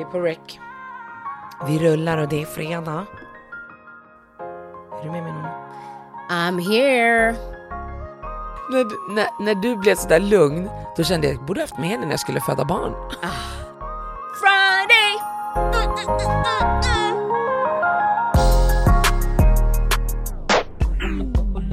Det 0.00 0.04
är 0.04 0.10
på 0.10 0.20
rec. 0.20 0.38
Vi 1.66 1.78
rullar 1.78 2.18
och 2.18 2.28
det 2.28 2.42
är 2.42 2.46
fredag. 2.46 3.06
Är 4.98 5.04
du 5.04 5.10
med 5.10 5.22
mig 5.22 5.32
någon? 5.32 5.46
I'm 6.30 6.58
here. 6.58 7.34
När, 8.70 9.14
när, 9.14 9.44
när 9.44 9.54
du 9.54 9.76
blev 9.76 9.94
sådär 9.94 10.20
lugn, 10.20 10.70
då 10.96 11.04
kände 11.04 11.26
jag 11.26 11.34
att 11.34 11.40
jag 11.40 11.46
borde 11.46 11.60
haft 11.60 11.78
med 11.78 11.88
henne 11.88 12.04
när 12.04 12.10
jag 12.10 12.20
skulle 12.20 12.40
föda 12.40 12.64
barn. 12.64 12.94
Friday. 14.40 15.12
Mm, 21.02 21.20
mm, 21.20 21.34
mm, 21.34 21.44
mm, 21.44 21.66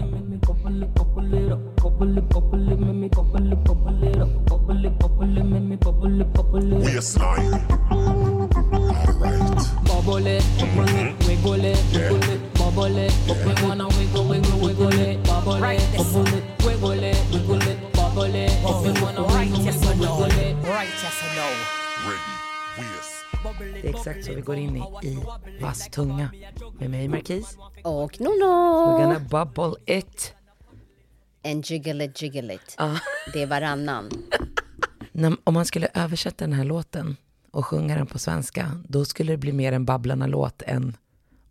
mm. 6.62 6.84
waistline. 6.84 8.07
Bubble 10.18 10.30
it, 10.30 10.44
wiggle 11.28 11.64
it, 11.64 11.78
wiggle 11.94 12.24
it, 12.24 12.54
bubble 12.56 12.98
it. 12.98 13.14
We 13.28 13.54
wanna 13.68 13.88
wiggle, 13.88 14.26
wiggle, 14.26 14.58
wiggle 14.58 14.92
it, 14.94 15.24
bubble 15.24 15.64
it, 15.64 15.80
bubble 15.96 16.28
it, 16.34 16.44
wiggle 16.66 17.04
it, 17.04 17.18
wiggle 17.32 17.62
it, 17.62 17.94
bubble 17.94 18.24
it. 18.24 18.52
We 18.64 19.00
wanna 19.00 19.22
wiggle, 19.22 19.64
wiggle, 19.64 19.94
wiggle 19.94 20.26
it. 20.26 20.56
Ready. 20.66 20.90
Waist. 22.78 23.26
Det 23.82 23.90
är 23.90 23.96
exakt 23.96 24.26
så 24.26 24.34
vi 24.34 24.42
går 24.42 24.56
in 24.56 24.78
i, 24.78 25.08
i 25.08 25.18
vass 25.62 25.90
tunga. 25.90 26.30
Med 26.80 26.90
mig 26.90 27.08
Marquis. 27.08 27.58
Och 27.84 28.12
We're 28.12 28.24
Nono. 28.24 28.98
gonna 28.98 29.20
bubble 29.20 29.98
it. 29.98 30.34
En 31.44 31.62
jiggle 31.62 32.06
it, 32.06 32.22
jiggle 32.22 32.54
it. 32.54 32.78
Det 33.34 33.42
är 33.42 33.48
varannan. 33.48 34.10
När, 35.12 35.38
om 35.44 35.54
man 35.54 35.66
skulle 35.66 35.88
översätta 35.94 36.46
den 36.46 36.54
här 36.54 36.64
låten 36.64 37.18
och 37.58 37.66
sjunga 37.66 37.96
den 37.96 38.08
på 38.08 38.20
svenska, 38.20 38.72
då 38.88 39.06
skulle 39.06 39.34
det 39.34 39.38
bli 39.38 39.52
mer 39.54 39.72
en 39.72 39.86
Babblarna-låt 39.86 40.62
än 40.62 40.98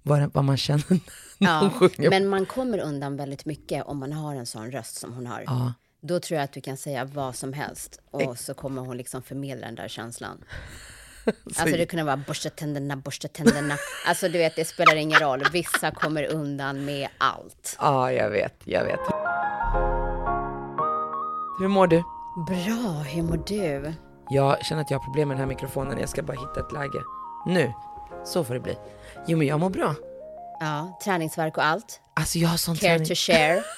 vad, 0.02 0.32
vad 0.34 0.44
man 0.44 0.56
känner 0.56 0.84
när 1.38 1.48
Ja, 1.48 1.58
hon 1.60 1.70
sjunger. 1.70 2.10
men 2.10 2.28
man 2.28 2.46
kommer 2.46 2.78
undan 2.78 3.16
väldigt 3.16 3.44
mycket 3.44 3.84
om 3.86 3.98
man 3.98 4.12
har 4.12 4.34
en 4.34 4.46
sån 4.46 4.70
röst 4.70 4.96
som 4.96 5.12
hon 5.12 5.26
har. 5.26 5.42
Ja. 5.46 5.72
Då 6.00 6.20
tror 6.20 6.36
jag 6.36 6.44
att 6.44 6.52
du 6.52 6.60
kan 6.60 6.76
säga 6.76 7.04
vad 7.04 7.36
som 7.36 7.52
helst 7.52 8.00
och 8.10 8.38
så 8.38 8.54
kommer 8.54 8.82
hon 8.82 8.96
liksom 8.96 9.22
förmedla 9.22 9.66
den 9.66 9.74
där 9.74 9.88
känslan. 9.88 10.44
Alltså 11.44 11.76
det 11.76 11.86
kunde 11.86 12.04
vara 12.04 12.16
borsta 12.16 12.50
tänderna, 12.50 12.96
borsta 12.96 13.28
tänderna. 13.28 13.74
Alltså 14.06 14.28
du 14.28 14.38
vet, 14.38 14.56
det 14.56 14.64
spelar 14.64 14.96
ingen 14.96 15.20
roll. 15.20 15.42
Vissa 15.52 15.90
kommer 15.90 16.24
undan 16.32 16.84
med 16.84 17.08
allt. 17.18 17.76
Ja, 17.80 18.12
jag 18.12 18.30
vet, 18.30 18.54
jag 18.64 18.84
vet. 18.84 19.00
Hur 21.58 21.68
mår 21.68 21.86
du? 21.86 22.02
Bra, 22.46 23.02
hur 23.02 23.22
mår 23.22 23.42
du? 23.46 23.92
Jag 24.30 24.64
känner 24.64 24.82
att 24.82 24.90
jag 24.90 24.98
har 24.98 25.04
problem 25.04 25.28
med 25.28 25.36
den 25.36 25.40
här 25.40 25.48
mikrofonen. 25.48 25.98
Jag 25.98 26.08
ska 26.08 26.22
bara 26.22 26.40
hitta 26.40 26.60
ett 26.60 26.72
läge. 26.72 27.02
Nu. 27.46 27.72
Så 28.24 28.44
får 28.44 28.54
det 28.54 28.60
bli. 28.60 28.76
Jo, 29.26 29.38
men 29.38 29.46
jag 29.46 29.60
mår 29.60 29.70
bra. 29.70 29.94
Ja, 30.60 30.98
träningsverk 31.04 31.56
och 31.56 31.64
allt. 31.64 32.00
Alltså 32.14 32.38
jag 32.38 32.48
har 32.48 32.56
sån 32.56 32.76
Care 32.76 32.90
träning... 32.90 33.08
to 33.08 33.14
share. 33.14 33.62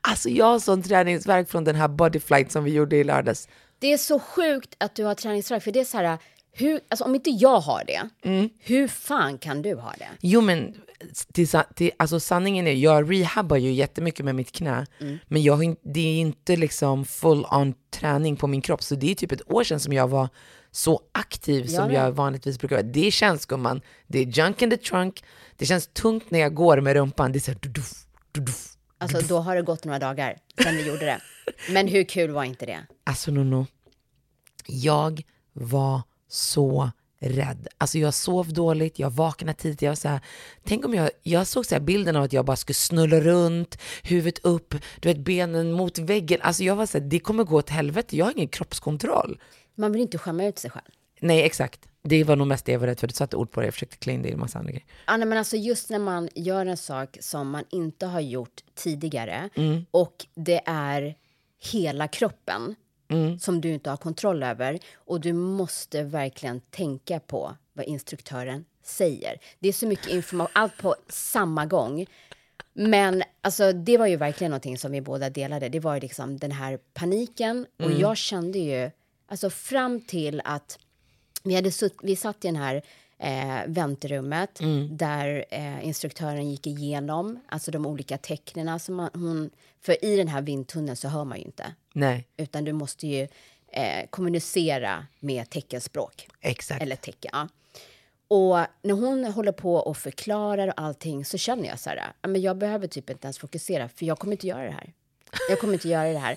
Alltså 0.00 0.28
jag 0.28 0.46
har 0.46 0.58
sån 0.58 0.82
träningsvärk 0.82 1.48
från 1.48 1.64
den 1.64 1.74
här 1.74 1.88
bodyflight 1.88 2.52
som 2.52 2.64
vi 2.64 2.70
gjorde 2.72 2.96
i 2.96 3.04
lördags. 3.04 3.48
Det 3.78 3.92
är 3.92 3.98
så 3.98 4.18
sjukt 4.18 4.74
att 4.78 4.94
du 4.94 5.04
har 5.04 5.14
träningsverk, 5.14 5.62
för 5.62 5.72
det 5.72 5.80
är 5.80 5.84
så 5.84 5.96
här, 5.96 6.18
hur, 6.52 6.80
alltså 6.88 7.04
om 7.04 7.14
inte 7.14 7.30
jag 7.30 7.60
har 7.60 7.84
det, 7.84 8.08
hur 8.58 8.88
fan 8.88 9.38
kan 9.38 9.62
du 9.62 9.74
ha 9.74 9.92
det? 9.98 10.08
Jo, 10.20 10.40
men 10.40 10.74
till, 11.32 11.48
till, 11.74 11.90
alltså 11.96 12.20
sanningen 12.20 12.66
är, 12.66 12.72
jag 12.72 13.12
rehabbar 13.12 13.56
ju 13.56 13.72
jättemycket 13.72 14.24
med 14.24 14.34
mitt 14.34 14.52
knä, 14.52 14.86
men 15.26 15.42
jag 15.42 15.56
har, 15.56 15.92
det 15.92 16.00
är 16.00 16.20
inte 16.20 16.56
liksom 16.56 17.04
full 17.04 17.44
on 17.50 17.74
träning 17.90 18.36
på 18.36 18.46
min 18.46 18.60
kropp, 18.62 18.82
så 18.82 18.94
det 18.94 19.10
är 19.10 19.14
typ 19.14 19.32
ett 19.32 19.52
år 19.52 19.64
sedan 19.64 19.80
som 19.80 19.92
jag 19.92 20.08
var 20.08 20.28
så 20.70 21.00
aktiv 21.12 21.66
som 21.66 21.92
Ja, 21.92 22.04
jag 22.04 22.12
vanligtvis 22.12 22.58
brukar 22.58 22.76
vara. 22.76 22.86
Det 22.86 23.10
känns 23.10 23.46
gumman, 23.46 23.80
det 24.06 24.18
är 24.18 24.24
junk 24.24 24.62
in 24.62 24.70
the 24.70 24.76
trunk, 24.76 25.24
det 25.56 25.66
känns 25.66 25.86
tungt 25.86 26.30
när 26.30 26.38
jag 26.38 26.54
går 26.54 26.80
med 26.80 26.96
rumpan, 26.96 27.32
det 27.32 27.38
är 27.38 27.40
så 27.40 27.50
här, 27.50 27.58
duduff, 27.58 27.92
duduff. 28.32 28.68
Alltså 28.98 29.20
då 29.20 29.38
har 29.38 29.56
det 29.56 29.62
gått 29.62 29.84
några 29.84 29.98
dagar 29.98 30.36
sedan 30.62 30.76
vi 30.76 30.86
gjorde 30.86 31.04
det. 31.06 31.20
Men 31.70 31.88
hur 31.88 32.04
kul 32.04 32.30
var 32.30 32.44
inte 32.44 32.66
det? 32.66 32.86
Alltså 33.04 33.30
Nono, 33.30 33.66
jag 34.66 35.22
var 35.52 36.02
så 36.28 36.90
rädd. 37.20 37.68
Alltså 37.78 37.98
jag 37.98 38.14
sov 38.14 38.52
dåligt, 38.52 38.98
jag 38.98 39.10
vaknade 39.10 39.58
tidigt, 39.58 39.82
jag 39.82 39.90
var 39.90 39.96
så 39.96 40.08
här, 40.08 40.20
tänk 40.64 40.84
om 40.84 40.94
jag, 40.94 41.10
jag 41.22 41.46
såg 41.46 41.66
så 41.66 41.74
här 41.74 41.82
bilden 41.82 42.16
av 42.16 42.22
att 42.22 42.32
jag 42.32 42.44
bara 42.44 42.56
skulle 42.56 42.74
snulla 42.74 43.20
runt, 43.20 43.78
huvudet 44.02 44.38
upp, 44.44 44.74
du 45.00 45.08
vet 45.08 45.18
benen 45.18 45.72
mot 45.72 45.98
väggen. 45.98 46.40
Alltså 46.42 46.62
jag 46.62 46.76
var 46.76 46.86
så 46.86 46.98
här, 46.98 47.04
det 47.04 47.18
kommer 47.18 47.44
gå 47.44 47.56
åt 47.56 47.70
helvete, 47.70 48.16
jag 48.16 48.24
har 48.24 48.32
ingen 48.32 48.48
kroppskontroll. 48.48 49.40
Man 49.74 49.92
vill 49.92 50.00
inte 50.00 50.18
skämma 50.18 50.44
ut 50.44 50.58
sig 50.58 50.70
själv. 50.70 50.84
Nej 51.20 51.42
exakt, 51.42 51.88
det 52.02 52.24
var 52.24 52.36
nog 52.36 52.46
mest 52.46 52.64
det 52.64 52.72
jag 52.72 52.78
var 52.78 52.86
rädd 52.86 53.00
för, 53.00 53.06
du 53.06 53.14
satte 53.14 53.36
ord 53.36 53.50
på 53.50 53.60
det, 53.60 53.66
jag 53.66 53.74
försökte 53.74 53.96
klä 53.96 54.12
in 54.12 54.22
det 54.22 54.28
i 54.28 54.32
en 54.32 54.40
massa 54.40 54.58
andra 54.58 54.70
grejer. 54.70 54.86
Anna, 55.04 55.24
men 55.24 55.38
alltså 55.38 55.56
just 55.56 55.90
när 55.90 55.98
man 55.98 56.28
gör 56.34 56.66
en 56.66 56.76
sak 56.76 57.16
som 57.20 57.50
man 57.50 57.64
inte 57.70 58.06
har 58.06 58.20
gjort 58.20 58.60
tidigare 58.74 59.50
och 59.90 60.26
det 60.34 60.60
är 60.66 61.14
hela 61.72 62.08
kroppen 62.08 62.74
som 63.40 63.60
du 63.60 63.68
inte 63.68 63.90
har 63.90 63.96
kontroll 63.96 64.42
över 64.42 64.78
och 64.94 65.20
du 65.20 65.32
måste 65.32 66.02
verkligen 66.02 66.60
tänka 66.60 67.20
på 67.20 67.56
vad 67.72 67.86
instruktören 67.86 68.64
säger. 68.82 69.38
Det 69.58 69.68
är 69.68 69.72
så 69.72 69.86
mycket 69.86 70.06
information, 70.06 70.52
allt 70.52 70.76
på 70.76 70.94
samma 71.08 71.66
gång. 71.66 72.06
Men 72.72 73.22
alltså, 73.40 73.72
det 73.72 73.98
var 73.98 74.06
ju 74.06 74.16
verkligen 74.16 74.50
någonting 74.50 74.78
som 74.78 74.92
vi 74.92 75.00
båda 75.00 75.30
delade. 75.30 75.68
Det 75.68 75.80
var 75.80 75.94
ju 75.94 76.00
liksom 76.00 76.38
den 76.38 76.52
här 76.52 76.78
paniken 76.94 77.66
och 77.76 77.92
jag 77.92 78.16
kände 78.16 78.58
ju, 78.58 78.90
alltså 79.26 79.50
fram 79.50 80.00
till 80.00 80.42
att 80.44 80.78
vi, 81.42 81.54
hade 81.54 81.72
sutt, 81.72 81.96
vi 82.02 82.16
satt 82.16 82.44
i 82.44 82.48
den 82.48 82.56
här 82.56 82.82
eh, 83.18 83.60
väntrummet 83.66 84.60
där 84.90 85.44
eh, 85.50 85.86
instruktören 85.86 86.50
gick 86.50 86.66
igenom 86.66 87.40
alltså 87.48 87.70
de 87.70 87.86
olika 87.86 88.18
tecknen 88.18 88.80
som 88.80 88.94
man, 88.94 89.10
hon... 89.14 89.50
För 89.80 90.04
i 90.04 90.16
den 90.16 90.28
här 90.28 90.42
vindtunneln 90.42 90.96
så 90.96 91.08
hör 91.08 91.24
man 91.24 91.38
ju 91.38 91.44
inte, 91.44 91.74
Nej, 91.92 92.28
utan 92.36 92.64
du 92.64 92.72
måste 92.72 93.06
ju 93.06 93.28
eh, 93.72 94.06
kommunicera 94.10 95.06
med 95.20 95.50
teckenspråk. 95.50 96.28
exakt. 96.40 96.82
Eller 96.82 96.96
tecken, 96.96 97.30
ja. 97.32 97.48
Och 98.30 98.58
när 98.82 98.94
hon 98.94 99.24
håller 99.24 99.52
på 99.52 99.74
och 99.74 99.96
förklarar 99.96 100.68
och 100.68 100.74
allting 100.76 101.24
så 101.24 101.38
känner 101.38 101.68
jag 101.68 101.78
så 101.78 101.90
här, 101.90 102.12
men 102.22 102.40
jag 102.40 102.56
behöver 102.58 102.86
typ 102.86 103.10
inte 103.10 103.26
ens 103.26 103.38
fokusera 103.38 103.88
för 103.88 104.06
jag 104.06 104.18
kommer 104.18 104.32
inte 104.32 104.46
göra 104.46 104.64
det 104.64 104.70
här. 104.70 104.92
Jag 105.48 105.60
kommer 105.60 105.72
inte 105.72 105.88
göra 105.88 106.12
det 106.12 106.18
här. 106.18 106.36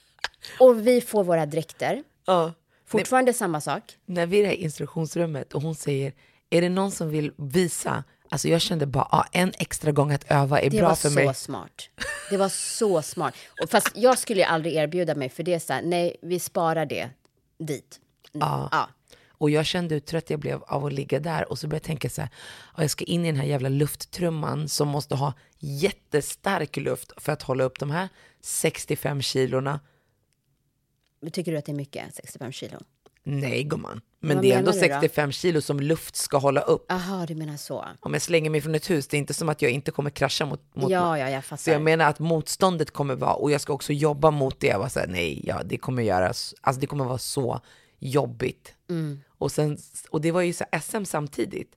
Och 0.60 0.86
vi 0.86 1.00
får 1.00 1.24
våra 1.24 1.46
dräkter. 1.46 2.02
Ja. 2.26 2.52
Fortfarande 2.90 3.32
samma 3.32 3.60
sak. 3.60 3.82
när 4.06 4.26
vi 4.26 4.38
är 4.38 4.44
i 4.44 4.46
det 4.46 4.56
instruktionsrummet 4.56 5.52
och 5.54 5.62
hon 5.62 5.74
säger, 5.74 6.12
är 6.50 6.60
det 6.60 6.68
någon 6.68 6.90
som 6.90 7.08
vill 7.10 7.32
visa? 7.36 8.04
Alltså 8.30 8.48
jag 8.48 8.60
kände 8.60 8.86
bara, 8.86 9.04
ah, 9.10 9.26
en 9.32 9.52
extra 9.58 9.92
gång 9.92 10.12
att 10.12 10.24
öva 10.30 10.60
är 10.60 10.70
Det 10.70 10.78
bra 10.78 10.88
var 10.88 10.94
för 10.96 11.08
så 11.08 11.14
mig. 11.14 11.34
smart. 11.34 11.88
Det 12.30 12.36
var 12.36 12.48
så 12.48 13.02
smart. 13.02 13.34
Och 13.62 13.70
fast 13.70 13.90
jag 13.94 14.18
skulle 14.18 14.46
aldrig 14.46 14.74
erbjuda 14.74 15.14
mig 15.14 15.28
för 15.28 15.42
det 15.42 15.54
är 15.54 15.58
så 15.58 15.72
här, 15.72 15.82
nej, 15.82 16.16
vi 16.22 16.38
sparar 16.40 16.86
det 16.86 17.10
dit. 17.58 18.00
Ja. 18.32 18.68
Ja. 18.72 18.88
Och 19.28 19.50
jag 19.50 19.66
kände 19.66 19.94
hur 19.94 20.00
trött 20.00 20.30
jag 20.30 20.40
blev 20.40 20.62
av 20.62 20.86
att 20.86 20.92
ligga 20.92 21.20
där 21.20 21.50
och 21.50 21.58
så 21.58 21.66
började 21.66 21.76
jag 21.76 21.86
tänka 21.86 22.10
så 22.10 22.20
här, 22.20 22.30
"Ja, 22.76 22.82
jag 22.82 22.90
ska 22.90 23.04
in 23.04 23.24
i 23.24 23.28
den 23.28 23.36
här 23.40 23.46
jävla 23.46 23.68
lufttrumman 23.68 24.68
som 24.68 24.88
måste 24.88 25.14
ha 25.14 25.32
jättestark 25.58 26.76
luft 26.76 27.12
för 27.16 27.32
att 27.32 27.42
hålla 27.42 27.64
upp 27.64 27.78
de 27.78 27.90
här 27.90 28.08
65 28.40 29.22
kilorna. 29.22 29.80
Tycker 31.32 31.52
du 31.52 31.58
att 31.58 31.64
det 31.64 31.72
är 31.72 31.76
mycket, 31.76 32.14
65 32.14 32.52
kilo? 32.52 32.78
Nej 33.22 33.64
gumman, 33.64 34.00
men 34.20 34.36
Vad 34.36 34.44
det 34.44 34.52
är 34.52 34.58
ändå 34.58 34.70
menar 34.70 34.82
du 34.82 34.88
då? 34.88 34.94
65 34.94 35.32
kilo 35.32 35.60
som 35.60 35.80
luft 35.80 36.16
ska 36.16 36.38
hålla 36.38 36.60
upp. 36.60 36.92
Aha, 36.92 37.26
du 37.26 37.34
menar 37.34 37.56
så. 37.56 37.84
Om 38.00 38.12
jag 38.12 38.22
slänger 38.22 38.50
mig 38.50 38.60
från 38.60 38.74
ett 38.74 38.90
hus, 38.90 39.08
det 39.08 39.16
är 39.16 39.18
inte 39.18 39.34
som 39.34 39.48
att 39.48 39.62
jag 39.62 39.70
inte 39.70 39.90
kommer 39.90 40.10
krascha 40.10 40.46
mot, 40.46 40.76
mot 40.76 40.90
Ja, 40.90 41.18
ja, 41.18 41.30
jag 41.30 41.44
fattar. 41.44 41.62
Så 41.62 41.70
jag 41.70 41.82
menar 41.82 42.08
att 42.08 42.18
motståndet 42.18 42.90
kommer 42.90 43.14
vara, 43.14 43.34
och 43.34 43.50
jag 43.50 43.60
ska 43.60 43.72
också 43.72 43.92
jobba 43.92 44.30
mot 44.30 44.60
det. 44.60 44.66
Jag 44.66 44.78
var 44.78 44.88
så 44.88 45.00
här, 45.00 45.06
nej, 45.06 45.42
ja, 45.46 45.62
det 45.64 45.76
kommer 45.76 46.02
göras, 46.02 46.54
alltså 46.60 46.80
det 46.80 46.86
kommer 46.86 47.04
vara 47.04 47.18
så 47.18 47.60
jobbigt. 47.98 48.74
Mm. 48.90 49.20
Och, 49.28 49.52
sen, 49.52 49.78
och 50.10 50.20
det 50.20 50.32
var 50.32 50.40
ju 50.40 50.52
så 50.52 50.64
SM 50.82 51.04
samtidigt, 51.04 51.72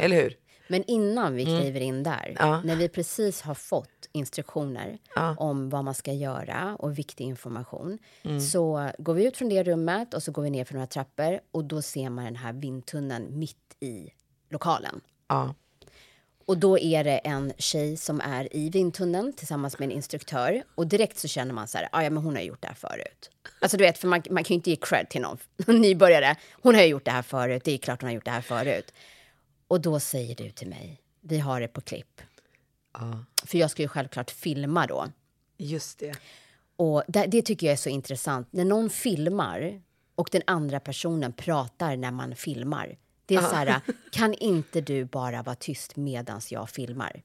eller 0.00 0.22
hur? 0.22 0.36
Men 0.70 0.84
innan 0.84 1.34
vi 1.34 1.44
kliver 1.44 1.80
in 1.80 2.02
där, 2.02 2.24
Mm. 2.40 2.48
Ja. 2.48 2.60
när 2.64 2.76
vi 2.76 2.88
precis 2.88 3.40
har 3.42 3.54
fått 3.54 4.08
instruktioner 4.12 4.98
Ja. 5.14 5.34
om 5.38 5.70
vad 5.70 5.84
man 5.84 5.94
ska 5.94 6.12
göra 6.12 6.76
och 6.78 6.98
viktig 6.98 7.24
information, 7.24 7.98
Mm. 8.22 8.40
så 8.40 8.90
går 8.98 9.14
vi 9.14 9.26
ut 9.26 9.36
från 9.36 9.48
det 9.48 9.62
rummet 9.62 10.14
och 10.14 10.22
så 10.22 10.32
går 10.32 10.42
vi 10.42 10.50
ner 10.50 10.64
för 10.64 10.74
några 10.74 10.86
trappor 10.86 11.40
och 11.50 11.64
då 11.64 11.82
ser 11.82 12.10
man 12.10 12.24
den 12.24 12.36
här 12.36 12.52
vindtunneln 12.52 13.38
mitt 13.38 13.76
i 13.80 14.08
lokalen. 14.50 15.00
Ja. 15.28 15.54
Och 16.46 16.58
då 16.58 16.78
är 16.78 17.04
det 17.04 17.18
en 17.18 17.52
tjej 17.58 17.96
som 17.96 18.20
är 18.20 18.56
i 18.56 18.70
vindtunneln 18.70 19.32
tillsammans 19.32 19.78
med 19.78 19.86
en 19.86 19.92
instruktör. 19.92 20.62
Och 20.74 20.86
direkt 20.86 21.18
så 21.18 21.28
känner 21.28 21.54
man 21.54 21.68
så 21.68 21.78
här, 21.78 21.88
"Ah, 21.92 22.02
ja 22.02 22.10
men 22.10 22.22
hon 22.22 22.34
har 22.36 22.42
gjort 22.42 22.60
det 22.62 22.68
här 22.68 22.74
förut. 22.74 23.30
Alltså 23.60 23.76
du 23.76 23.84
vet, 23.84 23.98
för 23.98 24.08
man, 24.08 24.22
man 24.30 24.44
kan 24.44 24.54
ju 24.54 24.56
inte 24.56 24.70
ge 24.70 24.76
cred 24.76 25.08
till 25.10 25.20
någon 25.20 25.38
nybörjare. 25.80 26.36
Hon 26.62 26.74
har 26.74 26.82
ju 26.82 26.88
gjort 26.88 27.04
det 27.04 27.10
här 27.10 27.22
förut, 27.22 27.62
det 27.64 27.72
är 27.72 27.78
klart 27.78 28.00
hon 28.02 28.08
har 28.08 28.14
gjort 28.14 28.24
det 28.24 28.30
här 28.30 28.40
förut. 28.40 28.92
Och 29.70 29.80
då 29.80 30.00
säger 30.00 30.34
du 30.34 30.50
till 30.50 30.68
mig, 30.68 31.00
vi 31.20 31.38
har 31.38 31.60
det 31.60 31.68
på 31.68 31.80
klipp. 31.80 32.20
ja. 32.92 33.24
För 33.44 33.58
jag 33.58 33.70
ska 33.70 33.82
ju 33.82 33.88
självklart 33.88 34.30
filma 34.30 34.86
då. 34.86 35.06
Just 35.56 35.98
det. 35.98 36.14
Och 36.76 37.02
det, 37.08 37.26
det 37.26 37.42
tycker 37.42 37.66
jag 37.66 37.72
är 37.72 37.76
så 37.76 37.88
intressant. 37.88 38.48
När 38.50 38.64
någon 38.64 38.90
filmar 38.90 39.80
och 40.14 40.28
den 40.32 40.42
andra 40.46 40.80
personen 40.80 41.32
pratar 41.32 41.96
när 41.96 42.10
man 42.10 42.36
filmar. 42.36 42.96
Det 43.26 43.34
är 43.34 43.42
så 43.42 43.54
här, 43.54 43.80
kan 44.12 44.34
inte 44.34 44.80
du 44.80 45.04
bara 45.04 45.42
vara 45.42 45.56
tyst 45.56 45.96
medans 45.96 46.52
jag 46.52 46.70
filmar? 46.70 47.22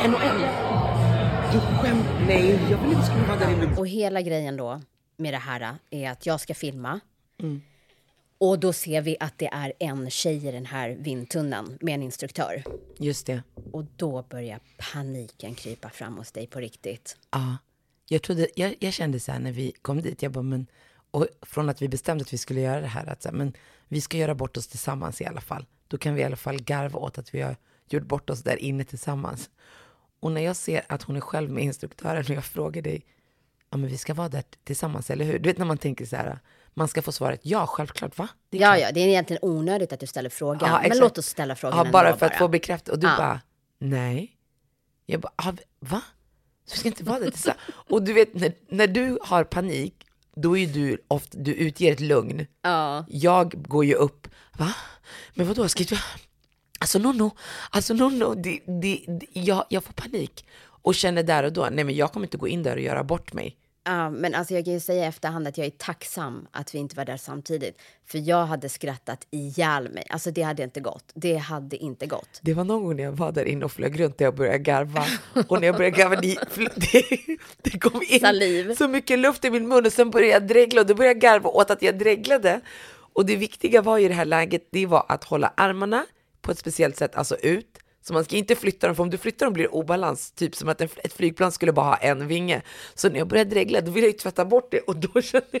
En 0.00 0.14
och 0.14 0.22
en. 0.22 0.40
Du 1.52 1.60
skämt? 1.60 2.06
Nej, 2.26 2.58
jag 2.70 2.78
vill 2.78 2.90
inte 2.92 3.06
skriva 3.06 3.36
där 3.36 3.52
inne. 3.52 3.76
Och 3.76 3.88
hela 3.88 4.22
grejen 4.22 4.56
då 4.56 4.80
med 5.16 5.34
det 5.34 5.38
här 5.38 5.76
är 5.90 6.10
att 6.10 6.26
jag 6.26 6.40
ska 6.40 6.54
filma. 6.54 7.00
Och 8.44 8.58
då 8.58 8.72
ser 8.72 9.02
vi 9.02 9.16
att 9.20 9.38
det 9.38 9.46
är 9.46 9.72
en 9.78 10.10
tjej 10.10 10.48
i 10.48 10.52
den 10.52 10.66
här 10.66 10.90
vindtunneln 10.90 11.78
med 11.80 11.94
en 11.94 12.02
instruktör. 12.02 12.64
Just 12.98 13.26
det. 13.26 13.42
Och 13.72 13.84
då 13.96 14.22
börjar 14.22 14.60
paniken 14.92 15.54
krypa 15.54 15.90
fram 15.90 16.16
hos 16.16 16.32
dig 16.32 16.46
på 16.46 16.60
riktigt. 16.60 17.16
Ja. 17.30 17.56
Jag, 18.08 18.22
trodde, 18.22 18.48
jag, 18.56 18.74
jag 18.80 18.92
kände 18.92 19.20
så 19.20 19.32
här 19.32 19.38
när 19.38 19.52
vi 19.52 19.72
kom 19.82 20.02
dit, 20.02 20.22
jag 20.22 20.32
bara, 20.32 20.42
men, 20.42 20.66
och 21.10 21.26
från 21.42 21.68
att 21.68 21.82
vi 21.82 21.88
bestämde 21.88 22.22
att 22.22 22.32
vi 22.32 22.38
skulle 22.38 22.60
göra 22.60 22.80
det 22.80 22.86
här, 22.86 23.06
att 23.06 23.22
så 23.22 23.28
här, 23.28 23.36
men 23.36 23.52
vi 23.88 24.00
ska 24.00 24.16
göra 24.16 24.34
bort 24.34 24.56
oss 24.56 24.66
tillsammans 24.66 25.20
i 25.20 25.24
alla 25.24 25.40
fall. 25.40 25.66
Då 25.88 25.98
kan 25.98 26.14
vi 26.14 26.20
i 26.20 26.24
alla 26.24 26.36
fall 26.36 26.62
garva 26.62 26.98
åt 26.98 27.18
att 27.18 27.34
vi 27.34 27.40
har 27.40 27.56
gjort 27.88 28.04
bort 28.04 28.30
oss 28.30 28.42
där 28.42 28.56
inne 28.56 28.84
tillsammans. 28.84 29.50
Och 30.20 30.32
när 30.32 30.40
jag 30.40 30.56
ser 30.56 30.84
att 30.88 31.02
hon 31.02 31.16
är 31.16 31.20
själv 31.20 31.50
med 31.50 31.64
instruktören 31.64 32.24
och 32.24 32.30
jag 32.30 32.44
frågar 32.44 32.82
dig, 32.82 33.06
ja 33.74 33.78
men 33.78 33.90
vi 33.90 33.98
ska 33.98 34.14
vara 34.14 34.28
där 34.28 34.44
tillsammans, 34.64 35.10
eller 35.10 35.24
hur? 35.24 35.38
Du 35.38 35.48
vet 35.48 35.58
när 35.58 35.66
man 35.66 35.78
tänker 35.78 36.06
så 36.06 36.16
här, 36.16 36.38
man 36.74 36.88
ska 36.88 37.02
få 37.02 37.12
svaret 37.12 37.40
ja, 37.42 37.66
självklart, 37.66 38.18
va? 38.18 38.28
Ja, 38.50 38.58
klart. 38.58 38.80
ja, 38.80 38.92
det 38.92 39.00
är 39.00 39.08
egentligen 39.08 39.38
onödigt 39.42 39.92
att 39.92 40.00
du 40.00 40.06
ställer 40.06 40.30
frågan. 40.30 40.70
Ja, 40.70 40.88
men 40.88 40.98
låt 40.98 41.18
oss 41.18 41.26
ställa 41.26 41.56
frågan 41.56 41.86
Ja, 41.86 41.92
bara 41.92 42.16
för 42.16 42.26
att 42.26 42.36
få 42.36 42.48
bekräftat. 42.48 42.88
Och 42.88 42.98
du 42.98 43.06
Ja. 43.06 43.16
bara, 43.16 43.40
nej. 43.78 44.36
Jag 45.06 45.20
bara, 45.20 45.32
ah, 45.36 45.52
va? 45.80 46.02
Så 46.66 46.74
vi 46.74 46.78
ska 46.78 46.88
inte 46.88 47.04
vara 47.04 47.18
det 47.18 47.30
tillsammans. 47.30 47.60
Och 47.90 48.02
du 48.02 48.12
vet, 48.12 48.34
när, 48.34 48.52
när 48.68 48.86
du 48.86 49.18
har 49.22 49.44
panik, 49.44 50.06
då 50.36 50.58
är 50.58 50.66
du 50.66 51.04
ofta, 51.08 51.38
du 51.38 51.54
utger 51.54 51.92
ett 51.92 52.00
lugn. 52.00 52.46
Ja. 52.62 53.04
Jag 53.08 53.62
går 53.68 53.84
ju 53.84 53.94
upp, 53.94 54.28
va? 54.58 54.74
Men 55.34 55.48
vadå, 55.48 55.68
ska 55.68 55.84
du... 55.84 55.96
Alltså 56.78 56.98
Nonno, 56.98 57.30
alltså 57.70 57.94
Nonno, 57.94 58.34
det, 58.34 58.60
det, 58.66 59.04
det, 59.06 59.26
jag, 59.32 59.64
jag 59.68 59.84
får 59.84 59.92
panik. 59.92 60.46
Och 60.60 60.94
känner 60.94 61.22
där 61.22 61.42
och 61.44 61.52
då, 61.52 61.68
nej 61.72 61.84
men 61.84 61.94
jag 61.94 62.12
kommer 62.12 62.26
inte 62.26 62.36
gå 62.36 62.48
in 62.48 62.62
där 62.62 62.76
och 62.76 62.82
göra 62.82 63.04
bort 63.04 63.32
mig. 63.32 63.56
Ja, 63.84 64.10
men 64.10 64.34
alltså 64.34 64.54
jag 64.54 64.64
kan 64.64 64.74
ju 64.74 64.80
säga 64.80 65.04
i 65.04 65.06
efterhand 65.08 65.48
att 65.48 65.58
jag 65.58 65.66
är 65.66 65.70
tacksam 65.70 66.48
att 66.50 66.74
vi 66.74 66.78
inte 66.78 66.96
var 66.96 67.04
där 67.04 67.16
samtidigt. 67.16 67.82
För 68.06 68.28
jag 68.28 68.46
hade 68.46 68.68
skrattat 68.68 69.26
ihjäl 69.30 69.90
mig. 69.90 70.06
Alltså 70.10 70.30
det 70.30 70.42
hade 70.42 70.62
inte 70.62 70.80
gått. 70.80 71.12
Det 71.14 71.36
hade 71.36 71.76
inte 71.76 72.06
gått. 72.06 72.40
Det 72.42 72.54
var 72.54 72.64
någon 72.64 72.84
gång 72.84 72.96
när 72.96 73.04
jag 73.04 73.12
var 73.12 73.32
där 73.32 73.44
inne 73.44 73.64
och 73.64 73.72
flög 73.72 74.00
runt 74.00 74.14
och 74.14 74.20
jag 74.20 74.34
började 74.34 74.58
garva. 74.58 75.04
Och 75.48 75.60
när 75.60 75.66
jag 75.66 75.76
började 75.76 75.96
garva, 75.96 76.16
det, 76.16 76.38
det, 76.76 77.04
det 77.62 77.78
kom 77.78 78.00
in 78.08 78.20
Saliv. 78.20 78.74
så 78.74 78.88
mycket 78.88 79.18
luft 79.18 79.44
i 79.44 79.50
min 79.50 79.68
mun 79.68 79.86
och 79.86 79.92
sen 79.92 80.10
började 80.10 80.32
jag 80.32 80.46
dregla 80.46 80.80
och 80.80 80.86
då 80.86 80.94
började 80.94 81.14
jag 81.14 81.20
garva 81.20 81.50
åt 81.50 81.70
att 81.70 81.82
jag 81.82 81.98
dreglade. 81.98 82.60
Och 83.14 83.26
det 83.26 83.36
viktiga 83.36 83.82
var 83.82 83.98
i 83.98 84.08
det 84.08 84.14
här 84.14 84.24
läget, 84.24 84.68
det 84.70 84.86
var 84.86 85.06
att 85.08 85.24
hålla 85.24 85.52
armarna 85.56 86.06
på 86.42 86.50
ett 86.50 86.58
speciellt 86.58 86.96
sätt, 86.96 87.16
alltså 87.16 87.36
ut. 87.36 87.78
Så 88.06 88.12
man 88.12 88.24
ska 88.24 88.36
inte 88.36 88.56
flytta 88.56 88.86
dem, 88.86 88.96
för 88.96 89.02
om 89.02 89.10
du 89.10 89.18
flyttar 89.18 89.46
dem 89.46 89.52
blir 89.52 89.64
det 89.64 89.70
obalans, 89.70 90.30
typ 90.30 90.56
som 90.56 90.68
att 90.68 90.80
en, 90.80 90.88
ett 91.04 91.12
flygplan 91.12 91.52
skulle 91.52 91.72
bara 91.72 91.86
ha 91.86 91.96
en 91.96 92.26
vinge. 92.28 92.62
Så 92.94 93.08
när 93.08 93.18
jag 93.18 93.28
började 93.28 93.50
dregla, 93.50 93.80
då 93.80 93.90
ville 93.90 94.06
jag 94.06 94.12
ju 94.12 94.18
tvätta 94.18 94.44
bort 94.44 94.70
det 94.70 94.80
och 94.80 94.96
då 94.96 95.20
kände 95.22 95.46
jag 95.50 95.60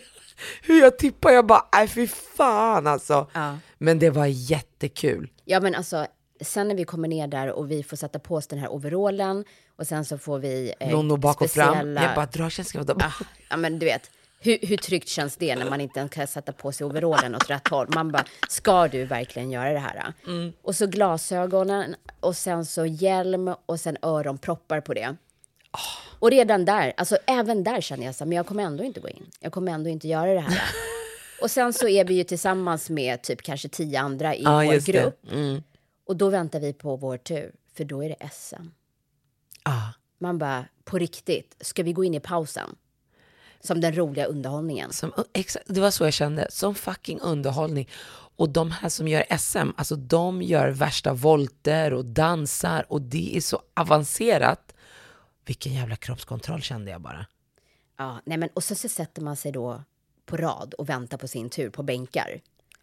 hur 0.62 0.80
jag 0.80 0.98
tippar, 0.98 1.30
jag 1.30 1.46
bara, 1.46 1.68
nej 1.74 1.88
fy 1.88 2.06
fan 2.06 2.86
alltså. 2.86 3.26
Ja. 3.32 3.58
Men 3.78 3.98
det 3.98 4.10
var 4.10 4.26
jättekul. 4.26 5.30
Ja, 5.44 5.60
men 5.60 5.74
alltså 5.74 6.06
sen 6.40 6.68
när 6.68 6.74
vi 6.74 6.84
kommer 6.84 7.08
ner 7.08 7.26
där 7.26 7.50
och 7.52 7.70
vi 7.70 7.82
får 7.82 7.96
sätta 7.96 8.18
på 8.18 8.34
oss 8.34 8.46
den 8.46 8.58
här 8.58 8.72
overallen 8.72 9.44
och 9.76 9.86
sen 9.86 10.04
så 10.04 10.18
får 10.18 10.38
vi 10.38 10.74
eh, 10.80 10.90
Nonno 10.90 11.16
bak 11.16 11.40
och 11.40 11.50
fram. 11.50 11.74
speciella- 11.74 12.02
Jag 12.02 12.14
bara, 12.14 12.26
dra 12.26 12.50
känslan. 12.50 12.86
Ah. 13.02 13.12
Ja, 13.50 13.56
men 13.56 13.78
du 13.78 13.86
vet, 13.86 14.10
hur, 14.44 14.58
hur 14.62 14.76
tryggt 14.76 15.08
känns 15.08 15.36
det 15.36 15.56
när 15.56 15.70
man 15.70 15.80
inte 15.80 15.98
ens 16.00 16.12
kan 16.12 16.26
sätta 16.26 16.52
på 16.52 16.72
sig 16.72 16.86
overallen 16.86 17.34
åt 17.34 17.50
rätt 17.50 17.68
håll? 17.68 17.88
Man 17.94 18.12
bara, 18.12 18.24
ska 18.48 18.88
du 18.88 19.04
verkligen 19.04 19.50
göra 19.50 19.72
det 19.72 19.78
här? 19.78 20.12
Mm. 20.26 20.52
Och 20.62 20.76
så 20.76 20.86
glasögonen 20.86 21.96
och 22.20 22.36
sen 22.36 22.64
så 22.64 22.86
hjälm 22.86 23.54
och 23.66 23.80
sen 23.80 23.96
öronproppar 24.02 24.80
på 24.80 24.94
det. 24.94 25.16
Ah. 25.70 25.78
Och 26.18 26.30
redan 26.30 26.64
där, 26.64 26.92
alltså 26.96 27.18
även 27.26 27.64
där 27.64 27.80
känner 27.80 28.06
jag 28.06 28.14
så 28.14 28.24
här, 28.24 28.28
men 28.28 28.36
jag 28.36 28.46
kommer 28.46 28.62
ändå 28.62 28.84
inte 28.84 29.00
gå 29.00 29.08
in. 29.08 29.30
Jag 29.40 29.52
kommer 29.52 29.72
ändå 29.72 29.90
inte 29.90 30.08
göra 30.08 30.34
det 30.34 30.40
här. 30.40 30.62
och 31.42 31.50
sen 31.50 31.72
så 31.72 31.88
är 31.88 32.04
vi 32.04 32.14
ju 32.14 32.24
tillsammans 32.24 32.90
med 32.90 33.22
typ 33.22 33.42
kanske 33.42 33.68
tio 33.68 34.00
andra 34.00 34.34
i 34.34 34.42
Ja, 34.42 34.56
vår 34.56 34.92
grupp. 34.92 35.32
Mm. 35.32 35.62
Och 36.06 36.16
då 36.16 36.28
väntar 36.28 36.60
vi 36.60 36.72
på 36.72 36.96
vår 36.96 37.16
tur, 37.16 37.52
för 37.76 37.84
då 37.84 38.04
är 38.04 38.08
det 38.08 38.28
SM. 38.32 38.66
Ah. 39.62 39.88
Man 40.18 40.38
bara, 40.38 40.64
på 40.84 40.98
riktigt, 40.98 41.56
ska 41.60 41.82
vi 41.82 41.92
gå 41.92 42.04
in 42.04 42.14
i 42.14 42.20
pausen? 42.20 42.76
Som 43.64 43.80
den 43.80 43.96
roliga 43.96 44.24
underhållningen. 44.24 44.92
Som, 44.92 45.12
exakt, 45.32 45.64
det 45.68 45.80
var 45.80 45.90
så 45.90 46.04
jag 46.04 46.12
kände, 46.12 46.46
som 46.50 46.74
fucking 46.74 47.20
underhållning. 47.20 47.88
Och 48.36 48.48
de 48.48 48.70
här 48.70 48.88
som 48.88 49.08
gör 49.08 49.24
SM, 49.38 49.70
alltså 49.76 49.96
de 49.96 50.42
gör 50.42 50.68
värsta 50.68 51.12
volter 51.14 51.92
och 51.92 52.04
dansar 52.04 52.86
och 52.88 53.02
det 53.02 53.36
är 53.36 53.40
så 53.40 53.62
avancerat. 53.74 54.74
Vilken 55.46 55.74
jävla 55.74 55.96
kroppskontroll 55.96 56.62
kände 56.62 56.90
jag 56.90 57.00
bara. 57.00 57.26
Ja, 57.98 58.20
nej 58.24 58.38
men, 58.38 58.48
och 58.54 58.64
så, 58.64 58.74
så 58.74 58.88
sätter 58.88 59.22
man 59.22 59.36
sig 59.36 59.52
då 59.52 59.82
på 60.26 60.36
rad 60.36 60.74
och 60.74 60.88
väntar 60.88 61.18
på 61.18 61.28
sin 61.28 61.50
tur 61.50 61.70
på 61.70 61.82
bänkar. 61.82 62.40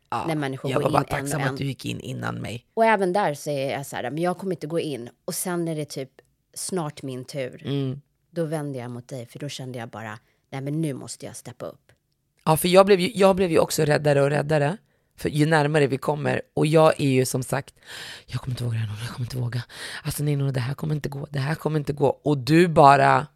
Ja, 0.10 0.26
När 0.28 0.36
människor 0.36 0.72
jag 0.72 0.82
går 0.82 0.90
var 0.90 1.00
bara 1.00 1.02
in 1.02 1.16
en 1.16 1.22
tacksam 1.22 1.42
och 1.42 1.48
en. 1.48 1.54
att 1.54 1.58
du 1.58 1.66
gick 1.66 1.86
in 1.86 2.00
innan 2.00 2.36
mig. 2.36 2.66
Och 2.74 2.86
även 2.86 3.14
där 3.14 3.34
säger 3.34 3.72
jag 3.72 3.86
så 3.86 3.96
här, 3.96 4.04
men 4.04 4.18
jag 4.18 4.38
kommer 4.38 4.56
inte 4.56 4.68
gå 4.68 4.80
in. 4.80 5.10
Och 5.26 5.36
sen 5.36 5.68
är 5.68 5.76
det 5.76 5.86
typ 5.86 6.12
snart 6.54 7.04
min 7.04 7.26
tur. 7.26 7.62
Mm. 7.66 8.02
Då 8.30 8.46
vänder 8.46 8.80
jag 8.80 8.92
mot 8.92 9.08
dig, 9.08 9.26
för 9.26 9.40
då 9.40 9.50
kände 9.50 9.80
jag 9.80 9.90
bara, 9.90 10.20
nej 10.52 10.62
men 10.62 10.82
nu 10.82 10.94
måste 10.94 11.26
jag 11.26 11.36
steppa 11.36 11.66
upp. 11.66 11.92
Ja, 12.46 12.58
för 12.58 12.68
jag 12.68 12.86
blev, 12.86 13.00
ju, 13.00 13.12
jag 13.16 13.36
blev 13.36 13.52
ju 13.52 13.60
också 13.60 13.84
räddare 13.86 14.22
och 14.22 14.30
räddare. 14.30 14.78
För 15.18 15.30
ju 15.30 15.46
närmare 15.46 15.88
vi 15.88 15.98
kommer, 15.98 16.42
och 16.54 16.66
jag 16.68 16.94
är 17.02 17.10
ju 17.10 17.26
som 17.26 17.44
sagt, 17.44 17.74
jag 18.26 18.42
kommer 18.42 18.54
inte 18.54 18.64
våga 18.64 18.78
jag 18.80 19.10
kommer 19.16 19.26
inte 19.26 19.38
våga. 19.38 19.64
Alltså 20.04 20.24
nej, 20.24 20.36
Nonna, 20.36 20.52
det 20.52 20.60
här 20.60 20.74
kommer 20.74 20.96
inte 20.96 21.10
gå, 21.10 21.28
det 21.30 21.40
här 21.40 21.56
kommer 21.56 21.80
inte 21.80 21.94
gå. 21.94 22.08
Och 22.08 22.38
du 22.38 22.68
bara, 22.68 23.28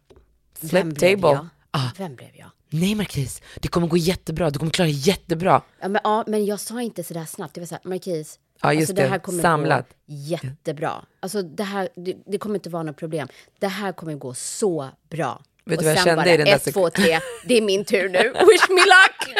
Vem 0.60 0.68
flip 0.70 0.84
blev 0.98 1.16
table. 1.16 1.32
jag? 1.34 1.48
Ah, 1.70 1.90
Vem 1.98 2.14
blev 2.16 2.30
jag? 2.36 2.50
nej 2.70 2.94
Marquis, 2.94 3.42
det 3.60 3.68
kommer 3.68 3.86
gå 3.86 3.96
jättebra, 3.96 4.50
du 4.50 4.58
kommer 4.58 4.72
klara 4.72 4.86
det 4.86 4.92
jättebra. 4.92 5.62
Ja 5.80 5.88
men, 5.88 6.00
ja, 6.04 6.24
men 6.26 6.44
jag 6.44 6.60
sa 6.60 6.82
inte 6.82 7.04
så 7.04 7.14
där 7.14 7.24
snabbt. 7.24 7.54
Det 7.54 7.60
var 7.60 7.66
så 7.66 7.74
här, 7.74 7.88
Marquis, 7.90 8.38
Ja, 8.62 8.72
just 8.72 8.80
alltså, 8.80 8.94
det 8.94 9.02
det. 9.02 9.08
här 9.08 9.18
kommer 9.18 9.42
Samlat. 9.42 9.88
gå 9.88 9.94
jättebra. 10.06 11.04
Alltså 11.20 11.42
det 11.42 11.62
här, 11.64 11.88
det, 11.96 12.16
det 12.26 12.38
kommer 12.38 12.54
inte 12.54 12.70
vara 12.70 12.82
något 12.82 12.96
problem. 12.96 13.28
Det 13.58 13.68
här 13.68 13.92
kommer 13.92 14.14
gå 14.14 14.34
så 14.34 14.88
bra. 15.10 15.42
Vet 15.66 15.78
och 15.78 15.82
du 15.84 15.88
vad 15.88 15.96
jag 15.96 16.04
kände 16.04 16.24
bara, 16.24 16.34
i 16.34 16.36
den 16.36 16.46
där 16.46 16.54
ett, 16.54 16.74
två, 16.74 16.90
tre, 16.90 17.20
det 17.44 17.54
är 17.58 17.62
min 17.62 17.84
tur 17.84 18.08
nu. 18.08 18.18
Wish 18.32 18.68
me 18.70 18.80
luck! 18.80 19.36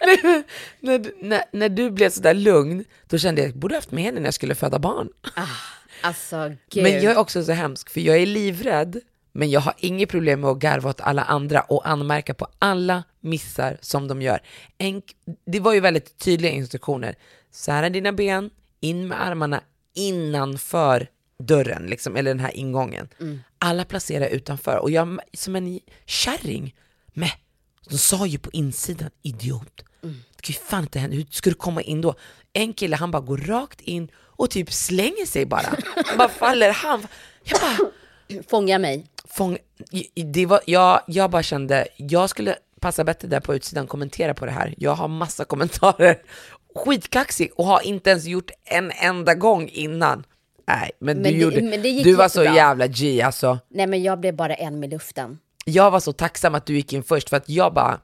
När, 0.80 0.98
du- 0.98 1.16
när, 1.20 1.42
när 1.52 1.68
du 1.68 1.90
blev 1.90 2.10
sådär 2.10 2.34
lugn, 2.34 2.84
då 3.08 3.18
kände 3.18 3.40
jag 3.40 3.48
att 3.48 3.54
jag 3.54 3.60
borde 3.60 3.74
haft 3.74 3.90
med 3.90 4.04
henne 4.04 4.20
när 4.20 4.26
jag 4.26 4.34
skulle 4.34 4.54
föda 4.54 4.78
barn. 4.78 5.08
Alltså 6.00 6.52
gud. 6.70 6.82
Men 6.82 6.92
jag 6.92 7.04
är 7.12 7.18
också 7.18 7.44
så 7.44 7.52
hemsk, 7.52 7.90
för 7.90 8.00
jag 8.00 8.16
är 8.16 8.26
livrädd, 8.26 9.00
men 9.32 9.50
jag 9.50 9.60
har 9.60 9.74
inget 9.78 10.08
problem 10.08 10.40
med 10.40 10.50
att 10.50 10.58
garva 10.58 10.90
åt 10.90 11.00
alla 11.00 11.22
andra 11.22 11.60
och 11.60 11.88
anmärka 11.88 12.34
på 12.34 12.46
alla 12.58 13.04
missar 13.20 13.78
som 13.80 14.08
de 14.08 14.22
gör. 14.22 14.40
En, 14.78 15.02
det 15.46 15.60
var 15.60 15.74
ju 15.74 15.80
väldigt 15.80 16.18
tydliga 16.18 16.52
instruktioner. 16.52 17.14
Sära 17.50 17.90
dina 17.90 18.12
ben, 18.12 18.50
in 18.80 19.08
med 19.08 19.22
armarna 19.26 19.60
innanför 19.94 21.08
dörren, 21.38 21.86
liksom, 21.86 22.16
eller 22.16 22.30
den 22.30 22.40
här 22.40 22.56
ingången. 22.56 23.08
Alla 23.58 23.84
placerar 23.84 24.26
utanför 24.28 24.76
och 24.78 24.90
jag 24.90 25.18
som 25.32 25.56
en 25.56 25.80
kärring, 26.06 26.74
med, 27.12 27.30
de 27.90 27.98
sa 27.98 28.26
ju 28.26 28.38
på 28.38 28.50
insidan, 28.52 29.10
idiot. 29.22 29.84
Det 30.00 30.42
kan 30.42 30.52
ju 30.52 30.58
fan 30.66 30.82
inte 30.82 30.98
hända, 30.98 31.16
hur 31.16 31.26
ska 31.30 31.50
du 31.50 31.56
komma 31.56 31.82
in 31.82 32.00
då? 32.00 32.14
En 32.52 32.72
kille 32.72 32.96
han 32.96 33.10
bara 33.10 33.22
går 33.22 33.36
rakt 33.38 33.80
in 33.80 34.08
och 34.16 34.50
typ 34.50 34.72
slänger 34.72 35.26
sig 35.26 35.46
bara. 35.46 35.76
Bara 36.18 36.28
faller, 36.28 36.70
han, 36.72 37.06
jag 37.44 37.60
bara, 37.60 37.90
Fånga 38.48 38.78
mig. 38.78 39.06
fång, 39.28 39.58
det 40.32 40.46
var, 40.46 40.60
jag, 40.66 41.00
jag 41.06 41.30
bara 41.30 41.42
kände, 41.42 41.88
jag 41.96 42.30
skulle 42.30 42.56
passa 42.80 43.04
bättre 43.04 43.28
där 43.28 43.40
på 43.40 43.54
utsidan, 43.54 43.86
kommentera 43.86 44.34
på 44.34 44.46
det 44.46 44.52
här. 44.52 44.74
Jag 44.78 44.94
har 44.94 45.08
massa 45.08 45.44
kommentarer 45.44 46.22
skitkaxig 46.74 47.52
och 47.56 47.66
har 47.66 47.80
inte 47.86 48.10
ens 48.10 48.24
gjort 48.24 48.50
en 48.64 48.90
enda 48.90 49.34
gång 49.34 49.68
innan. 49.68 50.24
Nej, 50.66 50.90
men, 50.98 51.16
Men 51.16 51.22
du, 51.22 51.30
det- 51.30 51.36
gjorde, 51.38 51.62
men 51.62 51.82
du 51.82 52.14
var 52.14 52.28
så 52.28 52.42
jävla 52.44 52.86
G 52.86 53.22
alltså. 53.22 53.58
Nej, 53.70 53.86
men 53.86 54.02
jag 54.02 54.20
blev 54.20 54.36
bara 54.36 54.54
en 54.54 54.80
med 54.80 54.90
luften. 54.90 55.38
Jag 55.64 55.90
var 55.90 56.00
så 56.00 56.12
tacksam 56.12 56.54
att 56.54 56.66
du 56.66 56.74
gick 56.76 56.92
in 56.92 57.02
först 57.02 57.28
för 57.30 57.36
att 57.36 57.48
jag 57.48 57.74
bara, 57.74 58.00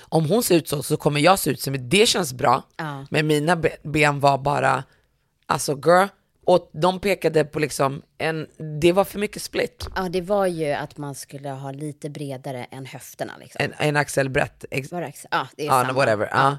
om 0.00 0.24
hon 0.30 0.42
ser 0.42 0.56
ut 0.56 0.68
så 0.68 0.82
så 0.82 0.96
kommer 0.96 1.20
jag 1.20 1.38
se 1.38 1.50
ut 1.50 1.60
som 1.60 1.88
det 1.88 2.08
känns 2.08 2.32
bra. 2.32 2.62
Ja. 2.76 3.06
Men 3.10 3.26
mina 3.26 3.56
be- 3.56 3.76
ben 3.82 4.20
var 4.20 4.38
bara, 4.38 4.84
alltså 5.46 5.72
girl, 5.72 6.06
och 6.46 6.70
de 6.72 7.00
pekade 7.00 7.44
på 7.44 7.58
liksom 7.58 8.02
en, 8.18 8.46
det 8.80 8.92
var 8.92 9.04
för 9.04 9.18
mycket 9.18 9.42
split. 9.42 9.86
Ja, 9.96 10.08
det 10.08 10.20
var 10.20 10.46
ju 10.46 10.70
att 10.72 10.96
man 10.96 11.14
skulle 11.14 11.48
ha 11.50 11.70
lite 11.72 12.10
bredare 12.10 12.64
än 12.64 12.86
höfterna. 12.86 13.32
Liksom. 13.40 13.64
En, 13.64 13.72
en 13.88 13.96
axelbrett. 13.96 14.64
Ex- 14.70 14.92
Var 14.92 15.00
det 15.00 15.06
ex- 15.06 15.26
Ja, 15.30 15.46
det 15.56 15.62
är 15.62 15.66
ja, 15.66 15.82
samma. 15.86 15.92
whatever. 15.92 16.28
Ja. 16.32 16.58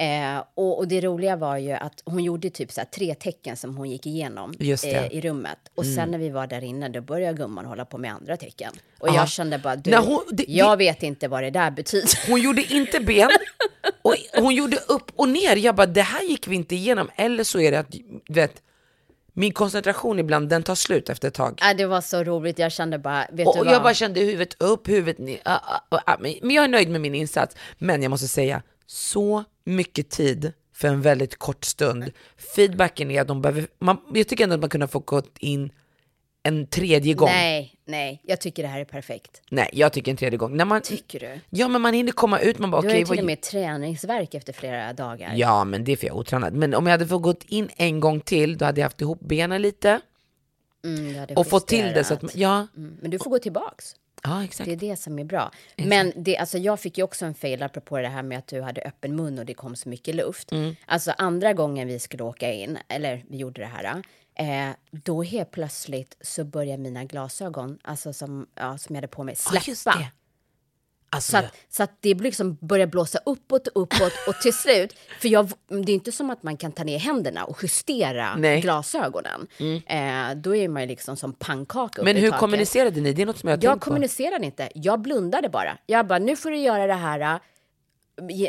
Eh, 0.00 0.44
och, 0.54 0.78
och 0.78 0.88
det 0.88 1.00
roliga 1.00 1.36
var 1.36 1.56
ju 1.56 1.72
att 1.72 2.02
hon 2.04 2.24
gjorde 2.24 2.50
typ 2.50 2.72
så 2.72 2.80
här 2.80 2.88
tre 2.88 3.14
tecken 3.14 3.56
som 3.56 3.76
hon 3.76 3.90
gick 3.90 4.06
igenom 4.06 4.54
det. 4.58 4.84
Mm. 4.84 5.04
eh, 5.04 5.12
i 5.12 5.20
rummet. 5.20 5.58
Och 5.74 5.86
sen 5.86 6.10
när 6.10 6.18
vi 6.18 6.28
var 6.30 6.46
där 6.46 6.64
inne, 6.64 6.88
då 6.88 7.00
började 7.00 7.38
gumman 7.38 7.64
hålla 7.64 7.84
på 7.84 7.98
med 7.98 8.12
andra 8.12 8.36
tecken. 8.36 8.72
Och 9.00 9.08
Ja. 9.08 9.14
jag 9.14 9.28
kände 9.28 9.58
bara, 9.58 9.76
du, 9.76 9.90
Nej, 9.90 10.00
hon- 10.00 10.24
det- 10.30 10.44
jag 10.48 10.76
vet 10.76 11.02
inte 11.02 11.28
vad 11.28 11.42
det 11.42 11.50
där 11.50 11.70
betyder. 11.70 12.30
Hon 12.30 12.40
gjorde 12.40 12.62
inte 12.74 13.00
ben, 13.00 13.28
och 14.02 14.14
hon 14.42 14.54
gjorde 14.54 14.76
upp 14.76 15.12
och 15.16 15.28
ner. 15.28 15.56
Jag 15.56 15.74
bara, 15.74 15.86
det 15.86 16.02
här 16.02 16.22
gick 16.22 16.48
vi 16.48 16.56
inte 16.56 16.74
igenom. 16.74 17.10
Eller 17.16 17.44
så 17.44 17.60
är 17.60 17.70
det 17.70 17.78
att, 17.78 17.94
vet, 18.28 18.62
min 19.32 19.52
koncentration 19.52 20.18
ibland, 20.18 20.48
den 20.48 20.62
tar 20.62 20.74
slut 20.74 21.08
efter 21.08 21.28
ett 21.28 21.34
tag. 21.34 21.58
Ja, 21.62 21.74
det 21.74 21.86
var 21.86 22.00
så 22.00 22.24
roligt, 22.24 22.58
jag 22.58 22.72
kände 22.72 22.98
bara, 22.98 23.26
vet 23.32 23.46
Och, 23.46 23.54
du 23.58 23.64
vad? 23.64 23.74
jag 23.74 23.82
bara 23.82 23.94
kände 23.94 24.20
huvudet 24.20 24.62
upp, 24.62 24.88
huvudet 24.88 25.18
ner. 25.18 25.40
Ah, 25.44 25.58
ah, 25.90 26.00
ah, 26.06 26.16
men 26.20 26.50
jag 26.50 26.64
är 26.64 26.68
nöjd 26.68 26.88
med 26.90 27.00
min 27.00 27.14
insats. 27.14 27.56
Men 27.78 28.02
jag 28.02 28.10
måste 28.10 28.28
säga, 28.28 28.62
så 28.92 29.44
mycket 29.64 30.10
tid 30.10 30.52
för 30.74 30.88
en 30.88 31.02
väldigt 31.02 31.36
kort 31.38 31.64
stund. 31.64 32.10
Feedbacken 32.56 33.10
är 33.10 33.20
att 33.20 33.28
de 33.28 33.42
behöver, 33.42 33.66
man, 33.78 33.96
jag 34.14 34.28
tycker 34.28 34.44
ändå 34.44 34.54
att 34.54 34.60
man 34.60 34.70
kunde 34.70 34.88
få 34.88 34.98
gått 34.98 35.38
in 35.38 35.72
en 36.42 36.66
tredje 36.66 37.14
gång. 37.14 37.28
Nej, 37.28 37.74
nej, 37.84 38.20
jag 38.24 38.40
tycker 38.40 38.62
det 38.62 38.68
här 38.68 38.80
är 38.80 38.84
perfekt. 38.84 39.42
Nej, 39.50 39.70
jag 39.72 39.92
tycker 39.92 40.10
en 40.10 40.16
tredje 40.16 40.36
gång. 40.38 40.56
När 40.56 40.64
man, 40.64 40.82
Tycker 40.82 41.20
du? 41.20 41.40
ja, 41.50 41.68
men 41.68 41.80
man 41.82 41.94
hinner 41.94 42.12
komma 42.12 42.38
ut, 42.40 42.58
man 42.58 42.70
bara 42.70 42.80
Du 42.80 42.86
har 42.88 42.92
okej, 42.94 43.00
ju 43.00 43.06
till 43.06 43.18
och 43.18 43.24
med 43.24 43.40
träningsverk 43.40 44.34
efter 44.34 44.52
flera 44.52 44.92
dagar. 44.92 45.32
Ja, 45.36 45.64
men 45.64 45.84
det 45.84 45.92
är 45.92 45.96
för 45.96 46.06
jag 46.06 46.16
är 46.16 46.20
otränad. 46.20 46.54
Men 46.54 46.74
om 46.74 46.86
jag 46.86 46.90
hade 46.90 47.06
fått 47.06 47.22
gått 47.22 47.44
in 47.48 47.68
en 47.76 48.00
gång 48.00 48.20
till, 48.20 48.58
då 48.58 48.64
hade 48.64 48.80
jag 48.80 48.86
haft 48.86 49.00
ihop 49.00 49.20
benen 49.20 49.62
lite 49.62 50.00
Mm, 50.84 51.24
och 51.36 51.46
fått 51.46 51.66
till 51.68 51.84
det 51.84 52.04
så 52.04 52.14
att, 52.14 52.22
justerat. 52.22 52.40
ja, 52.40 52.66
Mm, 52.76 52.96
men 53.02 53.10
du 53.10 53.18
får 53.18 53.30
gå 53.30 53.38
tillbaks. 53.38 53.94
Ja 54.22 54.44
exakt. 54.44 54.66
Det 54.66 54.72
är 54.72 54.76
det 54.76 54.96
som 54.96 55.18
är 55.18 55.24
bra. 55.24 55.50
Men 55.76 56.12
det, 56.16 56.36
alltså 56.38 56.58
jag 56.58 56.80
fick 56.80 56.98
ju 56.98 57.04
också 57.04 57.26
en 57.26 57.34
fail 57.34 57.62
apropå 57.62 57.98
det 57.98 58.08
här 58.08 58.22
med 58.22 58.38
att 58.38 58.46
du 58.46 58.60
hade 58.62 58.80
öppen 58.82 59.16
mun 59.16 59.38
och 59.38 59.46
det 59.46 59.54
kom 59.54 59.76
så 59.76 59.88
mycket 59.88 60.14
luft. 60.14 60.52
Mm. 60.52 60.76
Alltså 60.86 61.12
andra 61.18 61.52
gången 61.52 61.88
vi 61.88 61.98
skulle 61.98 62.22
åka 62.24 62.52
in, 62.52 62.78
eller 62.88 63.24
vi 63.28 63.36
gjorde 63.36 63.60
det 63.60 63.66
här, 63.66 64.02
eh, 64.34 64.74
då 64.90 65.22
helt 65.22 65.50
plötsligt 65.50 66.16
så 66.20 66.44
började 66.44 66.82
mina 66.82 67.04
glasögon, 67.04 67.78
alltså 67.82 68.12
som, 68.12 68.46
ja, 68.54 68.78
som 68.78 68.94
jag 68.94 68.96
hade 69.02 69.08
på 69.08 69.24
mig, 69.24 69.34
Ja, 69.54 69.60
släppa. 69.60 69.98
det. 69.98 70.08
Alltså, 71.12 71.30
Så 71.32 71.36
att, 71.38 71.44
så 71.68 71.82
att 71.82 71.90
det 72.00 72.14
liksom 72.14 72.58
börjar 72.60 72.86
blåsa 72.86 73.18
uppåt 73.26 73.66
och 73.66 73.82
uppåt 73.82 74.12
och 74.28 74.34
till 74.42 74.52
slut, 74.52 74.94
för 75.20 75.28
jag, 75.28 75.50
det 75.68 75.92
är 75.92 75.94
inte 75.94 76.12
som 76.12 76.30
att 76.30 76.42
man 76.42 76.56
kan 76.56 76.72
ta 76.72 76.84
ner 76.84 76.98
händerna 76.98 77.44
och 77.44 77.58
justera 77.62 78.34
Nej. 78.36 78.50
Mm. 78.50 78.60
glasögonen. 78.60 79.46
Eh, 79.86 80.34
då 80.36 80.56
är 80.56 80.68
man 80.68 80.82
ju 80.82 80.88
liksom 80.88 81.16
som 81.16 81.32
pannkaka 81.32 82.02
men 82.02 82.16
hur 82.16 82.28
taket. 82.28 82.40
kommunicerade 82.40 83.00
ni? 83.00 83.12
Det 83.12 83.22
är 83.22 83.26
något 83.26 83.38
som 83.38 83.48
jag 83.48 83.56
har 83.56 83.64
Jag 83.64 83.72
tänkt 83.72 83.84
på. 83.84 83.90
kommunicerade 83.90 84.46
inte. 84.46 84.68
Jag 84.74 85.00
blundade 85.00 85.48
bara. 85.48 85.78
Jag 85.86 86.06
bara, 86.06 86.18
nu 86.18 86.36
får 86.36 86.50
du 86.50 86.56
göra 86.56 86.86
det 86.86 86.94
här 86.94 87.40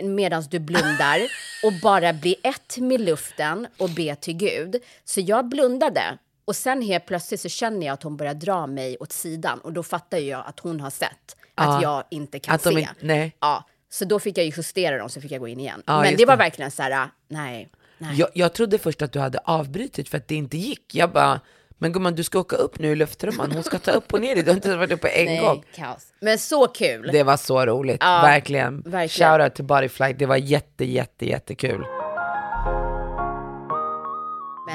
medan 0.03 0.44
du 0.51 0.60
blundar 0.60 1.20
och 1.63 1.74
bara 1.84 2.13
bli 2.13 2.36
ett 2.44 2.77
med 2.77 3.01
luften 3.01 3.68
och 3.77 3.89
be 3.89 4.15
till 4.15 4.34
Gud. 4.34 4.75
Så 5.06 5.22
jag 5.22 5.46
blundade 5.50 6.18
och 6.46 6.56
sen 6.56 6.82
helt 6.82 7.06
plötsligt 7.06 7.41
så 7.41 7.50
känner 7.50 7.88
jag 7.88 7.94
att 7.94 8.03
hon 8.03 8.18
börjar 8.18 8.34
dra 8.34 8.68
mig 8.68 8.98
åt 9.00 9.12
sidan 9.12 9.60
och 9.60 9.74
då 9.74 9.84
fattar 9.84 10.18
jag 10.18 10.44
att 10.48 10.60
hon 10.60 10.80
har 10.80 10.89
sett 10.89 11.36
att 11.55 11.81
jag 11.81 12.03
inte 12.12 12.39
kan 12.39 12.60
se. 12.60 12.70
inte- 12.70 12.93
nej. 13.00 13.36
Ja, 13.39 13.65
så 13.89 14.05
då 14.05 14.20
fick 14.20 14.38
jag 14.38 14.46
ju 14.46 14.51
justera 14.58 14.98
dem 14.98 15.10
så 15.10 15.22
fick 15.22 15.31
jag 15.31 15.39
gå 15.39 15.48
in 15.48 15.60
igen. 15.60 15.84
Men 15.86 16.15
det 16.17 16.25
var 16.25 16.34
det. 16.34 16.43
verkligen 16.43 16.72
så 16.72 16.84
här, 16.84 17.10
nej, 17.27 17.70
nej. 17.98 18.15
Jag, 18.20 18.29
jag 18.34 18.53
trodde 18.53 18.77
först 18.77 19.01
att 19.01 19.12
du 19.12 19.20
hade 19.20 19.39
avbrutit 19.46 20.10
för 20.10 20.17
att 20.17 20.27
det 20.27 20.36
inte 20.36 20.58
gick. 20.58 20.96
Jag 20.96 21.12
bara, 21.12 21.39
men 21.77 21.91
gumman 21.93 22.15
du 22.15 22.24
ska 22.24 22.39
åka 22.39 22.55
upp 22.55 22.79
nu 22.79 22.91
i 22.91 22.96
luftrumman, 22.96 23.51
hon 23.51 23.63
ska 23.63 23.79
ta 23.79 23.91
upp 23.91 24.13
och 24.13 24.22
ner 24.22 24.36
dig, 24.36 24.43
du 24.43 24.50
har 24.51 24.55
inte 24.55 24.75
varit 24.75 24.91
uppe 24.91 25.08
en 25.08 25.25
nej, 25.25 25.39
gång. 25.39 25.63
kaos. 25.75 26.08
Men 26.20 26.38
så 26.38 26.67
kul. 26.67 27.10
Det 27.12 27.24
var 27.24 27.38
så 27.38 27.65
roligt, 27.65 27.98
Ja, 28.00 28.22
verkligen. 28.22 28.81
verkligen. 28.81 29.31
Shout 29.38 29.43
out 29.43 29.55
till 29.55 29.65
Bodyflight, 29.65 30.20
det 30.20 30.25
var 30.25 30.36
jätte, 30.38 30.86
jätte, 30.86 31.25
jättekul. 31.29 31.86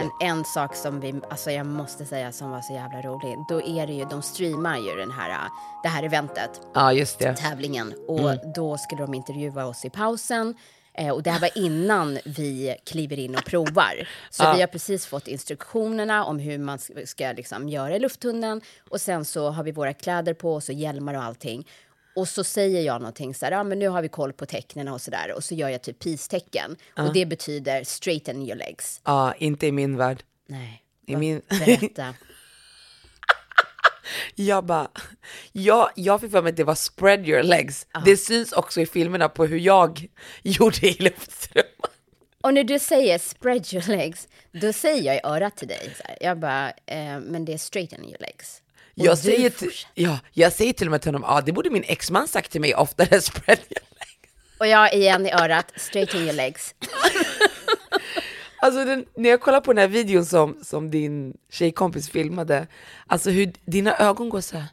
Men 0.00 0.10
en 0.30 0.44
sak 0.44 0.76
som 0.76 1.00
vi, 1.00 1.14
alltså 1.30 1.50
jag 1.50 1.66
måste 1.66 2.06
säga 2.06 2.32
som 2.32 2.50
var 2.50 2.60
så 2.60 2.72
jävla 2.72 3.02
rolig, 3.02 3.36
då 3.48 3.62
är 3.62 3.86
det 3.86 3.92
ju, 3.92 4.04
de 4.04 4.22
streamar 4.22 4.76
ju 4.78 4.96
den 4.96 5.10
här, 5.10 5.48
det 5.82 5.88
här 5.88 6.02
eventet, 6.02 6.60
Ja, 6.74 6.92
just 6.92 7.18
det. 7.18 7.36
tävlingen, 7.36 7.94
och 8.08 8.52
då 8.54 8.78
skulle 8.78 9.02
de 9.02 9.14
intervjua 9.14 9.64
oss 9.66 9.84
i 9.84 9.90
pausen. 9.90 10.54
Eh, 10.98 11.10
och 11.10 11.22
det 11.22 11.30
här 11.30 11.40
var 11.40 11.50
innan 11.58 12.18
vi 12.24 12.76
kliver 12.86 13.18
in 13.18 13.34
och 13.34 13.44
provar. 13.44 14.08
Så 14.30 14.54
vi 14.54 14.60
har 14.60 14.66
precis 14.66 15.06
fått 15.06 15.28
instruktionerna 15.28 16.24
om 16.24 16.38
hur 16.38 16.58
man 16.58 16.78
ska, 16.78 16.94
ska 17.06 17.32
liksom 17.32 17.68
göra 17.68 17.96
i 17.96 17.98
lufttunneln. 17.98 18.60
Och 18.90 19.00
sen 19.00 19.24
så 19.24 19.50
har 19.50 19.64
vi 19.64 19.72
våra 19.72 19.92
kläder 19.92 20.34
på 20.34 20.54
oss 20.54 20.68
och 20.68 20.74
hjälmar 20.74 21.14
och 21.14 21.22
allting. 21.22 21.66
Och 22.16 22.28
så 22.28 22.44
säger 22.44 22.82
jag 22.82 23.00
någonting 23.00 23.34
så 23.34 23.44
här, 23.44 23.52
ja 23.52 23.62
men 23.64 23.78
nu 23.78 23.88
har 23.88 24.02
vi 24.02 24.08
koll 24.08 24.32
på 24.32 24.46
tecknen 24.46 24.88
och 24.88 25.00
så 25.00 25.10
där. 25.10 25.32
Och 25.32 25.44
så 25.44 25.54
gör 25.54 25.68
jag 25.68 25.82
typ 25.82 25.98
peace-tecken. 25.98 26.76
Och 26.96 27.12
det 27.12 27.26
betyder 27.26 27.84
straighten 27.84 28.42
your 28.42 28.54
legs. 28.56 29.00
Ja, 29.04 29.34
inte 29.38 29.66
i 29.66 29.72
min 29.72 29.96
värld. 29.96 30.22
Nej. 30.48 30.82
I 31.06 31.12
vad- 31.12 31.20
min- 31.20 31.42
Berätta. 31.48 32.14
Jag 34.34 34.64
bara, 34.64 34.88
jag, 35.52 35.90
jag 35.94 36.20
fick 36.20 36.30
för 36.30 36.42
mig 36.42 36.50
att 36.50 36.56
det 36.56 36.64
var 36.64 36.74
spread 36.74 37.28
your 37.28 37.42
legs. 37.42 37.86
Det 38.04 38.16
syns 38.16 38.52
också 38.52 38.80
i 38.80 38.86
filmerna 38.86 39.28
på 39.28 39.46
hur 39.46 39.58
jag 39.58 40.06
gjorde 40.42 40.86
i 40.86 40.96
luftrummet. 41.02 41.70
Och 42.42 42.54
när 42.54 42.64
du 42.64 42.78
säger 42.78 43.18
spread 43.18 43.72
your 43.74 43.96
legs, 43.96 44.28
då 44.52 44.72
säger 44.72 45.02
jag 45.02 45.16
i 45.16 45.20
örat 45.24 45.56
till 45.56 45.68
dig, 45.68 45.94
så 45.96 46.02
här, 46.08 46.18
jag 46.20 46.38
bara, 46.38 46.70
eh, 46.70 47.20
men 47.20 47.44
det 47.44 47.52
är 47.52 47.58
straighten 47.58 48.04
your 48.04 48.18
legs. 48.20 48.62
Jag 48.98 49.18
säger, 49.18 49.52
ja, 49.94 50.18
jag 50.32 50.52
säger 50.52 50.72
till 50.72 50.86
och 50.86 50.90
med 50.90 51.02
till 51.02 51.08
honom, 51.08 51.24
ja 51.28 51.40
det 51.40 51.52
borde 51.52 51.70
min 51.70 51.84
exman 51.86 52.28
sagt 52.28 52.52
till 52.52 52.60
mig 52.60 52.74
oftare, 52.74 53.20
spread 53.20 53.58
your 53.58 53.88
legs. 53.98 54.58
Och 54.58 54.66
jag 54.66 54.94
igen 54.94 55.26
i 55.26 55.32
örat, 55.32 55.72
straighten 55.76 56.20
your 56.20 56.32
legs. 56.32 56.74
Alltså 58.58 58.84
den, 58.84 59.04
när 59.16 59.30
jag 59.30 59.40
kollar 59.40 59.60
på 59.60 59.72
den 59.72 59.80
här 59.80 59.88
videon 59.88 60.26
som, 60.26 60.58
som 60.62 60.90
din 60.90 61.36
tjejkompis 61.52 62.10
filmade, 62.10 62.66
alltså 63.06 63.30
hur 63.30 63.52
dina 63.64 63.96
ögon 63.96 64.28
går 64.28 64.40
så 64.40 64.56
här. 64.56 64.66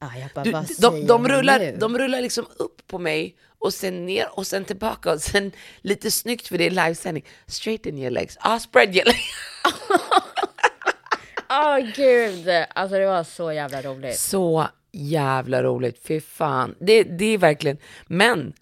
Ja, 0.00 0.10
jag 0.20 0.30
bara, 0.34 0.44
Du, 0.44 0.50
vad 0.52 0.66
de, 0.78 1.06
de, 1.06 1.28
rullar, 1.28 1.58
nu? 1.58 1.76
de 1.80 1.98
rullar 1.98 2.20
liksom 2.20 2.46
upp 2.58 2.86
på 2.86 2.98
mig 2.98 3.36
och 3.58 3.74
sen 3.74 4.06
ner 4.06 4.38
och 4.38 4.46
sen 4.46 4.64
tillbaka 4.64 5.12
och 5.12 5.20
sen 5.20 5.52
lite 5.80 6.10
snyggt 6.10 6.48
för 6.48 6.58
det 6.58 6.66
är 6.66 6.70
livesändning. 6.70 7.24
Straighten 7.46 7.98
your 7.98 8.10
legs, 8.10 8.36
ah, 8.40 8.58
spread 8.58 8.96
your 8.96 9.04
legs. 9.04 9.18
Åh 11.50 11.78
gud, 11.96 12.48
alltså 12.74 12.98
det 12.98 13.06
var 13.06 13.24
så 13.24 13.52
jävla 13.52 13.82
roligt. 13.82 14.18
Så 14.18 14.68
jävla 14.92 15.62
roligt, 15.62 15.98
fy 16.06 16.20
fan. 16.20 16.74
Det, 16.80 17.02
det 17.02 17.24
är 17.24 17.38
verkligen, 17.38 17.78
men 18.06 18.52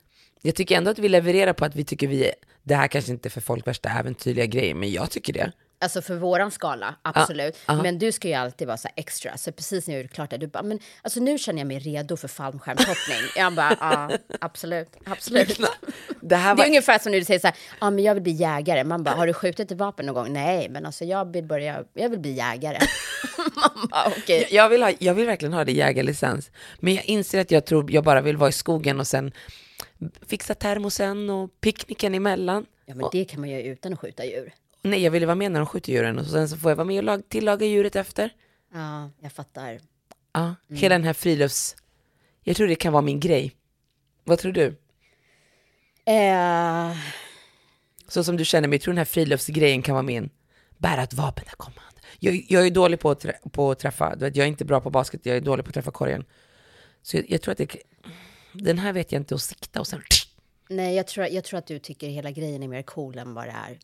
jag 0.42 0.54
tycker 0.54 0.76
ändå 0.76 0.90
att 0.90 0.98
vi 0.98 1.08
levererar 1.08 1.52
på 1.52 1.64
att 1.64 1.76
vi 1.76 1.84
tycker 1.84 2.06
vi, 2.06 2.32
det 2.62 2.74
här 2.74 2.88
kanske 2.88 3.12
inte 3.12 3.28
är 3.28 3.30
för 3.30 3.40
folk 3.40 3.66
värsta 3.66 3.88
äventyrliga 3.88 4.46
grejer, 4.46 4.74
men 4.74 4.90
jag 4.90 5.10
tycker 5.10 5.32
det. 5.32 5.52
Alltså 5.78 6.02
för 6.02 6.16
våran 6.16 6.50
skala, 6.50 6.95
absolut. 7.02 7.59
ja. 7.66 7.83
Men 7.83 7.99
du 7.99 8.12
ska 8.12 8.28
ju 8.28 8.35
alltid 8.35 8.66
vara 8.66 8.76
så 8.76 8.88
extra. 8.97 9.37
Så 9.37 9.52
precis 9.52 9.87
när 9.87 9.95
jag 9.95 10.02
gjorde 10.02 10.14
klart 10.14 10.30
det, 10.30 10.37
du 10.37 10.47
bara, 10.47 10.62
men 10.62 10.78
alltså 11.02 11.21
nu 11.21 11.38
känner 11.38 11.61
jag 11.61 11.66
mig 11.66 11.78
redo 11.78 12.16
för 12.16 12.28
fallskärmshoppning. 12.28 13.18
jag 13.37 13.54
bara, 13.54 13.76
ja, 13.80 14.11
absolut, 14.40 14.88
absolut. 15.06 15.61
Det 16.21 16.37
här 16.37 16.54
Det 16.54 16.62
är 16.62 16.64
var, 16.64 16.66
ungefär 16.66 16.99
som 16.99 17.12
när 17.12 17.18
du 17.18 17.25
säger 17.25 17.40
så 17.40 17.47
här, 17.47 17.56
ja 17.80 17.90
men 17.90 18.04
jag 18.04 18.14
vill 18.14 18.23
bli 18.23 18.33
jägare. 18.33 18.85
Man 18.85 19.02
bara, 19.04 19.14
har 19.14 19.26
du 19.26 19.33
skjutit 19.35 19.71
ett 19.71 19.78
vapen 19.78 20.06
någon 20.06 20.14
gång? 20.14 20.33
Nej, 20.33 20.68
men 20.68 20.87
alltså 20.87 21.04
jag 21.04 21.33
vill 21.33 21.45
börja, 21.45 21.85
jag 21.95 22.09
vill 22.09 22.18
bli 22.21 22.33
jägare. 22.33 22.78
Man 23.54 23.88
bara, 23.90 24.06
okej. 24.06 24.49
jag, 24.50 24.68
vill 24.68 24.83
ha, 24.83 24.92
jag 24.99 25.14
vill 25.14 25.26
verkligen 25.26 25.52
ha 25.52 25.64
det 25.64 25.73
jägarlicens, 25.73 26.50
men 26.80 26.95
jag 26.95 27.04
inser 27.04 27.40
att 27.40 27.50
jag 27.50 27.66
tror 27.66 27.92
jag 27.92 28.04
bara 28.04 28.21
vill 28.21 28.37
vara 28.37 28.49
i 28.49 28.52
skogen 28.52 29.00
och 29.00 29.06
sen 29.06 29.33
fixa 30.26 30.54
termosen 30.54 31.30
och 31.30 31.61
picknicken 31.61 32.14
emellan. 32.14 32.66
Ja 32.87 32.95
men 32.95 33.09
det 33.12 33.25
kan 33.25 33.40
man 33.40 33.50
göra 33.50 33.62
utan 33.62 33.92
att 33.92 33.99
skjuta 33.99 34.25
djur. 34.25 34.52
Nej, 34.83 35.02
jag 35.02 35.11
ville 35.11 35.26
vara 35.26 35.35
med 35.35 35.52
när 35.52 35.61
de 35.61 35.66
skjuter 35.66 35.92
djuren 35.92 36.18
och 36.18 36.26
sen 36.26 36.49
så 36.49 36.56
får 36.56 36.71
jag 36.71 36.76
vara 36.76 36.85
med 36.87 36.99
och 36.99 37.04
lag, 37.04 37.28
tillaga 37.28 37.66
djuret 37.66 37.97
efter. 37.97 38.30
Ja, 38.73 39.11
jag 39.21 39.33
fattar. 39.33 39.80
Ja, 40.33 40.54
hela 40.68 40.95
den 40.95 41.04
här 41.04 41.12
frilufts... 41.12 41.76
Jag 42.42 42.56
tror 42.56 42.68
det 42.68 42.75
kan 42.75 42.92
vara 42.92 43.02
min 43.02 43.21
grej. 43.21 43.56
Vad 44.25 44.38
tror 44.38 44.52
du? 44.52 44.76
Eh, 46.04 46.97
Så 48.09 48.25
som 48.25 48.37
du 48.37 48.45
känner 48.45 48.68
mig, 48.68 48.78
tror 48.78 48.92
den 48.95 48.99
här 48.99 49.04
friluftsgrejen 49.04 49.83
kan 49.83 49.95
vara 49.95 50.02
min. 50.02 50.30
Bära 50.78 51.02
ett 51.02 51.14
vapen, 51.14 51.45
där 51.47 51.56
kommer 51.56 51.78
han. 51.80 51.92
Jag, 52.18 52.47
jag 52.49 52.66
är 52.66 52.71
dålig 52.71 53.00
på 53.00 53.11
att, 53.11 53.21
trä, 53.21 53.33
på 53.52 53.71
att 53.71 53.78
träffa, 53.78 54.16
du 54.16 54.25
vet, 54.25 54.37
jag 54.37 54.45
är 54.45 54.49
inte 54.49 54.64
bra 54.64 54.80
på 54.80 54.90
basket, 54.90 55.26
jag 55.26 55.37
är 55.37 55.40
dålig 55.40 55.64
på 55.64 55.68
att 55.68 55.75
träffa 55.75 55.90
korgen. 55.90 56.25
Så 57.02 57.16
jag, 57.16 57.30
jag 57.30 57.42
tror 57.42 57.52
att 57.52 57.59
det, 57.59 57.76
den 58.52 58.78
här 58.78 58.92
vet 58.92 59.12
jag 59.12 59.21
inte 59.21 59.35
att 59.35 59.42
sikta 59.42 59.80
och 59.80 59.87
sen... 59.87 60.02
Nej, 60.68 60.95
jag 60.97 61.06
tror, 61.06 61.26
jag 61.26 61.45
tror 61.45 61.59
att 61.59 61.66
du 61.66 61.78
tycker 61.78 62.09
hela 62.09 62.30
grejen 62.30 62.62
är 62.62 62.68
mer 62.68 62.83
cool 62.83 63.18
än 63.18 63.35
vad 63.35 63.47
det 63.47 63.50
är. 63.68 63.78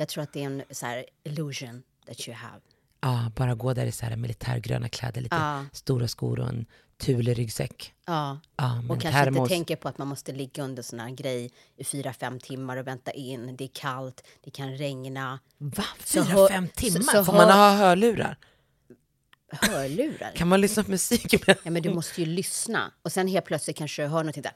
Jag 0.00 0.08
tror 0.08 0.22
att 0.24 0.32
det 0.32 0.40
är 0.42 0.46
en 0.46 0.62
så 0.70 0.86
här 0.86 1.04
illusion 1.24 1.82
that 2.06 2.28
you 2.28 2.36
have. 2.36 2.60
Ja, 3.00 3.32
bara 3.36 3.54
gå 3.54 3.74
där 3.74 3.86
i 3.86 3.92
så 3.92 4.06
här 4.06 4.16
militärgröna 4.16 4.88
kläder, 4.88 5.20
lite 5.20 5.36
Ja. 5.36 5.64
stora 5.72 6.08
skor 6.08 6.40
och 6.40 6.48
en 6.48 6.66
Thule-ryggsäck. 6.98 7.94
Ja. 8.06 8.40
Ja, 8.56 8.82
Och 8.88 9.00
kanske 9.00 9.24
termos. 9.24 9.38
inte 9.38 9.48
tänker 9.48 9.76
på 9.76 9.88
att 9.88 9.98
man 9.98 10.08
måste 10.08 10.32
ligga 10.32 10.62
under 10.64 10.82
sån 10.82 11.00
här 11.00 11.10
grej 11.10 11.50
i 11.76 11.84
fyra, 11.84 12.12
fem 12.12 12.40
timmar 12.40 12.76
och 12.76 12.86
vänta 12.86 13.10
in. 13.10 13.56
Det 13.56 13.64
är 13.64 13.70
kallt, 13.74 14.26
det 14.44 14.50
kan 14.50 14.76
regna. 14.76 15.38
Va? 15.58 15.84
Så 16.04 16.24
Fyra, 16.24 16.48
fem 16.48 16.66
så- 16.68 16.80
timmar? 16.80 17.00
så 17.12 17.24
Får 17.24 17.32
hör- 17.32 17.46
man 17.46 17.58
ha 17.58 17.70
hörlurar? 17.76 18.36
Hörlurar? 19.52 20.32
Kan 20.34 20.48
man 20.48 20.60
lyssna 20.60 20.84
på 20.84 20.90
musik? 20.90 21.34
Ja, 21.46 21.70
men 21.70 21.82
du 21.82 21.94
måste 21.94 22.20
ju 22.20 22.26
lyssna. 22.26 22.92
Och 23.02 23.12
sen 23.12 23.28
helt 23.28 23.44
plötsligt 23.46 23.76
kanske 23.76 24.02
du 24.02 24.08
hör 24.08 24.18
någonting 24.18 24.42
där 24.42 24.52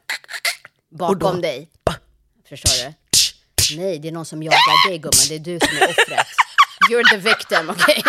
bakom 0.91 1.41
dig. 1.41 1.71
Förstår 2.49 2.89
du? 2.89 2.95
Nej, 3.77 3.99
det 3.99 4.09
är 4.09 4.13
någon 4.13 4.25
som 4.25 4.43
jagar 4.43 4.89
dig 4.89 4.99
gumman. 4.99 5.27
Det 5.29 5.35
är 5.35 5.39
du 5.39 5.59
som 5.61 5.77
är 5.77 5.91
offret. 5.91 6.27
You're 6.91 7.11
the 7.11 7.17
victim, 7.17 7.71
okej? 7.71 8.03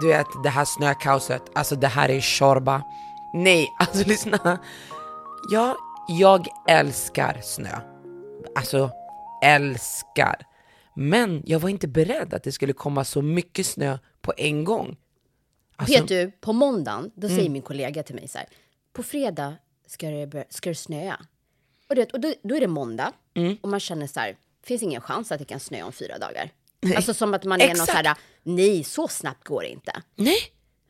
Du 0.00 0.08
vet, 0.08 0.26
det 0.42 0.48
här 0.48 0.64
snökaoset, 0.64 1.42
alltså 1.54 1.76
det 1.76 1.86
här 1.88 2.08
är 2.08 2.20
Tjorba. 2.20 2.82
Nej, 3.34 3.68
alltså 3.78 4.08
lyssna. 4.08 4.58
Jag, 5.52 5.76
jag 6.08 6.46
älskar 6.68 7.40
snö. 7.42 7.78
Alltså, 8.54 8.90
älskar. 9.44 10.46
Men 10.96 11.42
jag 11.46 11.58
var 11.58 11.68
inte 11.68 11.88
beredd 11.88 12.34
att 12.34 12.42
det 12.42 12.52
skulle 12.52 12.72
komma 12.72 13.04
så 13.04 13.22
mycket 13.22 13.66
snö 13.66 13.98
på 14.20 14.32
en 14.36 14.64
gång. 14.64 14.96
Alltså, 15.76 16.00
Vet 16.00 16.08
du, 16.08 16.30
på 16.30 16.52
måndagen, 16.52 17.10
då 17.14 17.28
säger 17.28 17.50
min 17.50 17.62
kollega 17.62 18.02
till 18.02 18.14
mig 18.14 18.28
så 18.28 18.38
här. 18.38 18.46
På 18.92 19.02
fredag 19.02 19.54
ska 19.86 20.10
det, 20.10 20.44
ska 20.50 20.70
det 20.70 20.74
snöa. 20.74 21.16
Och, 21.92 21.96
det, 21.96 22.12
och 22.12 22.20
då, 22.20 22.34
då 22.42 22.56
är 22.56 22.60
det 22.60 22.68
måndag 22.68 23.12
och 23.60 23.68
man 23.68 23.80
känner 23.80 24.06
så 24.06 24.20
här, 24.20 24.36
finns 24.64 24.82
ingen 24.82 25.00
chans 25.00 25.32
att 25.32 25.38
det 25.38 25.44
kan 25.44 25.60
snöa 25.60 25.84
om 25.84 25.92
fyra 25.92 26.18
dagar. 26.18 26.50
Alltså 26.96 27.14
som 27.14 27.34
att 27.34 27.44
man 27.44 27.60
är 27.60 27.66
någon 27.68 27.76
så 27.76 27.82
Exakt. 27.82 28.06
här, 28.06 28.16
nej 28.42 28.84
så 28.84 29.08
snabbt 29.08 29.44
går 29.44 29.62
det 29.62 29.68
inte. 29.68 30.02
Nej, 30.16 30.38